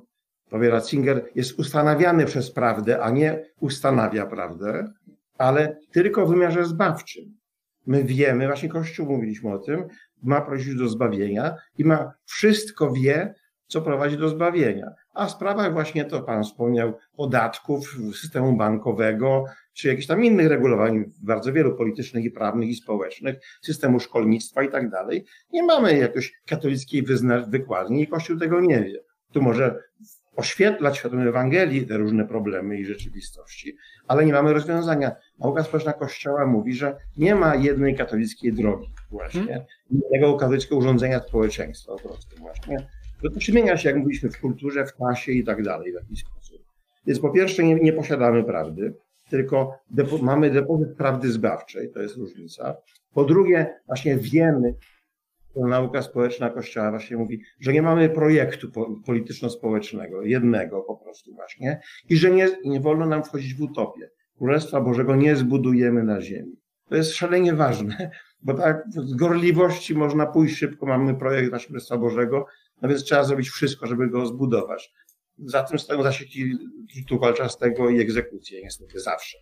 Powie 0.50 0.70
Ratzinger, 0.70 1.30
jest 1.36 1.60
ustanawiany 1.60 2.26
przez 2.26 2.52
prawdę, 2.52 3.04
a 3.04 3.10
nie 3.10 3.46
ustanawia 3.60 4.26
prawdę, 4.26 4.94
ale 5.38 5.78
tylko 5.92 6.26
w 6.26 6.30
wymiarze 6.30 6.66
zbawczym. 6.66 7.38
My 7.86 8.04
wiemy, 8.04 8.48
właśnie 8.48 8.70
Kościół 8.70 9.06
mówiliśmy 9.06 9.54
o 9.54 9.60
tym, 9.60 9.88
ma 10.24 10.42
prosić 10.42 10.76
do 10.76 10.90
zbawienia 10.90 11.56
i 11.78 11.86
ma 11.86 12.14
wszystko 12.26 12.92
wie, 12.92 13.34
co 13.68 13.82
prowadzi 13.82 14.18
do 14.18 14.30
zbawienia. 14.30 14.92
A 15.14 15.26
w 15.26 15.32
sprawach 15.32 15.74
właśnie 15.74 16.06
to 16.06 16.22
Pan 16.22 16.44
wspomniał 16.44 16.94
podatków, 17.16 17.98
systemu 18.22 18.58
bankowego, 18.58 19.46
czy 19.74 19.88
jakichś 19.88 20.08
tam 20.08 20.24
innych 20.24 20.48
regulowań, 20.48 21.04
bardzo 21.24 21.54
wielu 21.54 21.76
politycznych 21.76 22.26
i 22.26 22.32
prawnych 22.32 22.70
i 22.70 22.76
społecznych, 22.76 23.36
systemu 23.62 24.00
szkolnictwa 24.00 24.64
i 24.64 24.70
tak 24.70 24.90
dalej, 24.90 25.26
nie 25.54 25.64
mamy 25.64 25.98
jakoś 25.98 26.34
katolickiej 26.46 27.04
wykładni 27.48 28.04
i 28.04 28.08
Kościół 28.08 28.40
tego 28.40 28.62
nie 28.62 28.84
wie. 28.84 29.00
Tu 29.32 29.42
może 29.42 29.84
oświetlać 30.36 30.98
świadomie 30.98 31.30
Ewangelii 31.30 31.88
te 31.88 31.98
różne 31.98 32.28
problemy 32.28 32.80
i 32.80 32.86
rzeczywistości, 32.86 33.76
ale 34.08 34.26
nie 34.26 34.34
mamy 34.34 34.54
rozwiązania. 34.54 35.12
Nauka 35.40 35.64
społeczna 35.64 35.94
Kościoła 35.94 36.46
mówi, 36.46 36.74
że 36.74 36.98
nie 37.18 37.36
ma 37.36 37.56
jednej 37.56 37.96
katolickiej 37.96 38.54
drogi 38.54 38.90
właśnie, 39.12 39.46
hmm. 39.46 39.66
jednego 39.92 40.34
katolickiego 40.34 40.78
urządzenia 40.78 41.20
społeczeństwa 41.20 41.94
po 41.94 42.10
prostu 42.10 42.38
właśnie 42.38 42.78
To 43.22 43.30
zmienia 43.40 43.78
się, 43.78 43.90
jak 43.90 43.98
mówiliśmy, 43.98 44.30
w 44.30 44.42
kulturze, 44.42 44.86
w 44.86 44.94
klasie 44.94 45.32
i 45.32 45.44
tak 45.44 45.64
dalej 45.64 45.92
w 45.92 45.96
jakiś 45.96 46.20
sposób. 46.20 46.62
Więc 47.08 47.20
po 47.20 47.30
pierwsze 47.30 47.64
nie, 47.64 47.76
nie 47.76 47.94
posiadamy 47.94 48.44
prawdy, 48.44 48.94
tylko 49.32 49.80
depo, 49.90 50.18
mamy 50.18 50.50
depozyt 50.50 50.98
prawdy 50.98 51.32
zbawczej, 51.32 51.92
to 51.92 52.02
jest 52.02 52.18
różnica. 52.18 52.76
Po 53.14 53.26
drugie, 53.26 53.80
właśnie 53.88 54.18
wiemy, 54.18 54.76
nauka 55.56 56.02
społeczna 56.02 56.50
Kościoła 56.50 56.90
właśnie 56.90 57.18
mówi, 57.18 57.42
że 57.60 57.74
nie 57.74 57.82
mamy 57.82 58.10
projektu 58.10 58.72
polityczno-społecznego, 59.06 60.22
jednego 60.22 60.82
po 60.82 60.96
prostu 60.96 61.34
właśnie, 61.34 61.82
i 62.10 62.18
że 62.18 62.32
nie, 62.32 62.50
nie 62.66 62.80
wolno 62.80 63.06
nam 63.06 63.24
wchodzić 63.24 63.54
w 63.54 63.62
utopię. 63.62 64.10
Królestwa 64.38 64.82
Bożego 64.82 65.16
nie 65.16 65.36
zbudujemy 65.36 66.04
na 66.04 66.22
ziemi. 66.22 66.62
To 66.90 66.96
jest 66.96 67.14
szalenie 67.14 67.54
ważne, 67.54 68.12
bo 68.46 68.54
tak 68.54 68.84
z 68.90 69.16
gorliwości 69.16 69.96
można 69.96 70.26
pójść 70.26 70.58
szybko, 70.58 70.86
mamy 70.86 71.16
projekt 71.16 71.50
właśnie 71.50 71.68
Królestwa 71.68 71.98
Bożego, 71.98 72.46
no 72.82 72.90
więc 72.90 73.04
trzeba 73.04 73.24
zrobić 73.24 73.50
wszystko, 73.50 73.88
żeby 73.88 74.10
go 74.10 74.26
zbudować. 74.26 74.94
Za 75.46 75.64
tym 75.64 75.80
stoją 75.80 76.04
zasieki 76.04 76.58
kitu 76.94 77.20
walczastego 77.20 77.90
i 77.90 78.02
egzekucje, 78.02 78.62
niestety 78.62 79.00
zawsze. 79.00 79.38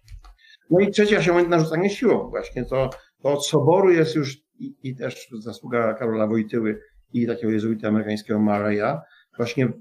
No 0.70 0.80
i 0.80 0.91
trzecia 0.91 1.24
się 1.24 1.32
moment 1.32 1.50
narzucanie 1.50 1.89
siłą. 1.89 2.30
Właśnie 2.30 2.66
to, 2.66 2.89
to 3.22 3.34
od 3.34 3.47
soboru 3.47 3.91
jest 3.91 4.16
już 4.16 4.38
i, 4.60 4.76
i 4.84 4.95
też 4.95 5.28
zasługa 5.39 5.93
Karola 5.93 6.28
Wojtyły 6.28 6.82
i 7.14 7.28
takiego 7.28 7.52
jezuity 7.52 7.88
amerykańskiego 7.88 8.39
Mareya, 8.39 8.97
właśnie 9.38 9.74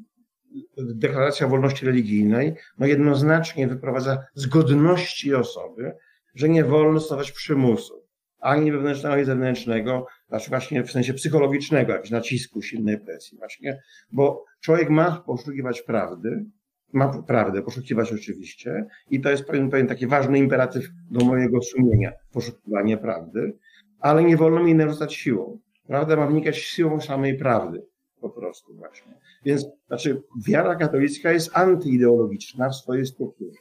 deklaracja 0.79 1.49
wolności 1.49 1.87
religijnej, 1.87 2.55
no 2.79 2.87
jednoznacznie 2.87 3.69
wyprowadza 3.69 4.25
z 4.35 4.47
godności 4.47 5.35
osoby, 5.35 5.93
że 6.35 6.49
nie 6.49 6.65
wolno 6.65 7.01
stosować 7.01 7.33
przymusu, 7.33 8.05
ani 8.41 8.73
wewnętrznego, 8.73 9.15
ani 9.15 9.25
zewnętrznego, 9.25 10.07
znaczy 10.29 10.51
właśnie 10.51 10.85
w 10.85 10.91
sensie 10.91 11.15
psychologicznego, 11.15 11.93
jakiegoś 11.93 12.11
nacisku, 12.11 12.63
silnej 12.63 13.01
presji 13.01 13.39
właśnie, 13.39 13.83
bo 14.13 14.45
człowiek 14.61 14.91
ma 14.91 15.23
poszukiwać 15.27 15.83
prawdy, 15.83 16.45
ma 16.93 17.23
prawdę 17.23 17.63
poszukiwać 17.63 18.13
oczywiście 18.13 18.87
i 19.11 19.21
to 19.21 19.31
jest 19.31 19.45
pewien, 19.45 19.71
pewien 19.71 19.87
taki 19.87 20.07
ważny 20.07 20.39
imperatyw 20.39 20.89
do 21.11 21.25
mojego 21.25 21.63
sumienia, 21.63 22.13
poszukiwanie 22.33 22.97
prawdy, 22.97 23.57
ale 24.01 24.25
nie 24.25 24.37
wolno 24.37 24.65
mi 24.65 24.75
narzucać 24.75 25.15
siłą. 25.15 25.59
Prawda 25.87 26.17
ma 26.17 26.27
wynikać 26.27 26.59
siłą 26.59 27.01
samej 27.01 27.39
prawdy, 27.39 27.83
po 28.21 28.31
prostu 28.31 28.75
właśnie. 28.75 29.15
Więc, 29.45 29.67
znaczy, 29.87 30.23
wiara 30.49 30.77
katolicka 30.77 31.33
jest 31.33 31.51
antyideologiczna 31.57 32.69
w 32.69 32.75
swojej 32.75 33.07
strukturze. 33.07 33.59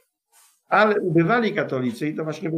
Ale 0.68 0.96
bywali 1.04 1.54
katolicy 1.54 2.08
i 2.08 2.16
to 2.16 2.24
właśnie, 2.24 2.52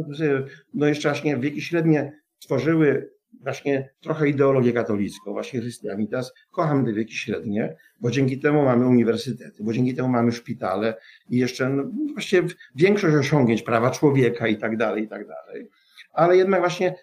no 0.74 0.86
jeszcze 0.86 1.08
właśnie 1.08 1.36
wieki 1.36 1.62
średnie 1.62 2.12
tworzyły 2.38 3.10
właśnie 3.42 3.90
trochę 4.00 4.28
ideologię 4.28 4.72
katolicką, 4.72 5.32
właśnie 5.32 5.60
Chrystianitas. 5.60 6.32
Kocham 6.50 6.84
te 6.84 6.92
wieki 6.92 7.14
średnie, 7.14 7.76
bo 8.00 8.10
dzięki 8.10 8.38
temu 8.38 8.64
mamy 8.64 8.86
uniwersytety, 8.86 9.64
bo 9.64 9.72
dzięki 9.72 9.94
temu 9.94 10.08
mamy 10.08 10.32
szpitale 10.32 10.94
i 11.28 11.36
jeszcze 11.36 11.68
no, 11.68 11.82
właściwie 12.12 12.48
większość 12.74 13.16
osiągnięć 13.16 13.62
prawa 13.62 13.90
człowieka 13.90 14.48
i 14.48 14.56
tak 14.56 14.76
dalej, 14.76 15.04
i 15.04 15.08
tak 15.08 15.26
dalej. 15.26 15.68
Ale 16.12 16.36
jednak 16.36 16.60
właśnie 16.60 16.94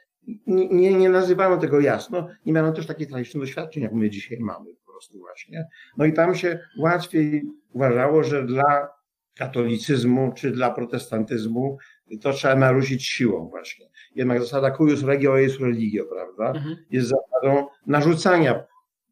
nie, 0.47 0.67
nie, 0.67 0.93
nie 0.93 1.09
nazywano 1.09 1.57
tego 1.57 1.79
jasno, 1.79 2.27
nie 2.45 2.53
miano 2.53 2.71
też 2.71 2.85
takich 2.85 3.07
tragicznych 3.07 3.43
doświadczeń, 3.43 3.83
jak 3.83 3.93
my 3.93 4.09
dzisiaj 4.09 4.37
mamy 4.39 4.73
po 4.85 4.91
prostu 4.91 5.19
właśnie. 5.19 5.67
No 5.97 6.05
i 6.05 6.13
tam 6.13 6.35
się 6.35 6.59
łatwiej 6.79 7.43
uważało, 7.73 8.23
że 8.23 8.45
dla 8.45 8.97
katolicyzmu 9.37 10.33
czy 10.35 10.51
dla 10.51 10.71
protestantyzmu 10.71 11.77
to 12.21 12.33
trzeba 12.33 12.55
naruszyć 12.55 13.05
siłą 13.05 13.49
właśnie. 13.49 13.89
Jednak 14.15 14.41
zasada 14.41 14.71
cuius 14.71 15.03
regio 15.03 15.37
jest 15.37 15.59
religio, 15.59 16.05
prawda? 16.05 16.59
Mhm. 16.59 16.77
Jest 16.91 17.07
zasadą 17.07 17.67
narzucania. 17.87 18.63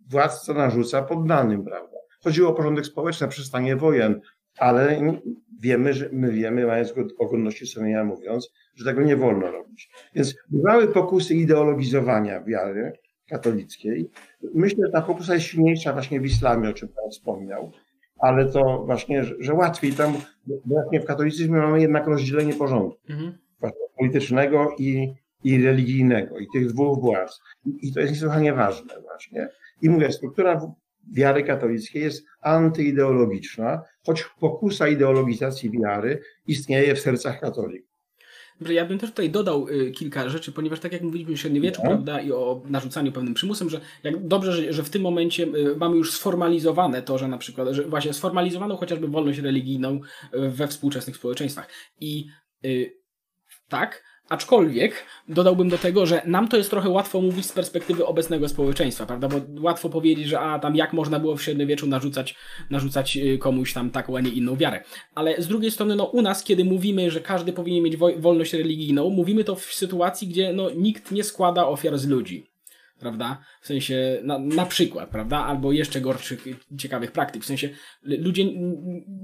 Władca 0.09 0.53
narzuca 0.53 1.01
poddanym, 1.01 1.63
prawda? 1.63 1.97
Chodziło 2.23 2.49
o 2.49 2.53
porządek 2.53 2.85
społeczny, 2.85 3.27
przystanie 3.27 3.75
wojen, 3.75 4.21
ale 4.57 5.01
wiemy, 5.59 5.93
że 5.93 6.09
my 6.11 6.31
wiemy, 6.31 6.65
mając 6.65 6.93
o 7.17 7.25
godności 7.25 7.67
sumienia 7.67 8.03
mówiąc, 8.03 8.51
że 8.75 8.85
tego 8.85 9.01
nie 9.01 9.15
wolno 9.15 9.51
robić. 9.51 9.89
Więc 10.15 10.35
bywały 10.49 10.87
pokusy 10.87 11.35
ideologizowania 11.35 12.43
wiary 12.43 12.93
katolickiej. 13.29 14.09
Myślę, 14.53 14.85
że 14.85 14.91
ta 14.91 15.01
pokusa 15.01 15.33
jest 15.33 15.45
silniejsza 15.45 15.93
właśnie 15.93 16.19
w 16.21 16.25
islamie, 16.25 16.69
o 16.69 16.73
czym 16.73 16.89
Pan 16.89 17.09
wspomniał, 17.11 17.71
ale 18.19 18.45
to 18.45 18.83
właśnie, 18.85 19.23
że 19.39 19.53
łatwiej 19.53 19.93
tam, 19.93 20.13
właśnie 20.65 21.01
w 21.01 21.05
katolicyzmie 21.05 21.57
mamy 21.57 21.81
jednak 21.81 22.07
rozdzielenie 22.07 22.53
porządku 22.53 22.99
mhm. 23.09 23.37
politycznego 23.97 24.75
i, 24.79 25.13
i 25.43 25.63
religijnego, 25.63 26.39
i 26.39 26.47
tych 26.53 26.67
dwóch 26.67 27.01
władz. 27.01 27.39
I, 27.65 27.87
I 27.87 27.93
to 27.93 27.99
jest 27.99 28.13
niesłychanie 28.13 28.53
ważne 28.53 29.01
właśnie. 29.01 29.49
I 29.81 29.89
mówię, 29.89 30.11
struktura 30.11 30.61
wiary 31.13 31.43
katolickiej 31.43 32.03
jest 32.03 32.25
antyideologiczna, 32.41 33.81
choć 34.05 34.25
pokusa 34.39 34.87
ideologizacji 34.87 35.71
wiary 35.71 36.21
istnieje 36.47 36.95
w 36.95 36.99
sercach 36.99 37.39
katolików. 37.39 37.94
Ja 38.61 38.85
bym 38.85 38.99
też 38.99 39.09
tutaj 39.09 39.29
dodał 39.29 39.69
y, 39.69 39.91
kilka 39.91 40.29
rzeczy, 40.29 40.51
ponieważ 40.51 40.79
tak 40.79 40.91
jak 40.91 41.01
mówiliśmy 41.01 41.33
o 41.33 41.37
średniowieczu, 41.37 41.81
no. 41.83 41.89
prawda, 41.89 42.21
i 42.21 42.31
o 42.31 42.61
narzucaniu 42.65 43.11
pewnym 43.11 43.33
przymusem, 43.33 43.69
że 43.69 43.81
jak 44.03 44.27
dobrze, 44.27 44.51
że, 44.51 44.73
że 44.73 44.83
w 44.83 44.89
tym 44.89 45.01
momencie 45.01 45.43
y, 45.43 45.75
mamy 45.77 45.97
już 45.97 46.11
sformalizowane 46.11 47.01
to, 47.01 47.17
że 47.17 47.27
na 47.27 47.37
przykład, 47.37 47.67
że 47.71 47.83
właśnie 47.83 48.13
sformalizowaną 48.13 48.77
chociażby 48.77 49.07
wolność 49.07 49.39
religijną 49.39 49.99
y, 50.33 50.49
we 50.49 50.67
współczesnych 50.67 51.15
społeczeństwach. 51.15 51.69
I 51.99 52.27
tak, 53.67 54.03
Aczkolwiek 54.29 55.05
dodałbym 55.27 55.69
do 55.69 55.77
tego, 55.77 56.05
że 56.05 56.21
nam 56.25 56.47
to 56.47 56.57
jest 56.57 56.69
trochę 56.69 56.89
łatwo 56.89 57.21
mówić 57.21 57.45
z 57.45 57.51
perspektywy 57.51 58.05
obecnego 58.05 58.49
społeczeństwa, 58.49 59.05
prawda? 59.05 59.27
Bo 59.27 59.35
łatwo 59.61 59.89
powiedzieć, 59.89 60.27
że 60.27 60.39
a 60.39 60.59
tam 60.59 60.75
jak 60.75 60.93
można 60.93 61.19
było 61.19 61.37
w 61.37 61.43
średniowieczu 61.43 61.87
narzucać, 61.87 62.35
narzucać 62.69 63.17
y, 63.17 63.37
komuś 63.37 63.73
tam 63.73 63.89
taką, 63.89 64.17
a 64.17 64.21
nie 64.21 64.29
inną 64.29 64.55
wiarę. 64.55 64.83
Ale 65.15 65.41
z 65.41 65.47
drugiej 65.47 65.71
strony, 65.71 65.95
no 65.95 66.05
u 66.05 66.21
nas, 66.21 66.43
kiedy 66.43 66.65
mówimy, 66.65 67.11
że 67.11 67.21
każdy 67.21 67.53
powinien 67.53 67.83
mieć 67.83 67.97
wolność 68.17 68.53
religijną, 68.53 69.09
mówimy 69.09 69.43
to 69.43 69.55
w 69.55 69.63
sytuacji, 69.63 70.27
gdzie 70.27 70.53
no, 70.53 70.69
nikt 70.69 71.11
nie 71.11 71.23
składa 71.23 71.67
ofiar 71.67 71.97
z 71.97 72.07
ludzi 72.07 72.54
prawda? 72.99 73.37
W 73.61 73.67
sensie, 73.67 74.19
na, 74.23 74.39
na 74.39 74.65
przykład, 74.65 75.09
prawda? 75.09 75.37
Albo 75.37 75.71
jeszcze 75.71 76.01
gorszych, 76.01 76.45
ciekawych 76.77 77.11
praktyk. 77.11 77.43
W 77.43 77.45
sensie, 77.45 77.69
ludzie 78.03 78.45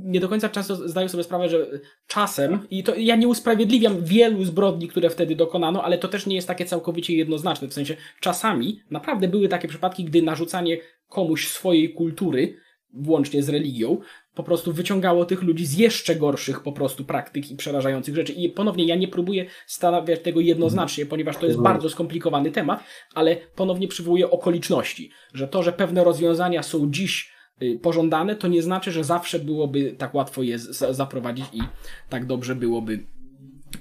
nie 0.03 0.19
do 0.19 0.29
końca 0.29 0.49
często 0.49 0.75
zdają 0.75 1.09
sobie 1.09 1.23
sprawę, 1.23 1.49
że 1.49 1.67
czasem, 2.07 2.59
i 2.69 2.83
to 2.83 2.95
ja 2.95 3.15
nie 3.15 3.27
usprawiedliwiam 3.27 4.03
wielu 4.03 4.43
zbrodni, 4.43 4.87
które 4.87 5.09
wtedy 5.09 5.35
dokonano, 5.35 5.83
ale 5.83 5.97
to 5.97 6.07
też 6.07 6.25
nie 6.25 6.35
jest 6.35 6.47
takie 6.47 6.65
całkowicie 6.65 7.15
jednoznaczne. 7.15 7.67
W 7.67 7.73
sensie, 7.73 7.97
czasami 8.19 8.81
naprawdę 8.91 9.27
były 9.27 9.47
takie 9.47 9.67
przypadki, 9.67 10.05
gdy 10.05 10.21
narzucanie 10.21 10.77
komuś 11.07 11.47
swojej 11.47 11.93
kultury, 11.93 12.55
włącznie 12.93 13.43
z 13.43 13.49
religią, 13.49 13.97
po 14.35 14.43
prostu 14.43 14.73
wyciągało 14.73 15.25
tych 15.25 15.41
ludzi 15.41 15.65
z 15.65 15.77
jeszcze 15.77 16.15
gorszych 16.15 16.63
po 16.63 16.71
prostu 16.71 17.05
praktyk 17.05 17.51
i 17.51 17.55
przerażających 17.55 18.15
rzeczy. 18.15 18.33
I 18.33 18.49
ponownie 18.49 18.85
ja 18.85 18.95
nie 18.95 19.07
próbuję 19.07 19.45
stawiać 19.67 20.21
tego 20.21 20.39
jednoznacznie, 20.39 21.05
ponieważ 21.05 21.37
to 21.37 21.45
jest 21.45 21.57
mhm. 21.57 21.73
bardzo 21.73 21.89
skomplikowany 21.89 22.51
temat, 22.51 22.83
ale 23.13 23.35
ponownie 23.55 23.87
przywołuję 23.87 24.31
okoliczności, 24.31 25.11
że 25.33 25.47
to, 25.47 25.63
że 25.63 25.73
pewne 25.73 26.03
rozwiązania 26.03 26.63
są 26.63 26.91
dziś 26.91 27.33
y, 27.61 27.79
pożądane, 27.81 28.35
to 28.35 28.47
nie 28.47 28.61
znaczy, 28.61 28.91
że 28.91 29.03
zawsze 29.03 29.39
byłoby 29.39 29.95
tak 29.97 30.15
łatwo 30.15 30.43
je 30.43 30.59
zaprowadzić 30.89 31.45
i 31.53 31.61
tak 32.09 32.25
dobrze 32.25 32.55
byłoby 32.55 33.03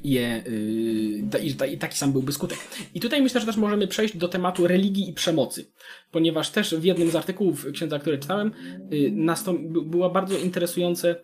je, 0.04 0.42
yy, 1.62 1.68
i 1.72 1.78
taki 1.78 1.96
sam 1.98 2.12
byłby 2.12 2.32
skutek. 2.32 2.58
I 2.94 3.00
tutaj 3.00 3.22
myślę, 3.22 3.40
że 3.40 3.46
też 3.46 3.56
możemy 3.56 3.88
przejść 3.88 4.16
do 4.16 4.28
tematu 4.28 4.66
religii 4.66 5.10
i 5.10 5.12
przemocy, 5.12 5.72
ponieważ 6.10 6.50
też 6.50 6.74
w 6.74 6.84
jednym 6.84 7.10
z 7.10 7.16
artykułów 7.16 7.66
księdza, 7.72 7.98
które 7.98 8.18
czytałem, 8.18 8.52
nastąp- 9.12 9.84
było 9.84 10.10
bardzo 10.10 10.38
interesujące 10.38 11.16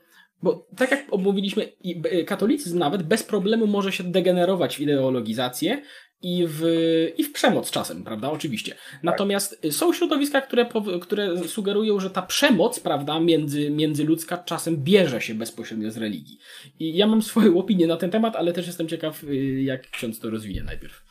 bo 0.42 0.66
tak 0.76 0.90
jak 0.90 1.06
omówiliśmy, 1.10 1.72
y, 2.12 2.24
katolicyzm 2.24 2.78
nawet 2.78 3.02
bez 3.02 3.22
problemu 3.22 3.66
może 3.66 3.92
się 3.92 4.04
degenerować 4.04 4.76
w 4.76 4.80
ideologizację 4.80 5.82
i 6.22 6.44
w, 6.48 6.62
i 7.18 7.24
w 7.24 7.32
przemoc 7.32 7.70
czasem, 7.70 8.04
prawda? 8.04 8.30
Oczywiście. 8.30 8.74
Natomiast 9.02 9.66
są 9.70 9.92
środowiska, 9.92 10.40
które, 10.40 10.68
które 11.02 11.38
sugerują, 11.38 12.00
że 12.00 12.10
ta 12.10 12.22
przemoc, 12.22 12.80
prawda, 12.80 13.20
między, 13.20 13.70
międzyludzka 13.70 14.38
czasem 14.38 14.76
bierze 14.76 15.20
się 15.20 15.34
bezpośrednio 15.34 15.90
z 15.90 15.96
religii. 15.96 16.38
I 16.78 16.96
ja 16.96 17.06
mam 17.06 17.22
swoją 17.22 17.58
opinię 17.62 17.86
na 17.86 17.96
ten 17.96 18.10
temat, 18.10 18.36
ale 18.36 18.52
też 18.52 18.66
jestem 18.66 18.88
ciekaw, 18.88 19.24
y, 19.24 19.62
jak 19.62 19.90
ksiądz 19.90 20.20
to 20.20 20.30
rozwinie 20.30 20.62
najpierw. 20.62 21.06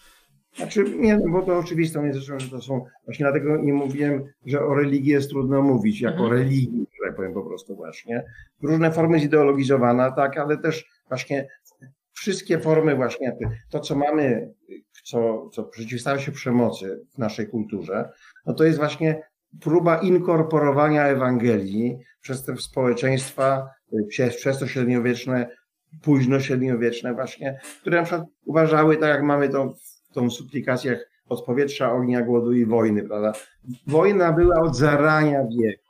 Znaczy, 0.55 0.83
nie, 0.97 1.17
no 1.17 1.31
bo 1.31 1.41
to 1.41 1.57
oczywiste 1.57 2.07
jest, 2.07 2.19
że 2.19 2.37
to 2.51 2.61
są, 2.61 2.85
właśnie 3.05 3.23
dlatego 3.23 3.57
nie 3.57 3.73
mówiłem, 3.73 4.23
że 4.45 4.59
o 4.59 4.73
religii 4.73 5.11
jest 5.11 5.29
trudno 5.29 5.61
mówić, 5.61 6.01
jako 6.01 6.23
mhm. 6.23 6.33
religii, 6.33 6.79
że 6.79 7.07
tak 7.07 7.15
powiem 7.15 7.33
po 7.33 7.43
prostu 7.43 7.75
właśnie. 7.75 8.23
Różne 8.61 8.91
formy 8.91 9.19
zideologizowana, 9.19 10.11
tak, 10.11 10.37
ale 10.37 10.57
też 10.57 10.85
właśnie 11.07 11.47
wszystkie 12.15 12.59
formy 12.59 12.95
właśnie, 12.95 13.37
to 13.69 13.79
co 13.79 13.95
mamy, 13.95 14.53
co, 15.05 15.49
co 15.49 15.63
przeciwstawia 15.63 16.19
się 16.21 16.31
przemocy 16.31 17.05
w 17.13 17.17
naszej 17.17 17.47
kulturze, 17.47 18.09
no 18.45 18.53
to 18.53 18.63
jest 18.63 18.77
właśnie 18.77 19.21
próba 19.61 19.97
inkorporowania 19.97 21.07
Ewangelii 21.07 21.97
przez 22.21 22.45
te 22.45 22.57
społeczeństwa, 22.57 23.69
przez 24.37 24.59
to 24.59 24.67
średniowieczne, 24.67 25.49
późno 26.01 26.39
średniowieczne 26.39 27.13
właśnie, 27.13 27.59
które 27.81 27.97
na 27.97 28.03
przykład 28.03 28.27
uważały, 28.45 28.97
tak 28.97 29.09
jak 29.09 29.23
mamy 29.23 29.49
to 29.49 29.73
w 30.09 30.13
tą 30.13 30.29
suplikacjach 30.29 31.09
od 31.29 31.45
powietrza, 31.45 31.91
ognia, 31.91 32.21
głodu 32.21 32.53
i 32.53 32.65
wojny, 32.65 33.03
prawda? 33.03 33.33
Wojna 33.87 34.33
była 34.33 34.61
od 34.61 34.75
zarania 34.75 35.43
wieku. 35.59 35.84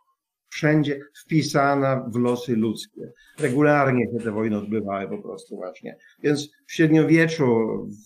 Wszędzie 0.56 1.00
wpisana 1.24 2.10
w 2.14 2.16
losy 2.16 2.56
ludzkie. 2.56 3.12
Regularnie 3.40 4.06
się 4.12 4.24
te 4.24 4.32
wojny 4.32 4.58
odbywały 4.58 5.10
po 5.10 5.18
prostu 5.18 5.56
właśnie. 5.56 5.98
Więc 6.24 6.52
w 6.66 6.74
średniowieczu, 6.74 7.46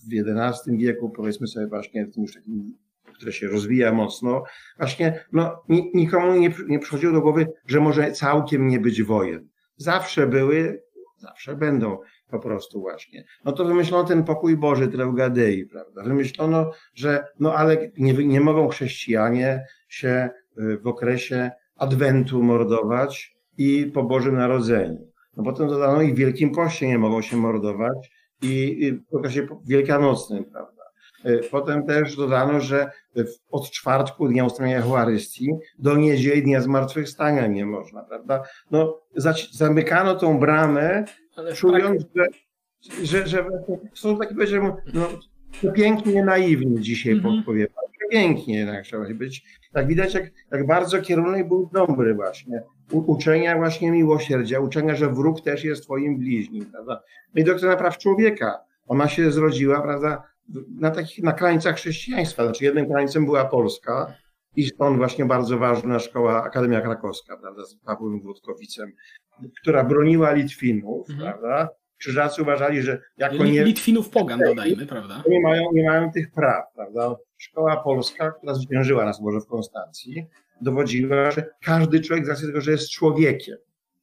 w 0.09 0.13
XI 0.37 0.77
wieku, 0.77 1.09
powiedzmy 1.09 1.47
sobie 1.47 1.67
właśnie 1.67 2.05
w 2.05 2.13
tym 2.13 2.23
już 2.23 2.33
takim 2.33 2.77
które 3.13 3.31
się 3.33 3.47
rozwija 3.47 3.93
mocno, 3.93 4.43
właśnie 4.77 5.25
no, 5.31 5.63
nikomu 5.93 6.33
nie, 6.33 6.53
nie 6.67 6.79
przychodziło 6.79 7.13
do 7.13 7.21
głowy, 7.21 7.47
że 7.65 7.79
może 7.79 8.11
całkiem 8.11 8.67
nie 8.67 8.79
być 8.79 9.03
wojen. 9.03 9.49
Zawsze 9.77 10.27
były, 10.27 10.83
zawsze 11.17 11.55
będą 11.55 11.97
po 12.29 12.39
prostu 12.39 12.81
właśnie. 12.81 13.25
No 13.45 13.51
to 13.51 13.65
wymyślono 13.65 14.03
ten 14.03 14.23
pokój 14.23 14.57
Boży, 14.57 14.87
Treugadei, 14.87 15.65
prawda? 15.65 16.03
Wymyślono, 16.03 16.71
że 16.93 17.25
no 17.39 17.53
ale 17.53 17.91
nie, 17.97 18.13
nie 18.13 18.41
mogą 18.41 18.67
chrześcijanie 18.67 19.65
się 19.87 20.29
y, 20.59 20.77
w 20.77 20.87
okresie 20.87 21.51
Adwentu 21.79 22.43
mordować 22.43 23.35
i 23.57 23.91
po 23.93 24.03
Bożym 24.03 24.35
Narodzeniu. 24.35 25.09
No 25.37 25.43
potem 25.43 25.67
dodano 25.67 26.01
i 26.01 26.13
w 26.13 26.15
Wielkim 26.15 26.51
Poście 26.51 26.87
nie 26.87 26.97
mogą 26.97 27.21
się 27.21 27.37
mordować 27.37 28.11
i 28.41 28.93
w 29.11 29.15
okresie 29.15 29.47
wielkanocnym, 29.67 30.45
prawda? 30.45 30.83
Y, 31.25 31.41
potem 31.51 31.85
też 31.85 32.15
dodano, 32.15 32.59
że 32.59 32.91
od 33.51 33.71
czwartku 33.71 34.27
dnia 34.27 34.45
ustawienia 34.45 34.81
Eucharystii 34.81 35.49
do 35.79 35.97
niedzieli 35.97 36.43
dnia 36.43 36.61
zmartwychwstania 36.61 37.47
nie 37.47 37.65
można, 37.65 38.03
prawda? 38.03 38.43
No, 38.71 39.01
zamykano 39.51 40.15
tą 40.15 40.39
bramę, 40.39 41.05
Ale 41.35 41.53
czując, 41.53 42.05
że, 42.15 42.25
że, 43.03 43.27
że 43.27 43.45
są 43.93 44.17
takie, 44.17 44.35
powiedziałbym, 44.35 44.73
no, 44.93 45.07
pięknie 45.71 46.23
naiwni 46.23 46.81
dzisiaj 46.81 47.13
mm 47.13 47.25
-hmm. 47.25 47.45
powiem. 47.45 47.67
Pięknie 48.11 48.57
jednak 48.57 48.85
trzeba 48.85 49.05
być. 49.13 49.43
Tak 49.73 49.87
widać, 49.87 50.13
jak, 50.13 50.23
jak 50.51 50.67
bardzo 50.67 51.01
kierunek 51.01 51.47
był 51.47 51.69
dobry 51.73 52.13
właśnie. 52.13 52.63
U, 52.91 53.11
uczenia 53.11 53.57
właśnie 53.57 53.91
miłosierdzia, 53.91 54.59
uczenia, 54.59 54.95
że 54.95 55.09
wróg 55.09 55.41
też 55.41 55.63
jest 55.63 55.83
twoim 55.83 56.17
bliźnim, 56.17 56.65
prawda? 56.65 57.01
No 57.35 57.41
i 57.41 57.43
doktryna 57.43 57.75
praw 57.75 57.97
człowieka, 57.97 58.59
ona 58.87 59.07
się 59.07 59.31
zrodziła, 59.31 59.81
prawda, 59.81 60.23
na 60.79 60.91
takich, 60.91 61.23
na 61.23 61.33
krańcach 61.33 61.75
chrześcijaństwa. 61.75 62.43
Znaczy 62.43 62.63
jednym 62.63 62.89
krańcem 62.89 63.25
była 63.25 63.45
Polska 63.45 64.13
i 64.55 64.63
stąd 64.63 64.97
właśnie 64.97 65.25
bardzo 65.25 65.57
ważna 65.57 65.99
szkoła 65.99 66.43
Akademia 66.43 66.81
Krakowska, 66.81 67.37
prawda, 67.37 67.65
z 67.65 67.75
Pawłem 67.75 68.21
Włodkowicem, 68.21 68.91
która 69.61 69.83
broniła 69.83 70.31
Litwinów, 70.31 71.09
mhm. 71.09 71.27
prawda. 71.27 71.69
Krzyżacy 71.99 72.41
uważali, 72.41 72.81
że 72.81 73.01
jako 73.17 73.45
nie... 73.45 73.63
Litwinów 73.63 74.09
pogan 74.09 74.39
dodajmy, 74.39 74.85
prawda. 74.85 75.23
Nie 75.29 75.41
mają, 75.41 75.63
nie 75.73 75.89
mają 75.89 76.11
tych 76.11 76.31
praw, 76.31 76.73
prawda. 76.75 77.15
Szkoła 77.37 77.77
polska, 77.77 78.31
która 78.31 78.53
zwyciężyła 78.53 79.05
nas 79.05 79.21
może 79.21 79.39
w 79.39 79.45
Konstancji, 79.45 80.25
dowodziła, 80.61 81.31
że 81.31 81.49
każdy 81.63 81.99
człowiek 81.99 82.25
z 82.25 82.29
racji 82.29 82.47
tego, 82.47 82.61
że 82.61 82.71
jest 82.71 82.91
człowiekiem, 82.91 83.57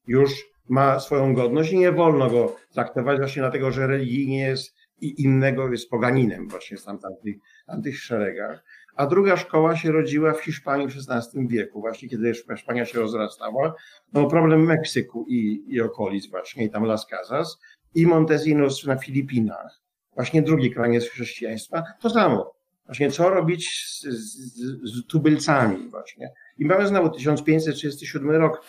już 0.06 0.30
ma 0.68 1.00
swoją 1.00 1.34
godność 1.34 1.72
i 1.72 1.78
nie 1.78 1.92
wolno 1.92 2.30
go 2.30 2.56
traktować 2.72 3.18
właśnie 3.18 3.42
dlatego, 3.42 3.70
że 3.70 3.86
religijnie 3.86 4.40
jest 4.40 4.74
i 5.00 5.22
innego 5.22 5.68
jest 5.68 5.90
poganinem 5.90 6.48
właśnie 6.48 6.76
z 6.76 6.84
tamtych, 6.84 7.36
tamtych 7.66 7.98
szeregach. 7.98 8.64
A 8.96 9.06
druga 9.06 9.36
szkoła 9.36 9.76
się 9.76 9.92
rodziła 9.92 10.32
w 10.32 10.40
Hiszpanii 10.40 10.88
w 10.88 10.94
XVI 11.10 11.48
wieku, 11.48 11.80
właśnie 11.80 12.08
kiedy 12.08 12.32
Hiszpania 12.34 12.84
się 12.84 12.98
rozrastała. 12.98 13.74
No, 14.12 14.26
problem 14.26 14.64
Meksyku 14.64 15.26
i, 15.28 15.64
i 15.68 15.80
okolic 15.80 16.30
właśnie, 16.30 16.64
i 16.64 16.70
tam 16.70 16.84
Las 16.84 17.06
Casas, 17.06 17.58
i 17.96 18.06
Montesinos 18.06 18.84
na 18.84 18.96
Filipinach, 18.96 19.80
właśnie 20.14 20.42
drugi 20.42 20.70
kraniec 20.70 21.04
chrześcijaństwa, 21.04 21.82
to 22.00 22.10
samo. 22.10 22.56
Właśnie 22.86 23.10
co 23.10 23.30
robić 23.30 23.84
z, 23.86 24.02
z, 24.02 24.54
z 24.82 25.06
tubylcami 25.06 25.88
właśnie. 25.88 26.32
I 26.58 26.64
mamy 26.64 26.86
znowu 26.86 27.10
1537 27.10 28.30
rok, 28.30 28.64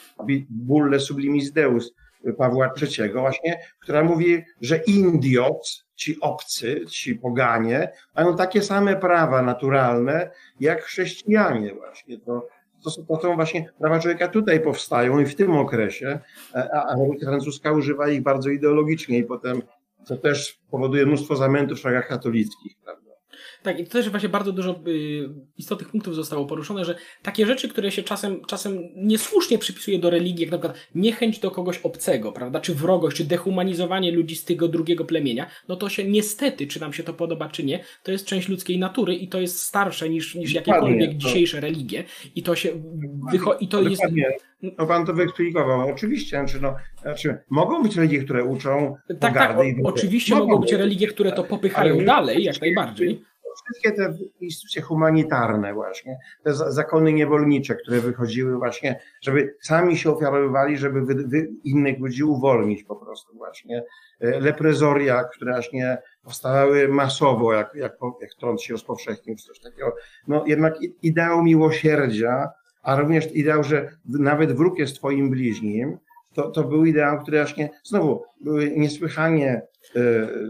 Bulle 0.50 1.00
Sublimis 1.00 1.52
Deus, 1.52 1.94
Pawła 2.38 2.74
III, 2.82 3.12
właśnie, 3.14 3.60
która 3.80 4.04
mówi, 4.04 4.44
że 4.62 4.78
Indiot, 4.78 5.86
ci 5.96 6.20
obcy, 6.20 6.86
ci 6.90 7.16
poganie, 7.16 7.92
mają 8.16 8.36
takie 8.36 8.62
same 8.62 8.96
prawa 8.96 9.42
naturalne 9.42 10.32
jak 10.60 10.84
chrześcijanie 10.84 11.74
właśnie. 11.74 12.18
To, 12.20 12.48
to, 12.84 12.90
są, 12.90 13.06
to 13.06 13.22
są 13.22 13.36
właśnie 13.36 13.72
prawa 13.80 14.00
człowieka 14.00 14.28
tutaj 14.28 14.60
powstają 14.60 15.20
i 15.20 15.26
w 15.26 15.36
tym 15.36 15.52
okresie, 15.52 16.20
a, 16.54 16.60
a 16.74 16.96
francuska 17.26 17.72
używa 17.72 18.10
ich 18.10 18.24
bardzo 18.24 18.50
ideologicznie 18.50 19.18
i 19.18 19.24
potem 19.24 19.62
to 20.08 20.18
też 20.18 20.60
powoduje 20.72 21.06
mnóstwo 21.06 21.36
zamętów 21.36 21.78
w 21.78 21.82
szlakach 21.82 22.08
katolickich. 22.08 22.78
Prawda? 22.84 23.07
Tak, 23.68 23.80
i 23.80 23.84
to 23.84 23.92
też 23.92 24.10
właśnie 24.10 24.30
bardzo 24.30 24.52
dużo 24.52 24.80
y, 24.88 25.30
istotnych 25.58 25.90
punktów 25.90 26.16
zostało 26.16 26.46
poruszone, 26.46 26.86
że 26.86 26.96
takie 27.22 27.46
rzeczy, 27.46 27.70
które 27.70 27.92
się 27.92 28.04
czasem, 28.04 28.46
czasem 28.46 28.80
niesłusznie 28.96 29.58
przypisuje 29.58 30.00
do 30.00 30.10
religii, 30.10 30.42
jak 30.42 30.52
na 30.52 30.58
przykład 30.58 30.88
niechęć 30.96 31.40
do 31.40 31.52
kogoś 31.52 31.78
obcego, 31.78 32.32
prawda, 32.32 32.60
czy 32.60 32.76
wrogość, 32.76 33.18
czy 33.18 33.24
dehumanizowanie 33.24 34.12
ludzi 34.12 34.36
z 34.36 34.46
tego 34.46 34.68
drugiego 34.68 35.06
plemienia, 35.06 35.48
no 35.68 35.76
to 35.76 35.90
się 35.90 36.04
niestety, 36.04 36.68
czy 36.68 36.82
nam 36.82 36.94
się 36.94 37.04
to 37.04 37.14
podoba, 37.14 37.50
czy 37.50 37.64
nie, 37.64 37.84
to 38.04 38.12
jest 38.12 38.26
część 38.26 38.50
ludzkiej 38.50 38.80
natury 38.80 39.16
i 39.16 39.28
to 39.28 39.40
jest 39.40 39.60
starsze 39.60 40.10
niż, 40.10 40.36
niż 40.36 40.54
jakiekolwiek 40.54 41.12
to... 41.12 41.18
dzisiejsze 41.18 41.60
religie. 41.60 42.04
I 42.36 42.44
to 42.44 42.56
się 42.56 42.70
wychodzi, 43.32 43.66
i 43.66 43.68
to 43.68 43.82
jest... 43.82 44.04
No 44.62 44.88
pan 44.88 45.06
to 45.06 45.14
wyeksplikował. 45.14 45.90
Oczywiście, 45.90 46.38
znaczy, 46.38 46.62
no, 46.62 46.76
znaczy, 47.02 47.38
mogą 47.50 47.84
być 47.84 47.96
religie, 47.96 48.24
które 48.24 48.44
uczą 48.44 48.96
Tak, 49.20 49.34
tak, 49.34 49.58
o, 49.58 49.64
oczywiście 49.84 50.36
mogą, 50.36 50.48
mogą 50.48 50.62
być. 50.62 50.74
religie, 50.74 51.08
które 51.08 51.32
to 51.32 51.44
popychają 51.44 51.96
ale 51.96 52.06
dalej, 52.06 52.44
jak 52.44 52.62
najbardziej 52.62 53.22
wszystkie 53.68 53.92
te 53.92 54.18
instytucje 54.42 54.82
humanitarne 54.82 55.74
właśnie, 55.74 56.18
te 56.44 56.54
zakony 56.54 57.14
niewolnicze, 57.14 57.76
które 57.76 58.00
wychodziły 58.00 58.58
właśnie, 58.58 59.00
żeby 59.22 59.56
sami 59.62 59.98
się 59.98 60.12
ofiarowywali, 60.12 60.78
żeby 60.78 61.02
wy, 61.02 61.16
wy 61.16 61.50
innych 61.64 62.00
ludzi 62.00 62.24
uwolnić 62.24 62.84
po 62.84 62.96
prostu 62.96 63.38
właśnie. 63.38 63.84
E, 64.20 64.40
leprezoria, 64.40 65.24
które 65.24 65.52
właśnie 65.52 65.98
powstawały 66.24 66.88
masowo, 66.88 67.54
jak, 67.54 67.76
jak, 67.76 67.98
jak 68.22 68.34
trąd 68.40 68.62
się 68.62 68.74
rozpowszechnił, 68.74 69.36
czy 69.36 69.44
coś 69.44 69.60
takiego. 69.60 69.96
No 70.28 70.44
jednak 70.46 70.74
ideał 71.02 71.44
miłosierdzia, 71.44 72.50
a 72.84 72.96
również 72.96 73.36
ideał, 73.36 73.64
że 73.64 73.90
nawet 74.06 74.52
wróg 74.52 74.80
jest 74.80 74.96
twoim 74.96 75.30
bliźnim, 75.30 75.98
to, 76.38 76.52
to 76.52 76.64
był 76.64 76.86
ideał, 76.86 77.22
który 77.22 77.38
właśnie 77.38 77.70
znowu 77.84 78.24
były 78.42 78.72
niesłychanie 78.72 79.62
y, 79.96 80.00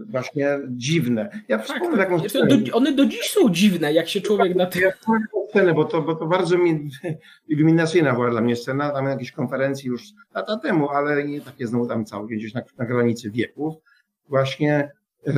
właśnie 0.09 0.59
dziwne. 0.69 1.29
Ja 1.47 1.57
tak, 1.57 1.67
wspomnę 1.67 1.97
taką 1.97 2.19
scenę. 2.19 2.57
Do, 2.57 2.77
one 2.77 2.91
do 2.91 3.05
dziś 3.05 3.29
są 3.29 3.49
dziwne, 3.49 3.93
jak 3.93 4.07
się 4.07 4.21
człowiek 4.21 4.55
na 4.55 4.65
tym... 4.65 4.81
Ja 4.81 4.91
scenę, 5.49 5.73
bo 5.73 5.85
to, 5.85 6.01
bo 6.01 6.15
to 6.15 6.27
bardzo 6.27 6.57
mi, 6.57 6.89
iluminacyjna 7.47 8.13
była 8.13 8.29
dla 8.29 8.41
mnie 8.41 8.55
scena, 8.55 8.89
tam 8.89 9.03
na 9.03 9.11
jakiejś 9.11 9.31
konferencji 9.31 9.88
już 9.89 10.03
lata 10.35 10.57
temu, 10.57 10.89
ale 10.89 11.23
nie 11.23 11.41
takie 11.41 11.67
znowu 11.67 11.88
tam 11.88 12.05
całkiem 12.05 12.38
gdzieś 12.38 12.53
na, 12.53 12.61
na 12.77 12.85
granicy 12.85 13.31
wieków. 13.31 13.75
Właśnie 14.29 14.91
y, 15.27 15.33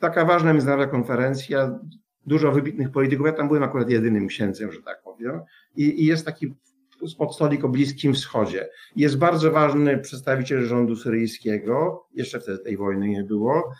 taka 0.00 0.24
ważna 0.24 0.52
międzynarodowa 0.52 0.90
konferencja, 0.90 1.78
dużo 2.26 2.52
wybitnych 2.52 2.90
polityków, 2.90 3.26
ja 3.26 3.32
tam 3.32 3.48
byłem 3.48 3.62
akurat 3.62 3.90
jedynym 3.90 4.26
księdzem, 4.26 4.72
że 4.72 4.82
tak 4.82 5.02
powiem, 5.02 5.40
i, 5.76 6.02
i 6.02 6.06
jest 6.06 6.26
taki 6.26 6.54
spod 7.08 7.34
stolik 7.34 7.64
o 7.64 7.68
Bliskim 7.68 8.14
Wschodzie. 8.14 8.68
Jest 8.96 9.18
bardzo 9.18 9.50
ważny 9.50 9.98
przedstawiciel 9.98 10.66
rządu 10.66 10.96
syryjskiego, 10.96 12.06
jeszcze 12.14 12.40
wtedy 12.40 12.58
tej 12.58 12.76
wojny 12.76 13.08
nie 13.08 13.24
było, 13.24 13.72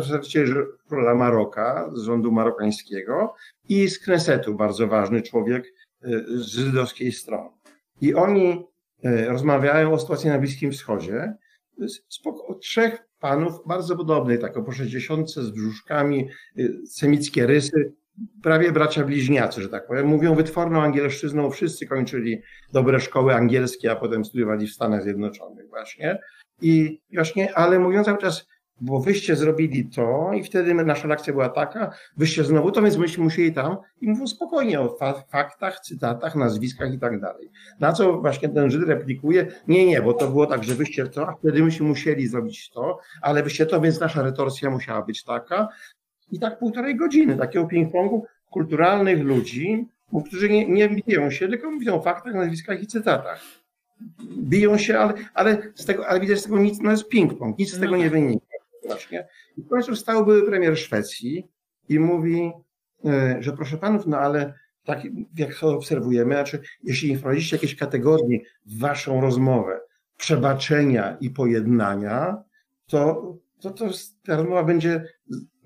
przedstawiciel 0.00 0.66
króla 0.88 1.14
Maroka, 1.14 1.90
z 1.94 2.02
rządu 2.02 2.32
marokańskiego 2.32 3.34
i 3.68 3.88
z 3.88 3.98
Knesetu 3.98 4.54
bardzo 4.54 4.86
ważny 4.86 5.22
człowiek 5.22 5.64
y, 6.04 6.24
z 6.28 6.46
żydowskiej 6.46 7.12
strony. 7.12 7.50
I 8.00 8.14
oni 8.14 8.66
y, 9.04 9.26
rozmawiają 9.28 9.92
o 9.92 9.98
sytuacji 9.98 10.30
na 10.30 10.38
Bliskim 10.38 10.72
Wschodzie. 10.72 11.34
Spoko, 12.08 12.54
trzech 12.54 13.06
panów 13.20 13.52
bardzo 13.66 13.96
podobnych, 13.96 14.40
tak 14.40 14.64
po 14.64 14.72
60 14.72 15.30
z 15.30 15.50
brzuszkami, 15.50 16.28
y, 16.58 16.78
semickie 16.86 17.46
rysy, 17.46 17.92
prawie 18.42 18.72
bracia 18.72 19.04
bliźniacy, 19.04 19.62
że 19.62 19.68
tak 19.68 19.86
powiem. 19.86 20.06
Mówią 20.06 20.34
wytworną 20.34 20.82
angielszczyzną, 20.82 21.50
wszyscy 21.50 21.86
kończyli 21.86 22.42
dobre 22.72 23.00
szkoły 23.00 23.34
angielskie, 23.34 23.92
a 23.92 23.96
potem 23.96 24.24
studiowali 24.24 24.66
w 24.66 24.72
Stanach 24.72 25.02
Zjednoczonych 25.02 25.68
właśnie. 25.68 26.18
I 26.62 27.00
właśnie, 27.14 27.54
ale 27.54 27.78
mówią 27.78 28.04
cały 28.04 28.18
czas, 28.18 28.46
bo 28.80 29.00
wyście 29.00 29.36
zrobili 29.36 29.88
to 29.88 30.30
i 30.34 30.44
wtedy 30.44 30.74
nasza 30.74 31.08
reakcja 31.08 31.32
była 31.32 31.48
taka, 31.48 31.90
wyście 32.16 32.44
znowu 32.44 32.70
to, 32.70 32.82
więc 32.82 32.96
myśmy 32.96 33.24
musieli 33.24 33.52
tam 33.52 33.76
i 34.00 34.08
mówią 34.08 34.26
spokojnie 34.26 34.80
o 34.80 34.96
faktach, 35.30 35.80
cytatach, 35.80 36.36
nazwiskach 36.36 36.94
i 36.94 36.98
tak 36.98 37.20
dalej. 37.20 37.50
Na 37.80 37.92
co 37.92 38.20
właśnie 38.20 38.48
ten 38.48 38.70
Żyd 38.70 38.82
replikuje, 38.82 39.46
nie, 39.68 39.86
nie, 39.86 40.02
bo 40.02 40.12
to 40.12 40.28
było 40.28 40.46
tak, 40.46 40.64
że 40.64 40.74
wyście 40.74 41.06
to, 41.06 41.28
a 41.28 41.34
wtedy 41.34 41.62
myśmy 41.62 41.86
musieli 41.86 42.28
zrobić 42.28 42.70
to, 42.70 42.98
ale 43.22 43.42
wyście 43.42 43.66
to, 43.66 43.80
więc 43.80 44.00
nasza 44.00 44.22
retorsja 44.22 44.70
musiała 44.70 45.02
być 45.02 45.24
taka, 45.24 45.68
i 46.32 46.38
tak 46.38 46.58
półtorej 46.58 46.96
godziny 46.96 47.36
takiego 47.36 47.66
ping-pongu 47.66 48.22
kulturalnych 48.50 49.22
ludzi, 49.24 49.86
którzy 50.26 50.50
nie, 50.50 50.68
nie 50.68 50.88
biją 50.88 51.30
się, 51.30 51.48
tylko 51.48 51.70
mówią 51.70 51.94
o 51.94 52.02
faktach, 52.02 52.34
nazwiskach 52.34 52.82
i 52.82 52.86
cytatach. 52.86 53.42
Biją 54.38 54.78
się, 54.78 54.98
ale, 54.98 55.14
ale, 55.34 55.72
z 55.74 55.86
tego, 55.86 56.06
ale 56.06 56.20
widać 56.20 56.38
z 56.38 56.42
tego 56.42 56.58
nic, 56.58 56.80
no 56.80 56.90
jest 56.90 57.08
ping-pong, 57.12 57.54
nic 57.58 57.74
z 57.74 57.80
tego 57.80 57.96
nie 57.96 58.02
tak. 58.02 58.12
wynika. 58.12 58.46
Właśnie. 58.86 59.28
I 59.56 59.62
w 59.62 59.68
końcu 59.68 59.96
stał 59.96 60.24
były 60.24 60.46
premier 60.46 60.78
Szwecji 60.78 61.48
i 61.88 61.98
mówi, 61.98 62.52
e, 63.04 63.36
że 63.40 63.52
proszę 63.52 63.76
panów, 63.76 64.06
no 64.06 64.18
ale 64.18 64.54
tak 64.84 65.00
jak 65.36 65.54
to 65.54 65.74
obserwujemy, 65.74 66.34
znaczy 66.34 66.60
jeśli 66.82 67.16
wprowadzicie 67.16 67.56
jakieś 67.56 67.76
kategorie 67.76 68.40
w 68.66 68.78
waszą 68.78 69.20
rozmowę, 69.20 69.80
przebaczenia 70.16 71.16
i 71.20 71.30
pojednania, 71.30 72.42
to, 72.86 73.36
to, 73.60 73.70
to 73.70 73.90
ta 74.24 74.36
rozmowa 74.36 74.62
będzie 74.64 75.04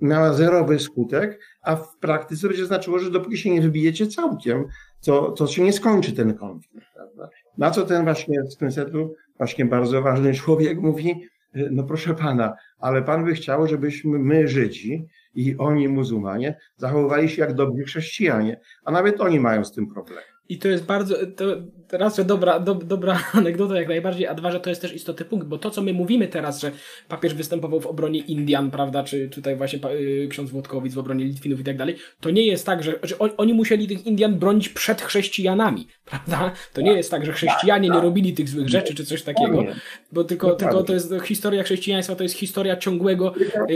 miała 0.01 0.33
zerowy 0.33 0.79
skutek, 0.79 1.41
a 1.63 1.77
w 1.77 1.99
praktyce 1.99 2.49
będzie 2.49 2.67
znaczyło, 2.67 2.99
że 2.99 3.11
dopóki 3.11 3.39
się 3.39 3.51
nie 3.51 3.61
wybijecie 3.61 4.07
całkiem, 4.07 4.65
to, 5.05 5.33
to 5.33 5.47
się 5.47 5.63
nie 5.63 5.73
skończy 5.73 6.13
ten 6.13 6.35
konflikt. 6.35 6.87
Prawda? 6.95 7.29
Na 7.59 7.71
co 7.71 7.87
ten 7.87 8.05
właśnie 8.05 8.43
z 8.51 8.57
Knesetu, 8.57 9.15
właśnie 9.39 9.65
bardzo 9.65 10.03
ważny 10.03 10.35
człowiek 10.35 10.81
mówi, 10.81 11.29
no 11.71 11.85
proszę 11.85 12.15
pana, 12.15 12.55
ale 12.79 13.03
pan 13.03 13.25
by 13.25 13.35
chciał, 13.35 13.69
żebyśmy 13.69 14.19
my, 14.19 14.49
Żydzi 14.49 15.07
i 15.35 15.57
oni, 15.59 15.89
muzułmanie, 15.89 16.59
zachowywali 16.77 17.29
się 17.29 17.43
jak 17.43 17.55
dobrzy 17.55 17.85
chrześcijanie, 17.85 18.61
a 18.85 18.93
nawet 18.93 19.21
oni 19.21 19.41
mają 19.41 19.65
z 19.65 19.73
tym 19.73 19.87
problem. 19.87 20.34
I 20.49 20.59
to 20.59 20.69
jest 20.69 20.85
bardzo, 20.85 21.15
to 21.37 21.45
raz, 21.93 22.17
że 22.17 22.25
dobra, 22.25 22.61
do, 22.61 22.75
dobra 22.75 23.21
anegdota 23.33 23.77
jak 23.77 23.89
najbardziej, 23.89 24.27
a 24.27 24.35
dwa, 24.35 24.51
że 24.51 24.61
to 24.61 24.71
jest 24.71 24.83
też 24.83 24.95
istotny 24.95 25.25
punkt, 25.25 25.47
bo 25.47 25.59
to, 25.59 25.71
co 25.71 25.83
my 25.83 25.93
mówimy 25.93 26.29
teraz, 26.29 26.61
że 26.61 26.71
papież 27.09 27.35
występował 27.35 27.81
w 27.81 27.87
obronie 27.87 28.19
Indian, 28.19 28.71
prawda, 28.71 29.05
czy 29.05 29.29
tutaj 29.29 29.57
właśnie 29.57 29.79
y, 29.91 30.29
ksiądz 30.31 30.51
Włodkowic 30.51 30.95
w 30.95 30.99
obronie 30.99 31.25
Litwinów 31.25 31.61
i 31.61 31.65
tak 31.65 31.77
dalej, 31.77 31.97
to 32.21 32.31
nie 32.31 32.47
jest 32.47 32.67
tak, 32.67 32.83
że, 32.83 32.99
że 33.03 33.19
oni 33.19 33.55
musieli 33.55 33.89
tych 33.89 34.07
Indian 34.07 34.39
bronić 34.39 34.69
przed 34.69 35.03
chrześcijanami, 35.03 35.87
prawda? 36.11 36.53
To 36.73 36.81
nie 36.81 36.93
jest 36.93 37.11
tak, 37.11 37.27
że 37.27 37.33
chrześcijanie 37.33 37.89
nie 37.89 38.01
robili 38.01 38.33
tych 38.33 38.49
złych 38.49 38.69
rzeczy, 38.69 38.95
czy 38.95 39.05
coś 39.05 39.23
takiego, 39.23 39.65
bo 40.13 40.25
tylko, 40.25 40.51
tylko 40.51 40.83
to 40.83 40.93
jest 40.93 41.15
historia 41.25 41.63
chrześcijaństwa, 41.63 42.17
to 42.17 42.23
jest 42.23 42.35
historia 42.35 42.77
ciągłego, 42.77 43.35
y, 43.71 43.73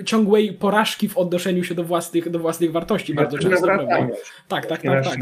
y, 0.00 0.04
ciągłej 0.04 0.52
porażki 0.52 1.08
w 1.08 1.18
odnoszeniu 1.18 1.64
się 1.64 1.74
do 1.74 1.84
własnych, 1.84 2.30
do 2.30 2.38
własnych 2.38 2.72
wartości 2.72 3.14
bardzo 3.14 3.38
często, 3.38 3.66
prawda? 3.66 4.08
Tak, 4.48 4.66
tak, 4.66 4.82
tak, 4.82 5.04
tak. 5.04 5.18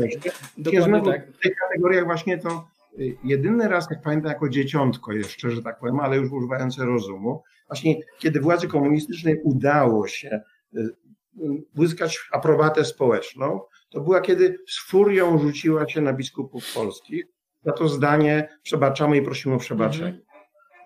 Dokładnie 0.63 1.13
tak. 1.13 1.33
W 1.33 1.39
tych 1.39 1.53
kategoriach 1.57 2.05
właśnie 2.05 2.39
to 2.39 2.69
y, 2.99 3.17
jedyny 3.25 3.69
raz, 3.69 3.91
jak 3.91 4.03
pamiętam, 4.03 4.33
jako 4.33 4.49
dzieciątko 4.49 5.13
jeszcze, 5.13 5.51
że 5.51 5.63
tak 5.63 5.79
powiem, 5.79 6.01
ale 6.01 6.17
już 6.17 6.33
używające 6.33 6.85
rozumu, 6.85 7.43
właśnie 7.69 7.97
kiedy 8.19 8.41
władzy 8.41 8.69
komunistycznej 8.69 9.41
udało 9.45 10.07
się 10.07 10.41
y, 10.77 10.81
y, 10.81 11.65
uzyskać 11.77 12.29
aprobatę 12.33 12.85
społeczną, 12.85 13.61
to 13.91 14.01
była 14.01 14.21
kiedy 14.21 14.59
z 14.69 14.81
furią 14.81 15.39
rzuciła 15.39 15.89
się 15.89 16.01
na 16.01 16.13
biskupów 16.13 16.75
polskich 16.75 17.27
za 17.65 17.73
to 17.73 17.89
zdanie 17.89 18.49
przebaczamy 18.63 19.17
i 19.17 19.23
prosimy 19.23 19.55
o 19.55 19.59
przebaczenie. 19.59 20.09
Mhm. 20.09 20.23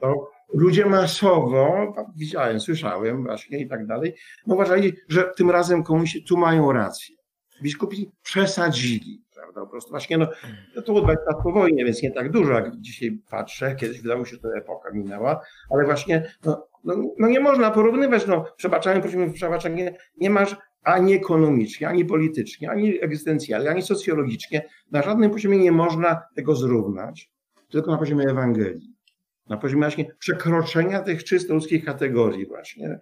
To 0.01 0.31
ludzie 0.55 0.87
masowo, 0.87 1.95
widziałem, 2.16 2.61
słyszałem 2.61 3.24
właśnie 3.24 3.59
i 3.59 3.68
tak 3.68 3.87
dalej, 3.87 4.14
no 4.47 4.55
uważali, 4.55 4.93
że 5.09 5.33
tym 5.37 5.51
razem 5.51 5.83
komuś 5.83 6.18
tu 6.29 6.37
mają 6.37 6.72
rację. 6.72 7.16
Biskupi 7.63 8.11
przesadzili 8.23 9.27
prawda? 9.37 9.61
Po 9.61 9.67
prostu 9.67 9.91
właśnie, 9.91 10.19
no, 10.19 10.29
no 10.77 10.83
to 10.83 10.93
było 10.93 11.01
20 11.01 11.25
lat 11.27 11.43
po 11.43 11.53
wojnie, 11.53 11.85
więc 11.85 12.03
nie 12.03 12.11
tak 12.11 12.31
dużo, 12.31 12.53
jak 12.53 12.77
dzisiaj 12.77 13.19
patrzę. 13.31 13.77
Kiedyś 13.77 14.01
wydało 14.01 14.25
się, 14.25 14.37
że 14.37 14.43
to 14.43 14.57
epoka 14.57 14.91
minęła, 14.91 15.41
ale 15.71 15.85
właśnie, 15.85 16.33
no, 16.45 16.67
no, 16.85 16.95
no 17.19 17.29
nie 17.29 17.41
można 17.41 17.71
porównywać, 17.71 18.27
no, 18.27 18.45
przebaczamy, 18.57 19.01
prosimy 19.01 19.33
przebaczenia, 19.33 19.77
nie, 19.77 19.97
nie 20.17 20.31
masz 20.31 20.57
ani 20.83 21.15
ekonomicznie, 21.15 21.89
ani 21.89 22.05
politycznie, 22.05 22.71
ani 22.71 23.03
egzystencjalnie, 23.03 23.71
ani 23.71 23.83
socjologicznie, 23.83 24.69
na 24.91 25.03
żadnym 25.03 25.31
poziomie 25.31 25.59
nie 25.59 25.73
można 25.73 26.23
tego 26.35 26.55
zrównać, 26.55 27.31
tylko 27.71 27.91
na 27.91 27.99
poziomie 27.99 28.25
Ewangelii. 28.25 28.97
Na 29.49 29.57
poziomie 29.57 29.83
właśnie 29.83 30.05
przekroczenia 30.19 31.01
tych 31.01 31.25
czysto 31.25 31.55
ludzkich 31.55 31.85
kategorii 31.85 32.47
właśnie. 32.47 32.99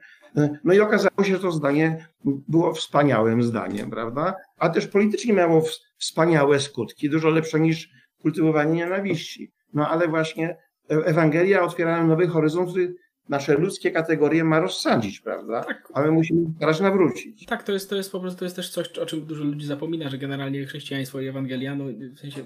No 0.65 0.75
i 0.75 0.81
okazało 0.81 1.25
się, 1.25 1.35
że 1.35 1.41
to 1.41 1.53
zdanie 1.53 2.09
było 2.25 2.75
wspaniałym 2.75 3.43
zdaniem, 3.43 3.91
prawda? 3.91 4.35
A 4.59 4.69
też 4.69 4.87
politycznie 4.87 5.33
miało 5.33 5.63
wspaniałe 5.99 6.61
skutki, 6.61 7.11
dużo 7.11 7.29
lepsze 7.31 7.61
niż 7.61 7.91
kultywowanie 8.23 8.73
nienawiści. 8.73 9.53
No 9.75 9.89
ale 9.89 10.09
właśnie 10.09 10.57
Ewangelia 10.89 11.63
otwiera 11.63 12.05
nowy 12.05 12.27
horyzont, 12.27 12.71
który 12.71 12.95
nasze 13.29 13.55
ludzkie 13.55 13.91
kategorie 13.91 14.45
ma 14.45 14.61
rozsadzić, 14.61 15.21
prawda? 15.21 15.65
Tak. 15.65 15.89
A 15.95 16.03
my 16.03 16.11
musimy 16.11 16.47
teraz 16.61 16.81
nawrócić. 16.81 17.47
Tak, 17.47 17.63
to 17.63 17.73
jest, 17.73 17.91
to 17.91 17.97
jest 17.97 18.13
po 18.13 18.21
prostu 18.21 18.39
to 18.39 18.45
jest 18.45 18.57
też 18.57 18.71
coś, 18.71 18.99
o 18.99 19.07
czym 19.07 19.27
dużo 19.27 19.45
ludzi 19.45 19.67
zapomina, 19.67 20.09
że 20.09 20.19
generalnie 20.19 20.67
chrześcijaństwo 20.67 21.21
i 21.21 21.27
Ewangelia, 21.27 21.75
no, 21.75 21.85
w 22.15 22.19
sensie 22.19 22.45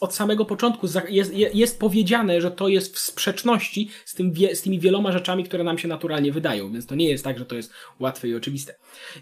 od 0.00 0.14
samego 0.14 0.44
początku 0.44 0.86
jest, 1.08 1.34
jest 1.34 1.80
powiedziane, 1.80 2.40
że 2.40 2.50
to 2.50 2.68
jest 2.68 2.96
w 2.96 2.98
sprzeczności 2.98 3.90
z, 4.04 4.14
tym, 4.14 4.32
z 4.52 4.62
tymi 4.62 4.80
wieloma 4.80 5.12
rzeczami, 5.12 5.44
które 5.44 5.64
nam 5.64 5.78
się 5.78 5.88
naturalnie 5.88 6.32
wydają, 6.32 6.72
więc 6.72 6.86
to 6.86 6.94
nie 6.94 7.10
jest 7.10 7.24
tak, 7.24 7.38
że 7.38 7.46
to 7.46 7.56
jest 7.56 7.72
łatwe 8.00 8.28
i 8.28 8.34
oczywiste. 8.34 8.74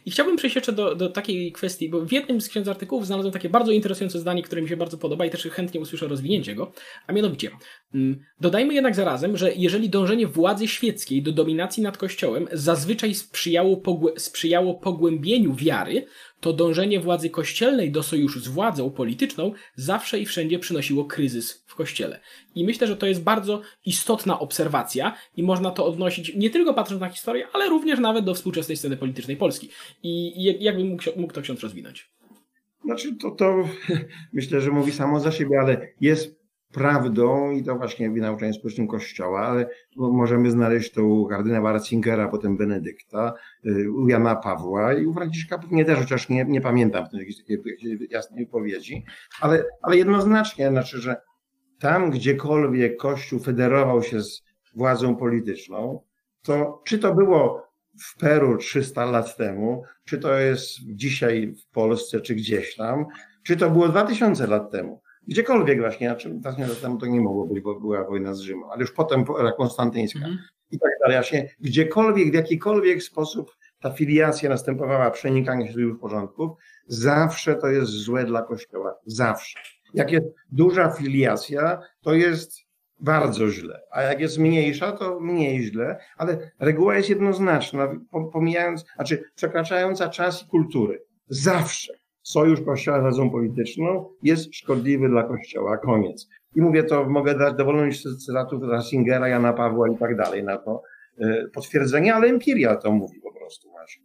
I 0.07 0.11
chciałbym 0.11 0.37
przejść 0.37 0.57
jeszcze 0.57 0.73
do, 0.73 0.95
do 0.95 1.11
takiej 1.11 1.53
kwestii, 1.53 1.89
bo 1.89 2.01
w 2.01 2.13
jednym 2.13 2.41
z 2.41 2.49
księdza 2.49 2.71
artykułów 2.71 3.07
znalazłem 3.07 3.33
takie 3.33 3.49
bardzo 3.49 3.73
interesujące 3.73 4.19
zdanie, 4.19 4.43
które 4.43 4.63
mi 4.63 4.69
się 4.69 4.77
bardzo 4.77 4.99
podoba 4.99 5.27
i 5.27 5.31
też 5.31 5.43
chętnie 5.43 5.81
usłyszę 5.81 6.09
rozwinięcie 6.09 6.55
go, 6.55 6.73
a 7.07 7.13
mianowicie 7.13 7.51
dodajmy 8.41 8.75
jednak 8.75 8.95
zarazem, 8.95 9.37
że 9.37 9.55
jeżeli 9.55 9.91
dążenie 9.91 10.27
władzy 10.27 10.69
świeckiej 10.69 11.23
do 11.23 11.33
dominacji 11.33 11.83
nad 11.83 11.99
Kościołem 11.99 12.49
zazwyczaj 12.53 13.15
sprzyjało, 13.15 13.77
pogłę 13.77 14.13
sprzyjało 14.17 14.75
pogłębieniu 14.75 15.55
wiary, 15.55 16.07
to 16.41 16.53
dążenie 16.53 17.01
władzy 17.01 17.31
kościelnej 17.31 17.91
do 17.91 18.03
sojuszu 18.03 18.41
z 18.41 18.49
władzą 18.49 18.91
polityczną 18.91 19.53
zawsze 19.75 20.19
i 20.19 20.27
wszędzie 20.27 20.59
przynosiło 20.59 21.05
kryzys 21.05 21.65
w 21.67 21.75
Kościele. 21.75 22.21
I 22.55 22.65
myślę, 22.65 22.87
że 22.87 22.97
to 22.97 23.07
jest 23.07 23.23
bardzo 23.23 23.63
istotna 23.85 24.39
obserwacja 24.39 25.17
i 25.37 25.43
można 25.43 25.71
to 25.71 25.87
odnosić 25.87 26.33
nie 26.35 26.51
tylko 26.51 26.75
patrząc 26.75 27.01
na 27.01 27.09
historię, 27.09 27.47
ale 27.53 27.69
również 27.69 28.01
nawet 28.01 28.25
do 28.25 28.35
współczesnej 28.35 28.77
sceny 28.77 28.97
politycznej 28.97 29.37
Polski. 29.37 29.71
I 30.03 30.43
jakby 30.61 30.85
mógł, 30.85 31.03
mógł 31.17 31.33
to 31.33 31.43
ksiądz 31.43 31.61
rozwinąć? 31.61 32.11
Znaczy, 32.85 33.17
to, 33.17 33.31
to 33.31 33.69
myślę, 34.33 34.61
że 34.61 34.71
mówi 34.71 34.93
samo 34.93 35.21
za 35.21 35.33
siebie, 35.33 35.61
ale 35.61 35.89
jest 36.01 36.46
prawdą 36.73 37.51
i 37.51 37.65
to 37.65 37.77
właśnie 37.77 38.11
w 38.11 38.17
nauczaniu 38.17 38.53
społecznym 38.53 38.89
Kościoła, 38.89 39.41
ale 39.41 39.69
możemy 39.97 40.51
znaleźć 40.51 40.93
to 40.93 41.05
u 41.05 41.27
kardynała 41.27 41.73
Ratzingera, 41.73 42.29
potem 42.29 42.57
Benedykta, 42.57 43.35
y, 43.67 43.93
u 43.93 44.09
Jana 44.09 44.37
Pawła 44.37 44.95
i 44.95 45.07
u 45.07 45.15
Franciszka 45.15 45.59
pewnie 45.59 45.85
też, 45.85 45.99
chociaż 45.99 46.29
nie, 46.29 46.45
nie 46.45 46.61
pamiętam 46.61 47.05
jakiejś 47.13 47.37
jasnej 48.11 48.45
wypowiedzi, 48.45 49.05
ale, 49.41 49.65
ale 49.83 49.97
jednoznacznie, 49.97 50.69
znaczy, 50.69 51.01
że 51.01 51.17
tam 51.79 52.11
gdziekolwiek 52.11 52.97
Kościół 52.97 53.39
federował 53.39 54.03
się 54.03 54.23
z 54.23 54.43
władzą 54.75 55.17
polityczną, 55.17 56.01
to 56.43 56.83
czy 56.85 56.99
to 56.99 57.15
było 57.15 57.67
w 58.01 58.19
Peru 58.19 58.57
300 58.57 59.05
lat 59.05 59.37
temu, 59.37 59.83
czy 60.05 60.19
to 60.19 60.39
jest 60.39 60.69
dzisiaj 60.95 61.53
w 61.53 61.67
Polsce, 61.73 62.21
czy 62.21 62.35
gdzieś 62.35 62.77
tam, 62.77 63.07
czy 63.43 63.57
to 63.57 63.71
było 63.71 63.89
2000 63.89 64.47
lat 64.47 64.71
temu, 64.71 65.03
Gdziekolwiek 65.27 65.81
właśnie, 65.81 66.09
znaczy 66.09 66.31
2000 66.31 66.73
lat 66.73 66.81
temu 66.81 66.99
to 66.99 67.07
nie 67.07 67.21
mogło 67.21 67.47
być, 67.47 67.61
bo 67.61 67.81
była 67.81 68.05
wojna 68.05 68.35
z 68.35 68.41
Rzymem, 68.41 68.71
ale 68.71 68.81
już 68.81 68.93
potem 68.93 69.25
konstantyńska 69.57 70.19
mm. 70.19 70.39
i 70.71 70.79
tak 70.79 70.91
dalej. 71.01 71.17
Właśnie 71.17 71.49
gdziekolwiek, 71.61 72.31
w 72.31 72.35
jakikolwiek 72.35 73.03
sposób 73.03 73.57
ta 73.81 73.91
filiacja 73.91 74.49
następowała, 74.49 75.11
przenikanie 75.11 75.67
się 75.67 75.73
złych 75.73 75.99
porządków, 75.99 76.51
zawsze 76.87 77.55
to 77.55 77.69
jest 77.69 77.91
złe 77.91 78.25
dla 78.25 78.43
Kościoła. 78.43 78.95
Zawsze. 79.07 79.59
Jak 79.95 80.13
jest 80.13 80.27
duża 80.53 80.91
filiacja, 80.91 81.81
to 82.01 82.15
jest 82.15 82.67
bardzo 83.01 83.51
źle, 83.51 83.81
a 83.91 84.03
jak 84.03 84.21
jest 84.21 84.39
mniejsza, 84.39 84.93
to 84.93 85.21
mniej 85.21 85.63
źle, 85.63 85.99
ale 86.17 86.51
reguła 86.59 86.97
jest 86.97 87.09
jednoznaczna, 87.09 87.89
pomijając, 88.33 88.85
znaczy 88.95 89.25
przekraczająca 89.35 90.09
czas 90.09 90.43
i 90.43 90.47
kultury. 90.47 91.03
Zawsze 91.29 91.93
sojusz 92.27 92.61
Kościoła 92.61 92.99
z 92.99 93.01
władzą 93.01 93.31
polityczną 93.31 94.09
jest 94.23 94.55
szkodliwy 94.55 95.09
dla 95.09 95.23
Kościoła. 95.23 95.77
Koniec. 95.79 96.29
I 96.57 96.61
mówię 96.61 96.85
to, 96.85 97.05
mogę 97.05 97.39
dać 97.39 97.55
dowolność 97.55 98.03
cytatów 98.27 98.63
Rassingera, 98.63 99.29
Jana 99.29 99.53
Pawła 99.53 99.89
i 99.89 99.97
tak 99.97 100.17
dalej 100.17 100.45
na 100.45 100.59
to 100.59 100.83
e, 101.19 101.49
potwierdzenie, 101.55 102.15
ale 102.15 102.29
empiria 102.29 102.77
to 102.77 102.91
mówi 102.93 103.21
po 103.21 103.33
prostu 103.33 103.71
właśnie. 103.71 104.05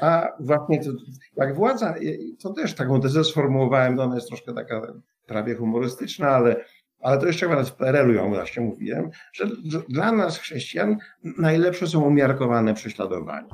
A 0.00 0.28
właśnie 0.40 0.84
to, 0.84 0.90
jak 1.36 1.54
władza, 1.54 1.94
to 2.42 2.52
też 2.52 2.74
taką 2.74 3.00
tezę 3.00 3.24
sformułowałem, 3.24 3.98
ona 3.98 4.14
jest 4.14 4.28
troszkę 4.28 4.54
taka 4.54 4.92
prawie 5.26 5.54
humorystyczna, 5.54 6.28
ale, 6.28 6.64
ale 7.00 7.18
to 7.18 7.26
jeszcze 7.26 7.48
chyba 7.48 7.64
w 7.64 7.76
PRL-u 7.76 8.12
ją 8.12 8.28
właśnie 8.28 8.62
mówiłem, 8.62 9.10
że 9.32 9.44
dla 9.88 10.12
nas 10.12 10.38
chrześcijan 10.38 10.96
najlepsze 11.38 11.86
są 11.86 12.02
umiarkowane 12.02 12.74
prześladowania. 12.74 13.48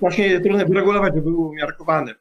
Właśnie 0.00 0.40
trudno 0.40 0.66
wyregulować, 0.66 1.14
żeby 1.14 1.30
były 1.30 1.48
umiarkowane. 1.48 2.14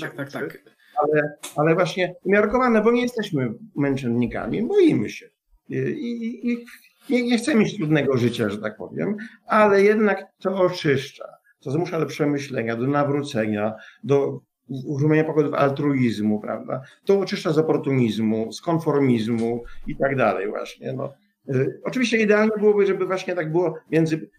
Tak, 0.00 0.14
tak, 0.14 0.32
tak. 0.32 0.62
Ale, 1.02 1.32
ale 1.56 1.74
właśnie 1.74 2.14
umiarkowane, 2.24 2.82
bo 2.82 2.92
nie 2.92 3.02
jesteśmy 3.02 3.54
męczennikami, 3.76 4.62
boimy 4.62 5.10
się. 5.10 5.26
I, 5.68 5.76
i, 5.76 6.52
i 6.52 6.66
nie, 7.10 7.22
nie 7.22 7.38
chcemy 7.38 7.60
mieć 7.60 7.76
trudnego 7.76 8.16
życia, 8.16 8.48
że 8.48 8.58
tak 8.58 8.76
powiem, 8.76 9.16
ale 9.46 9.82
jednak 9.82 10.26
to 10.38 10.56
oczyszcza. 10.56 11.24
To 11.60 11.70
zmusza 11.70 12.00
do 12.00 12.06
przemyślenia, 12.06 12.76
do 12.76 12.86
nawrócenia, 12.86 13.74
do 14.04 14.40
uruchomienia 14.86 15.24
pokładów 15.24 15.54
altruizmu, 15.54 16.40
prawda? 16.40 16.80
To 17.04 17.20
oczyszcza 17.20 17.52
z 17.52 17.58
oportunizmu, 17.58 18.52
z 18.52 18.60
konformizmu 18.60 19.64
i 19.86 19.96
tak 19.96 20.16
dalej 20.16 20.48
właśnie. 20.48 20.92
No. 20.92 21.12
Y, 21.54 21.80
oczywiście 21.84 22.18
idealnie 22.18 22.52
byłoby, 22.58 22.86
żeby 22.86 23.06
właśnie 23.06 23.34
tak 23.34 23.52
było 23.52 23.74
między 23.90 24.30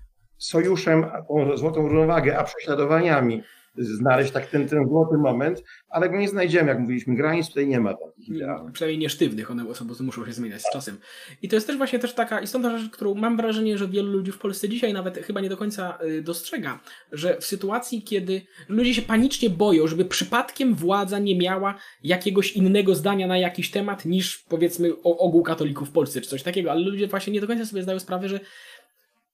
sojuszem, 0.41 1.05
tą 1.27 1.57
złotą 1.57 1.81
równowagę, 1.81 2.37
a 2.37 2.43
prześladowaniami 2.43 3.43
znaleźć 3.77 4.31
tak 4.31 4.45
ten, 4.45 4.69
ten 4.69 4.87
złoty 4.87 5.17
moment, 5.17 5.63
ale 5.89 6.09
go 6.09 6.17
nie 6.17 6.29
znajdziemy, 6.29 6.69
jak 6.69 6.79
mówiliśmy, 6.79 7.15
granic 7.15 7.47
tutaj 7.47 7.67
nie 7.67 7.79
ma 7.79 7.93
takich 7.93 8.29
idealnych. 8.29 8.73
Przynajmniej 8.73 8.99
nie 8.99 9.09
sztywnych, 9.09 9.51
one 9.51 9.67
osoby 9.67 9.93
muszą 10.03 10.25
się 10.25 10.33
zmieniać 10.33 10.61
z 10.61 10.71
czasem. 10.73 10.97
I 11.41 11.49
to 11.49 11.55
jest 11.55 11.67
też 11.67 11.77
właśnie 11.77 11.99
też 11.99 12.13
taka 12.13 12.41
istotna 12.41 12.77
rzecz, 12.77 12.91
którą 12.91 13.13
mam 13.13 13.37
wrażenie, 13.37 13.77
że 13.77 13.87
wielu 13.87 14.11
ludzi 14.11 14.31
w 14.31 14.37
Polsce 14.37 14.69
dzisiaj 14.69 14.93
nawet 14.93 15.17
chyba 15.17 15.41
nie 15.41 15.49
do 15.49 15.57
końca 15.57 15.97
y, 16.03 16.21
dostrzega, 16.21 16.79
że 17.11 17.37
w 17.37 17.45
sytuacji, 17.45 18.03
kiedy 18.03 18.41
ludzie 18.69 18.93
się 18.93 19.01
panicznie 19.01 19.49
boją, 19.49 19.87
żeby 19.87 20.05
przypadkiem 20.05 20.75
władza 20.75 21.19
nie 21.19 21.37
miała 21.37 21.75
jakiegoś 22.03 22.51
innego 22.51 22.95
zdania 22.95 23.27
na 23.27 23.37
jakiś 23.37 23.71
temat 23.71 24.05
niż 24.05 24.37
powiedzmy 24.37 25.01
ogół 25.03 25.43
katolików 25.43 25.89
w 25.89 25.91
Polsce 25.91 26.21
czy 26.21 26.29
coś 26.29 26.43
takiego, 26.43 26.71
ale 26.71 26.81
ludzie 26.81 27.07
właśnie 27.07 27.33
nie 27.33 27.41
do 27.41 27.47
końca 27.47 27.65
sobie 27.65 27.83
zdają 27.83 27.99
sprawę, 27.99 28.29
że 28.29 28.39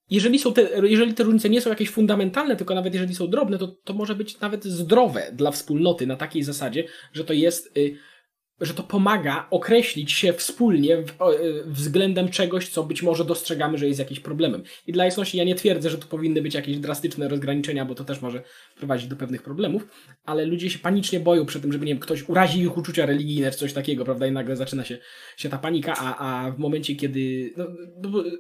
jeżeli, 0.10 0.39
są 0.39 0.53
te, 0.53 0.70
jeżeli 0.84 1.14
te 1.14 1.24
różnice 1.24 1.49
nie 1.49 1.62
są 1.62 1.70
jakieś 1.70 1.89
fundamentalne, 1.89 2.55
tylko 2.55 2.76
nawet 2.76 2.93
jeżeli 2.93 3.16
są 3.16 3.28
drobne, 3.28 3.58
to, 3.58 3.68
to 3.68 3.93
może 3.93 4.16
być 4.16 4.39
nawet 4.39 4.66
zdrowe 4.66 5.32
dla 5.34 5.51
wspólnoty 5.51 6.08
na 6.08 6.16
takiej 6.16 6.43
zasadzie, 6.43 6.84
że 7.14 7.26
to 7.26 7.34
jest 7.34 7.78
y, 7.78 7.97
że 8.62 8.74
to 8.74 8.84
pomaga 8.84 9.47
określić 9.51 10.12
się 10.12 10.34
wspólnie 10.34 10.97
w, 10.97 11.10
y, 11.10 11.64
względem 11.66 12.30
czegoś, 12.30 12.70
co 12.70 12.84
być 12.84 13.03
może 13.03 13.26
dostrzegamy, 13.26 13.78
że 13.78 13.88
jest 13.88 13.99
jakimś 13.99 14.20
problemem. 14.20 14.64
I 14.88 14.91
dla 14.91 15.05
jasności 15.05 15.38
ja 15.38 15.43
nie 15.43 15.55
twierdzę, 15.55 15.89
że 15.89 15.97
tu 15.97 16.08
powinny 16.08 16.41
być 16.41 16.53
jakieś 16.53 16.78
drastyczne 16.78 17.28
rozgraniczenia, 17.28 17.86
bo 17.86 17.95
to 17.95 18.03
też 18.03 18.22
może 18.22 18.43
prowadzić 18.78 19.07
do 19.07 19.15
pewnych 19.15 19.43
problemów, 19.43 19.88
ale 20.25 20.45
ludzie 20.45 20.69
się 20.69 20.80
panicznie 20.80 21.19
boją 21.19 21.45
przed 21.45 21.61
tym, 21.61 21.73
żeby 21.73 21.86
nie 21.86 21.91
wiem, 21.91 21.99
ktoś 21.99 22.30
urazi 22.30 22.61
ich 22.61 22.78
uczucia 22.78 23.05
religijne 23.05 23.51
czy 23.51 23.57
coś 23.57 23.73
takiego, 23.73 24.05
prawda? 24.05 24.28
I 24.28 24.32
nagle 24.32 24.55
zaczyna 24.55 24.86
się, 24.86 24.97
się 25.38 25.49
ta 25.49 25.57
panika, 25.57 25.93
a, 25.97 26.17
a 26.17 26.51
w 26.51 26.59
momencie, 26.59 26.95
kiedy 26.95 27.53
no, 27.57 27.65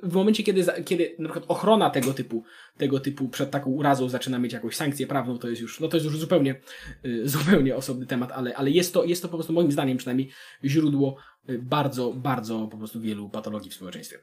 w 0.03 0.13
momencie, 0.13 0.43
kiedy, 0.43 0.65
kiedy 0.85 1.15
na 1.19 1.29
przykład 1.29 1.45
ochrona 1.47 1.89
tego 1.89 2.13
typu, 2.13 2.43
tego 2.77 2.99
typu 2.99 3.29
przed 3.29 3.51
taką 3.51 3.69
urazą 3.71 4.09
zaczyna 4.09 4.39
mieć 4.39 4.53
jakąś 4.53 4.75
sankcję 4.75 5.07
prawną, 5.07 5.37
to 5.37 5.49
jest 5.49 5.61
już, 5.61 5.79
no 5.79 5.87
to 5.87 5.97
jest 5.97 6.05
już 6.05 6.19
zupełnie, 6.19 6.61
y, 7.05 7.29
zupełnie 7.29 7.75
osobny 7.75 8.05
temat, 8.05 8.31
ale, 8.31 8.55
ale 8.55 8.71
jest 8.71 8.93
to, 8.93 9.03
jest 9.03 9.21
to 9.21 9.27
po 9.27 9.37
prostu 9.37 9.53
moim 9.53 9.71
zdaniem 9.71 9.97
przynajmniej 9.97 10.29
źródło 10.63 11.17
y, 11.49 11.59
bardzo, 11.59 12.13
bardzo 12.13 12.67
po 12.67 12.77
prostu 12.77 13.01
wielu 13.01 13.29
patologii 13.29 13.71
w 13.71 13.73
społeczeństwie. 13.73 14.17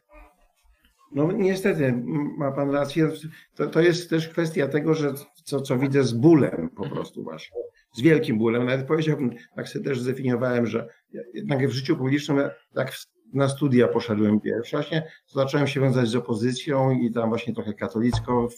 No 1.15 1.33
niestety, 1.33 2.03
ma 2.39 2.53
pan 2.53 2.71
rację. 2.71 3.11
To, 3.55 3.67
to 3.67 3.81
jest 3.81 4.11
też 4.11 4.29
kwestia 4.29 4.69
tego, 4.69 4.95
że 4.95 5.15
co, 5.45 5.61
co 5.61 5.79
widzę 5.79 6.05
z 6.05 6.13
bólem 6.13 6.71
po 6.77 6.91
prostu 6.91 7.23
właśnie. 7.23 7.57
Z 7.93 8.01
wielkim 8.01 8.39
bólem. 8.39 8.67
Nawet 8.67 8.87
powiedziałbym, 8.87 9.31
tak 9.57 9.69
sobie 9.69 9.85
też 9.85 10.01
zdefiniowałem, 10.01 10.67
że 10.67 10.89
jednak 11.35 11.69
w 11.69 11.73
życiu 11.73 11.97
publicznym, 11.97 12.41
tak 12.75 12.93
na 13.35 13.49
studia 13.49 13.89
poszedłem 13.89 14.41
pierwszy, 14.41 14.77
właśnie 14.77 15.11
zacząłem 15.27 15.67
się 15.67 15.81
wiązać 15.81 16.09
z 16.09 16.17
opozycją 16.17 16.91
i 16.91 17.13
tam 17.13 17.29
właśnie 17.29 17.55
trochę 17.55 17.75
katolicko 17.75 18.49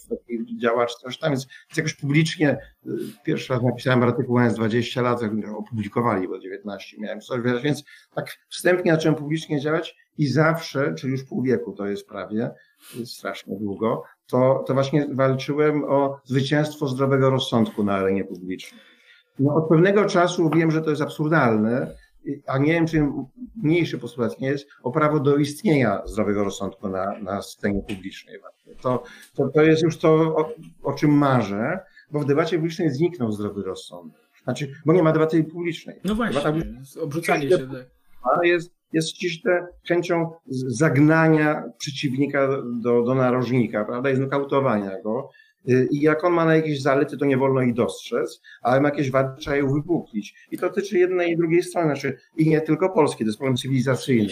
działacz, 0.61 0.95
coś 0.95 1.19
tam, 1.19 1.31
więc, 1.31 1.47
więc 1.47 1.77
jakoś 1.77 1.95
publicznie 1.95 2.59
y, 2.87 2.91
pierwszy 3.25 3.53
raz 3.53 3.63
napisałem 3.63 4.03
artykuł 4.03 4.35
mając 4.35 4.55
20 4.57 5.03
lat, 5.03 5.21
opublikowali, 5.57 6.29
bo 6.29 6.39
19 6.39 6.97
miałem 7.01 7.21
coś, 7.21 7.41
więc 7.63 7.85
tak 8.15 8.39
wstępnie 8.49 8.93
zacząłem 8.93 9.15
publicznie 9.15 9.61
działać 9.61 9.97
i 10.19 10.27
zawsze, 10.27 10.95
czyli 10.95 11.13
już 11.13 11.25
pół 11.25 11.43
wieku 11.43 11.73
to 11.73 11.87
jest 11.87 12.09
prawie, 12.09 12.51
strasznie 13.05 13.57
długo, 13.59 14.03
to, 14.27 14.65
to 14.67 14.75
właśnie 14.75 15.07
walczyłem 15.13 15.85
o 15.85 16.21
zwycięstwo 16.25 16.89
zdrowego 16.89 17.31
rozsądku 17.31 17.85
na 17.85 17.95
arenie 17.95 18.25
publicznej. 18.25 18.81
No, 19.39 19.55
od 19.55 19.69
pewnego 19.69 20.05
czasu 20.05 20.51
wiem, 20.51 20.71
że 20.71 20.83
to 20.83 20.91
jest 20.91 21.03
absurdalne, 21.03 21.97
a 22.47 22.59
nie 22.59 22.73
wiem, 22.73 22.87
czy 22.87 23.07
mniejszy 23.63 23.99
postulat 23.99 24.41
nie 24.41 24.49
jest, 24.49 24.69
o 24.83 24.91
prawo 24.91 25.21
do 25.21 25.37
istnienia 25.37 26.03
zdrowego 26.07 26.45
rozsądku 26.45 26.89
na, 26.89 27.19
na 27.19 27.43
scenie 27.43 27.83
publicznej. 27.83 28.39
To, 28.81 29.03
to, 29.35 29.49
to 29.49 29.63
jest 29.63 29.83
już 29.83 29.99
to, 29.99 30.09
o, 30.13 30.53
o 30.83 30.93
czym 30.93 31.11
marzę, 31.11 31.79
bo 32.11 32.21
w 32.21 32.25
debacie 32.25 32.57
publicznej 32.57 32.91
zniknął 32.91 33.33
zdrowy 33.33 33.63
rozsądek. 33.63 34.21
Znaczy, 34.45 34.73
bo 34.87 34.93
nie 34.93 35.03
ma 35.03 35.13
debaty 35.13 35.45
publicznej. 35.45 36.01
No 36.05 36.15
właśnie, 36.15 36.41
Debata, 36.41 36.59
obrzucanie 37.01 37.49
się. 37.49 37.69
Ale 38.23 38.49
jest, 38.49 38.75
jest 38.93 39.09
ściśle 39.09 39.67
chęcią 39.89 40.31
zagnania 40.67 41.63
przeciwnika 41.79 42.49
do, 42.83 43.03
do 43.03 43.15
narożnika, 43.15 43.85
prawda, 43.85 44.11
i 44.11 44.17
znokautowania 44.17 45.03
go. 45.03 45.31
Y, 45.69 45.89
I 45.91 46.01
jak 46.01 46.25
on 46.25 46.33
ma 46.33 46.45
na 46.45 46.57
jakieś 46.57 46.83
zalety, 46.83 47.17
to 47.17 47.25
nie 47.25 47.37
wolno 47.37 47.63
ich 47.63 47.75
dostrzec, 47.75 48.41
ale 48.63 48.81
ma 48.81 48.89
jakieś 48.89 49.11
wady, 49.11 49.41
trzeba 49.41 49.57
je 49.57 49.65
uwypuklić. 49.65 50.35
I 50.51 50.59
to 50.59 50.69
dotyczy 50.69 50.99
jednej 50.99 51.33
i 51.33 51.37
drugiej 51.37 51.63
strony, 51.63 51.87
znaczy 51.87 52.19
i 52.37 52.49
nie 52.49 52.61
tylko 52.61 52.91
Polski, 52.91 53.25
to 53.25 53.29
jest 53.29 53.39
problem 53.39 53.57
cywilizacyjny. 53.57 54.29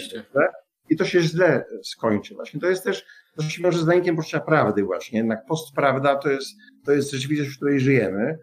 I 0.89 0.95
to 0.95 1.05
się 1.05 1.21
źle 1.21 1.65
skończy 1.83 2.35
właśnie. 2.35 2.59
To 2.59 2.67
jest 2.67 2.83
też, 2.83 3.05
to 3.35 3.43
się 3.43 3.63
wiąże 3.63 3.79
z 3.79 3.85
zanikiem 3.85 4.15
poczucia 4.15 4.39
prawdy 4.39 4.83
właśnie. 4.83 5.17
Jednak 5.17 5.45
postprawda 5.45 6.15
to 6.15 6.29
jest, 6.29 6.47
to 6.85 6.91
jest 6.91 7.11
rzeczywistość, 7.11 7.51
w 7.51 7.55
której 7.55 7.79
żyjemy. 7.79 8.37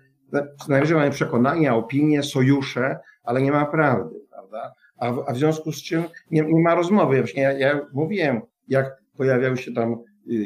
Najwyżej 0.69 0.97
mamy 0.97 1.11
przekonania, 1.11 1.75
opinie, 1.75 2.23
sojusze, 2.23 2.99
ale 3.25 3.43
nie 3.43 3.53
ma 3.53 3.67
prawdy, 3.67 4.15
prawda? 4.31 4.73
A 4.97 5.13
w, 5.13 5.25
a 5.27 5.33
w 5.33 5.37
związku 5.37 5.73
z 5.73 5.83
czym 5.83 6.03
nie, 6.31 6.43
nie 6.43 6.63
ma 6.63 6.75
rozmowy. 6.75 7.19
Właśnie 7.19 7.43
ja, 7.43 7.53
ja 7.53 7.81
mówiłem, 7.93 8.41
jak 8.69 9.03
pojawiały 9.17 9.57
się 9.57 9.73
tam 9.73 10.03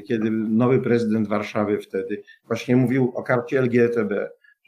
kiedy 0.09 0.31
nowy 0.31 0.81
prezydent 0.81 1.29
Warszawy 1.29 1.79
wtedy 1.79 2.23
właśnie 2.47 2.77
mówił 2.77 3.13
o 3.15 3.23
karcie 3.23 3.61
LGTB, 3.61 4.13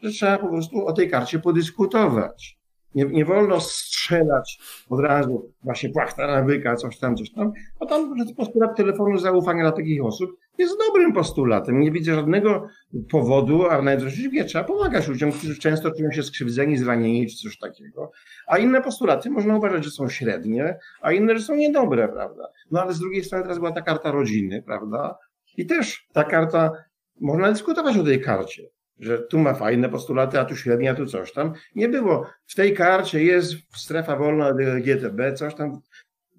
że 0.02 0.10
trzeba 0.10 0.38
po 0.38 0.48
prostu 0.48 0.86
o 0.86 0.92
tej 0.92 1.10
karcie 1.10 1.38
podyskutować. 1.38 2.58
Nie, 2.94 3.04
nie 3.04 3.24
wolno 3.24 3.60
strzelać 3.60 4.58
od 4.88 5.00
razu 5.00 5.52
właśnie 5.62 5.90
płachta 5.90 6.26
nawyka, 6.26 6.76
coś 6.76 6.98
tam, 6.98 7.16
coś 7.16 7.32
tam, 7.32 7.52
bo 7.80 7.86
tam 7.86 8.18
że 8.18 8.34
postulat 8.34 8.76
telefonu 8.76 9.18
zaufania 9.18 9.62
dla 9.62 9.72
takich 9.72 10.04
osób 10.04 10.30
jest 10.58 10.78
dobrym 10.88 11.12
postulatem. 11.12 11.80
Nie 11.80 11.92
widzę 11.92 12.14
żadnego 12.14 12.68
powodu, 13.10 13.68
a 13.68 13.82
nawet 13.82 14.00
rzeczywiście 14.00 14.44
trzeba 14.44 14.64
pomagać 14.64 15.08
ludziom, 15.08 15.32
którzy 15.32 15.58
często 15.58 15.90
czują 15.90 16.12
się 16.12 16.22
skrzywdzeni, 16.22 16.78
zranieni 16.78 17.26
czy 17.26 17.36
coś 17.36 17.58
takiego. 17.58 18.10
A 18.46 18.58
inne 18.58 18.82
postulaty 18.82 19.30
można 19.30 19.56
uważać, 19.56 19.84
że 19.84 19.90
są 19.90 20.08
średnie, 20.08 20.78
a 21.00 21.12
inne, 21.12 21.38
że 21.38 21.44
są 21.44 21.56
niedobre, 21.56 22.08
prawda? 22.08 22.48
No 22.70 22.82
ale 22.82 22.92
z 22.92 22.98
drugiej 22.98 23.24
strony 23.24 23.44
teraz 23.44 23.58
była 23.58 23.72
ta 23.72 23.82
karta 23.82 24.10
rodziny, 24.10 24.62
prawda? 24.62 25.18
I 25.56 25.66
też 25.66 26.06
ta 26.12 26.24
karta, 26.24 26.72
można 27.20 27.52
dyskutować 27.52 27.96
o 27.96 28.04
tej 28.04 28.20
karcie 28.20 28.62
że 28.98 29.18
tu 29.18 29.38
ma 29.38 29.54
fajne 29.54 29.88
postulaty, 29.88 30.40
a 30.40 30.44
tu 30.44 30.56
średnia, 30.56 30.92
a 30.92 30.94
tu 30.94 31.06
coś 31.06 31.32
tam. 31.32 31.52
Nie 31.74 31.88
było. 31.88 32.26
W 32.46 32.54
tej 32.54 32.74
karcie 32.74 33.24
jest 33.24 33.54
strefa 33.76 34.16
wolna 34.16 34.52
GTB, 34.80 35.34
coś 35.34 35.54
tam 35.54 35.80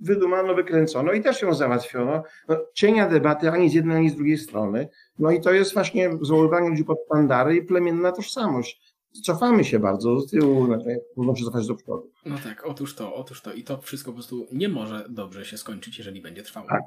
wydumano, 0.01 0.55
wykręcono 0.55 1.13
i 1.13 1.21
też 1.21 1.41
ją 1.41 1.53
załatwiono. 1.53 2.23
No, 2.47 2.57
cienia 2.73 3.09
debaty 3.09 3.51
ani 3.51 3.69
z 3.69 3.73
jednej, 3.73 3.97
ani 3.97 4.09
z 4.09 4.15
drugiej 4.15 4.37
strony. 4.37 4.89
No 5.19 5.31
i 5.31 5.41
to 5.41 5.51
jest 5.51 5.73
właśnie 5.73 6.09
zwoływanie 6.21 6.69
ludzi 6.69 6.83
pod 6.83 6.97
pandary 7.09 7.55
i 7.55 7.61
plemienna 7.61 8.11
tożsamość. 8.11 8.81
Cofamy 9.23 9.63
się 9.63 9.79
bardzo 9.79 10.15
do 10.15 10.27
tyłu, 10.27 10.65
znaczy, 10.65 10.99
trudno 11.13 11.35
się 11.35 11.45
cofać 11.45 11.67
do 11.67 11.75
przodu. 11.75 12.11
No 12.25 12.35
tak, 12.43 12.65
otóż 12.65 12.95
to, 12.95 13.15
otóż 13.15 13.41
to. 13.41 13.53
I 13.53 13.63
to 13.63 13.77
wszystko 13.81 14.11
po 14.11 14.15
prostu 14.15 14.47
nie 14.51 14.69
może 14.69 15.05
dobrze 15.09 15.45
się 15.45 15.57
skończyć, 15.57 15.97
jeżeli 15.97 16.21
będzie 16.21 16.43
trwało. 16.43 16.67
Tak, 16.69 16.83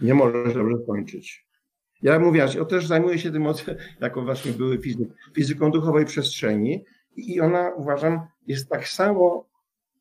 nie 0.00 0.14
może 0.14 0.48
się 0.48 0.54
dobrze 0.54 0.76
skończyć. 0.82 1.48
Ja 2.02 2.18
mówię, 2.18 2.46
ja 2.56 2.64
też 2.64 2.86
zajmuję 2.86 3.18
się 3.18 3.32
tym, 3.32 3.46
jako 4.00 4.22
właśnie 4.22 4.52
były 4.52 4.78
fizyk, 4.78 5.08
fizyką 5.34 5.70
duchowej 5.70 6.04
przestrzeni 6.04 6.84
i 7.16 7.40
ona 7.40 7.70
uważam 7.76 8.20
jest 8.46 8.68
tak 8.68 8.88
samo 8.88 9.47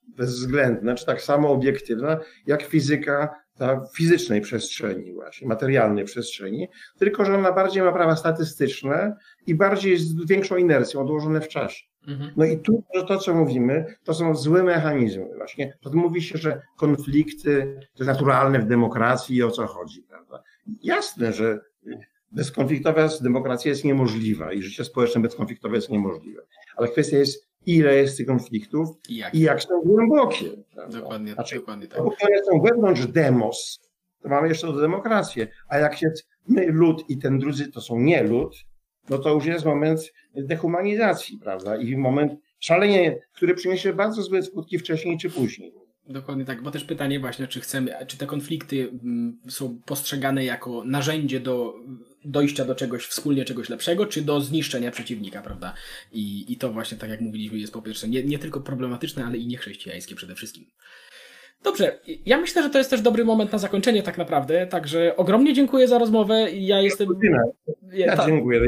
bezwzględna, 0.07 0.95
czy 0.95 1.05
tak 1.05 1.21
samo 1.21 1.51
obiektywna, 1.51 2.19
jak 2.45 2.61
fizyka 2.63 3.35
ta 3.57 3.85
fizycznej 3.95 4.41
przestrzeni 4.41 5.13
właśnie, 5.13 5.47
materialnej 5.47 6.05
przestrzeni, 6.05 6.67
tylko 6.99 7.25
że 7.25 7.35
ona 7.35 7.51
bardziej 7.51 7.83
ma 7.83 7.91
prawa 7.91 8.15
statystyczne 8.15 9.15
i 9.47 9.55
bardziej 9.55 9.97
z 9.97 10.25
większą 10.25 10.57
inercją 10.57 11.01
odłożone 11.01 11.41
w 11.41 11.47
czasie. 11.47 11.85
Mhm. 12.07 12.31
No 12.37 12.45
i 12.45 12.59
tu 12.59 12.83
że 12.95 13.03
to, 13.03 13.17
co 13.17 13.35
mówimy, 13.35 13.85
to 14.03 14.13
są 14.13 14.35
złe 14.35 14.63
mechanizmy 14.63 15.25
właśnie. 15.37 15.77
To 15.81 15.89
mówi 15.93 16.21
się, 16.21 16.37
że 16.37 16.61
konflikty 16.77 17.79
to 17.79 18.03
jest 18.03 18.07
naturalne 18.07 18.59
w 18.59 18.65
demokracji 18.65 19.35
i 19.35 19.43
o 19.43 19.51
co 19.51 19.67
chodzi, 19.67 20.03
prawda? 20.03 20.43
Jasne, 20.83 21.33
że 21.33 21.59
bezkonfliktowa 22.31 23.09
demokracja 23.21 23.69
jest 23.69 23.83
niemożliwa 23.83 24.53
i 24.53 24.61
życie 24.61 24.83
społeczne 24.83 25.21
bezkonfliktowe 25.21 25.75
jest 25.75 25.89
niemożliwe. 25.89 26.41
Ale 26.75 26.87
kwestia 26.87 27.17
jest, 27.17 27.46
ile 27.67 27.95
jest 27.95 28.17
tych 28.17 28.27
konfliktów 28.27 28.89
i 29.09 29.17
jak, 29.17 29.35
i 29.35 29.39
jak 29.39 29.61
są 29.63 29.81
głębokie. 29.81 30.45
Dokładnie, 30.89 31.33
znaczy, 31.33 31.55
dokładnie 31.55 31.87
tak. 31.87 31.99
One 31.99 32.43
są 32.51 32.61
wewnątrz 32.61 33.07
demos, 33.07 33.79
to 34.21 34.29
mamy 34.29 34.47
jeszcze 34.47 34.67
do 34.67 34.81
demokrację, 34.81 35.47
a 35.69 35.77
jak 35.77 36.01
jest 36.01 36.27
my, 36.47 36.65
lud 36.65 37.09
i 37.09 37.17
ten 37.17 37.39
drudzy 37.39 37.71
to 37.71 37.81
są 37.81 37.99
nie 37.99 38.23
lud, 38.23 38.55
no 39.09 39.17
to 39.17 39.33
już 39.33 39.45
jest 39.45 39.65
moment 39.65 40.13
dehumanizacji, 40.35 41.39
prawda? 41.43 41.77
I 41.77 41.97
moment 41.97 42.33
szalenie, 42.59 43.19
który 43.33 43.53
przyniesie 43.53 43.93
bardzo 43.93 44.21
złe 44.21 44.43
skutki 44.43 44.79
wcześniej 44.79 45.17
czy 45.17 45.29
później. 45.29 45.73
Dokładnie 46.09 46.45
tak, 46.45 46.61
bo 46.63 46.71
też 46.71 46.83
pytanie 46.83 47.19
właśnie, 47.19 47.47
czy 47.47 47.59
chcemy, 47.59 47.93
czy 48.07 48.17
te 48.17 48.25
konflikty 48.25 48.89
mm, 49.03 49.39
są 49.49 49.81
postrzegane 49.85 50.45
jako 50.45 50.83
narzędzie 50.85 51.39
do 51.39 51.75
dojścia 52.25 52.65
do 52.65 52.75
czegoś 52.75 53.05
wspólnie, 53.05 53.45
czegoś 53.45 53.69
lepszego, 53.69 54.05
czy 54.05 54.21
do 54.21 54.41
zniszczenia 54.41 54.91
przeciwnika, 54.91 55.41
prawda? 55.41 55.73
I, 56.11 56.53
i 56.53 56.57
to 56.57 56.73
właśnie, 56.73 56.97
tak 56.97 57.09
jak 57.09 57.21
mówiliśmy, 57.21 57.57
jest 57.57 57.73
po 57.73 57.81
pierwsze 57.81 58.07
nie, 58.07 58.23
nie 58.23 58.39
tylko 58.39 58.61
problematyczne, 58.61 59.25
ale 59.25 59.37
i 59.37 59.47
niechrześcijańskie 59.47 60.15
przede 60.15 60.35
wszystkim. 60.35 60.65
Dobrze, 61.63 61.99
ja 62.25 62.37
myślę, 62.37 62.63
że 62.63 62.69
to 62.69 62.77
jest 62.77 62.89
też 62.89 63.01
dobry 63.01 63.25
moment 63.25 63.51
na 63.51 63.57
zakończenie 63.57 64.03
tak 64.03 64.17
naprawdę, 64.17 64.67
także 64.67 65.15
ogromnie 65.15 65.53
dziękuję 65.53 65.87
za 65.87 65.97
rozmowę. 65.97 66.51
Ja 66.51 66.81
jestem... 66.81 67.09
Ja, 67.91 68.05
ja 68.05 68.25
dziękuję. 68.25 68.61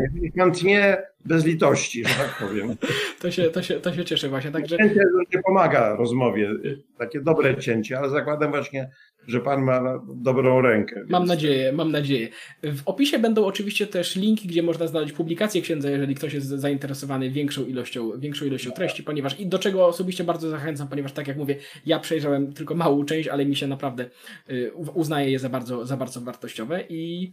Tnie 0.56 0.98
bez 1.26 1.46
litości, 1.46 2.04
że 2.06 2.16
tak 2.16 2.48
powiem. 2.48 2.76
To 3.22 3.32
się, 3.32 3.44
to 3.44 3.62
się, 3.62 3.80
to 3.80 3.94
się 3.94 4.06
cieszę 4.06 4.30
właśnie. 4.30 4.52
Także... 4.52 4.78
Cięcie 4.78 5.02
nie 5.36 5.42
pomaga 5.42 5.96
rozmowie, 5.96 6.50
takie 6.98 7.22
dobre 7.22 7.58
cięcie, 7.58 7.98
ale 7.98 8.10
zakładam 8.10 8.52
właśnie, 8.52 8.90
że 9.28 9.40
pan 9.40 9.62
ma 9.62 10.02
dobrą 10.08 10.62
rękę. 10.62 10.96
Więc... 10.96 11.10
Mam 11.10 11.26
nadzieję, 11.26 11.74
mam 11.74 11.92
nadzieję. 11.92 12.28
W 12.64 12.82
opisie 12.86 13.20
będą 13.20 13.46
oczywiście 13.46 13.88
też 13.88 14.16
linki, 14.16 14.48
gdzie 14.48 14.64
można 14.64 14.88
znaleźć 14.88 15.14
publikację 15.14 15.62
księdza, 15.62 15.90
jeżeli 15.90 16.16
ktoś 16.16 16.34
jest 16.34 16.48
zainteresowany 16.48 17.30
większą 17.30 17.66
ilością, 17.66 18.12
większą 18.20 18.46
ilością 18.46 18.72
treści, 18.72 19.04
ponieważ 19.04 19.40
i 19.40 19.48
do 19.48 19.60
czego 19.60 19.88
osobiście 19.88 20.24
bardzo 20.24 20.50
zachęcam, 20.50 20.88
ponieważ 20.88 21.12
tak 21.12 21.28
jak 21.28 21.38
mówię, 21.38 21.56
ja 21.86 22.00
przejrzałem 22.00 22.54
tylko 22.54 22.76
małą 22.76 23.06
część, 23.06 23.28
ale 23.28 23.46
mi 23.46 23.56
się 23.56 23.68
naprawdę 23.68 24.06
y, 24.50 24.72
uznaję 24.94 25.32
je 25.32 25.40
za 25.40 25.50
bardzo, 25.50 25.86
za 25.86 25.98
bardzo 25.98 26.22
wartościowe 26.22 26.84
i 26.90 27.32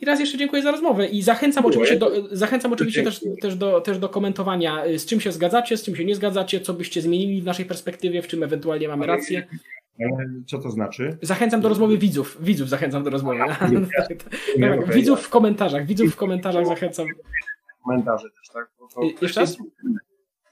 i 0.00 0.04
raz 0.04 0.20
jeszcze 0.20 0.38
dziękuję 0.38 0.62
za 0.62 0.70
rozmowę 0.70 1.06
i 1.06 1.22
zachęcam 1.22 1.66
oczywiście, 1.66 1.96
do, 1.96 2.36
zachęcam 2.36 2.72
oczywiście 2.72 3.02
też, 3.02 3.20
też, 3.40 3.56
do, 3.56 3.80
też 3.80 3.98
do 3.98 4.08
komentowania, 4.08 4.86
y, 4.86 4.98
z 4.98 5.06
czym 5.06 5.20
się 5.20 5.32
zgadzacie, 5.32 5.76
z 5.76 5.82
czym 5.82 5.96
się 5.96 6.04
nie 6.04 6.14
zgadzacie, 6.14 6.60
co 6.60 6.74
byście 6.74 7.02
zmienili 7.02 7.42
w 7.42 7.44
naszej 7.44 7.64
perspektywie, 7.64 8.22
w 8.22 8.28
czym 8.28 8.42
ewentualnie 8.42 8.88
mamy 8.88 9.06
rację. 9.06 9.46
Co 10.46 10.58
to 10.58 10.70
znaczy? 10.70 11.18
Zachęcam 11.22 11.60
do 11.60 11.68
rozmowy 11.68 11.98
widzów. 11.98 12.38
Widzów 12.40 12.68
zachęcam 12.68 13.04
do 13.04 13.10
rozmowy. 13.10 13.38
tak, 14.60 14.94
widzów 14.94 15.20
w 15.20 15.28
komentarzach. 15.28 15.86
Widzów 15.86 16.12
w 16.12 16.16
komentarzach 16.16 16.66
zachęcam. 16.66 17.06
Komentarze 17.84 18.28
też, 18.30 18.48
tak? 18.52 18.68
To, 18.94 19.00
Jeszcze 19.22 19.40
raz? 19.40 19.56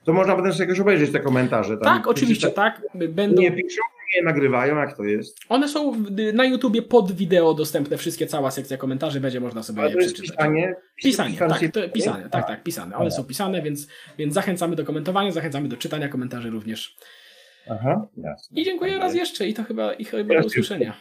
To 0.05 0.13
można 0.13 0.37
potem 0.37 0.53
sobie 0.53 0.65
jakoś 0.65 0.81
obejrzeć 0.81 1.13
te 1.13 1.21
komentarze. 1.21 1.77
Tam, 1.77 1.97
tak, 1.97 2.07
oczywiście, 2.07 2.51
tak. 2.51 2.83
Będą... 2.95 3.43
Nie 3.43 3.53
piszą, 3.53 3.83
nie 4.17 4.23
nagrywają, 4.23 4.77
jak 4.77 4.97
to 4.97 5.05
jest? 5.05 5.39
One 5.49 5.69
są 5.69 5.93
na 6.35 6.45
YouTubie 6.45 6.83
pod 6.83 7.13
wideo 7.13 7.55
dostępne, 7.55 7.97
wszystkie, 7.97 8.27
cała 8.27 8.51
sekcja 8.51 8.77
komentarzy, 8.77 9.21
będzie 9.21 9.41
można 9.41 9.63
sobie 9.63 9.81
Ale 9.81 9.89
je 9.89 9.95
to 9.95 10.01
jest 10.01 10.15
przeczytać. 10.15 10.37
pisanie? 10.37 10.75
Pisanie, 11.03 11.37
tak, 11.37 11.61
to, 11.73 11.89
pisane, 11.89 12.31
tak, 12.31 12.47
tak, 12.47 12.63
pisane. 12.63 12.97
One 12.97 13.11
są 13.11 13.25
pisane, 13.25 13.63
więc, 13.63 13.89
więc 14.19 14.35
zachęcamy 14.35 14.77
do 14.77 14.85
komentowania, 14.85 15.33
zachęcamy 15.33 15.69
do 15.69 15.77
czytania 15.77 16.09
komentarzy 16.09 16.51
również. 16.51 16.97
Aha, 17.71 18.07
jasne. 18.17 18.61
I 18.61 18.65
dziękuję 18.65 18.99
raz 18.99 19.15
jeszcze 19.15 19.49
i 19.49 19.55
to 19.55 19.65
chyba, 19.65 19.93
i 19.93 20.05
chyba 20.05 20.41
do 20.41 20.47
usłyszenia. 20.47 20.95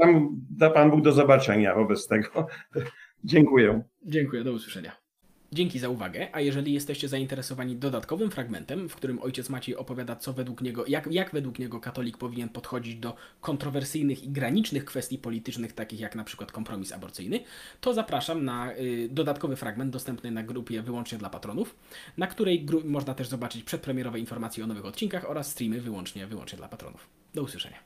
Tam 0.00 0.40
da 0.50 0.70
Pan 0.70 0.90
Bóg 0.90 1.02
do 1.02 1.12
zobaczenia 1.12 1.74
wobec 1.74 2.06
tego. 2.08 2.46
Dziękuję. 3.24 3.82
Dziękuję, 4.02 4.44
do 4.44 4.52
usłyszenia. 4.52 5.05
Dzięki 5.52 5.78
za 5.78 5.88
uwagę, 5.88 6.28
a 6.32 6.40
jeżeli 6.40 6.72
jesteście 6.72 7.08
zainteresowani 7.08 7.76
dodatkowym 7.76 8.30
fragmentem, 8.30 8.88
w 8.88 8.96
którym 8.96 9.22
ojciec 9.22 9.48
Maciej 9.48 9.76
opowiada, 9.76 10.16
co 10.16 10.32
według 10.32 10.60
niego, 10.60 10.86
jak, 10.86 11.12
jak 11.12 11.32
według 11.32 11.58
niego 11.58 11.80
katolik 11.80 12.18
powinien 12.18 12.48
podchodzić 12.48 12.96
do 12.96 13.14
kontrowersyjnych 13.40 14.24
i 14.24 14.28
granicznych 14.28 14.84
kwestii 14.84 15.18
politycznych, 15.18 15.72
takich 15.72 16.00
jak 16.00 16.14
na 16.14 16.24
przykład 16.24 16.52
kompromis 16.52 16.92
aborcyjny, 16.92 17.40
to 17.80 17.94
zapraszam 17.94 18.44
na 18.44 18.72
y, 18.72 19.08
dodatkowy 19.12 19.56
fragment 19.56 19.92
dostępny 19.92 20.30
na 20.30 20.42
grupie 20.42 20.82
wyłącznie 20.82 21.18
dla 21.18 21.30
patronów, 21.30 21.76
na 22.16 22.26
której 22.26 22.66
można 22.84 23.14
też 23.14 23.28
zobaczyć 23.28 23.64
przedpremierowe 23.64 24.20
informacje 24.20 24.64
o 24.64 24.66
nowych 24.66 24.84
odcinkach 24.84 25.30
oraz 25.30 25.50
streamy 25.50 25.80
wyłącznie, 25.80 26.26
wyłącznie 26.26 26.58
dla 26.58 26.68
patronów. 26.68 27.08
Do 27.34 27.42
usłyszenia. 27.42 27.85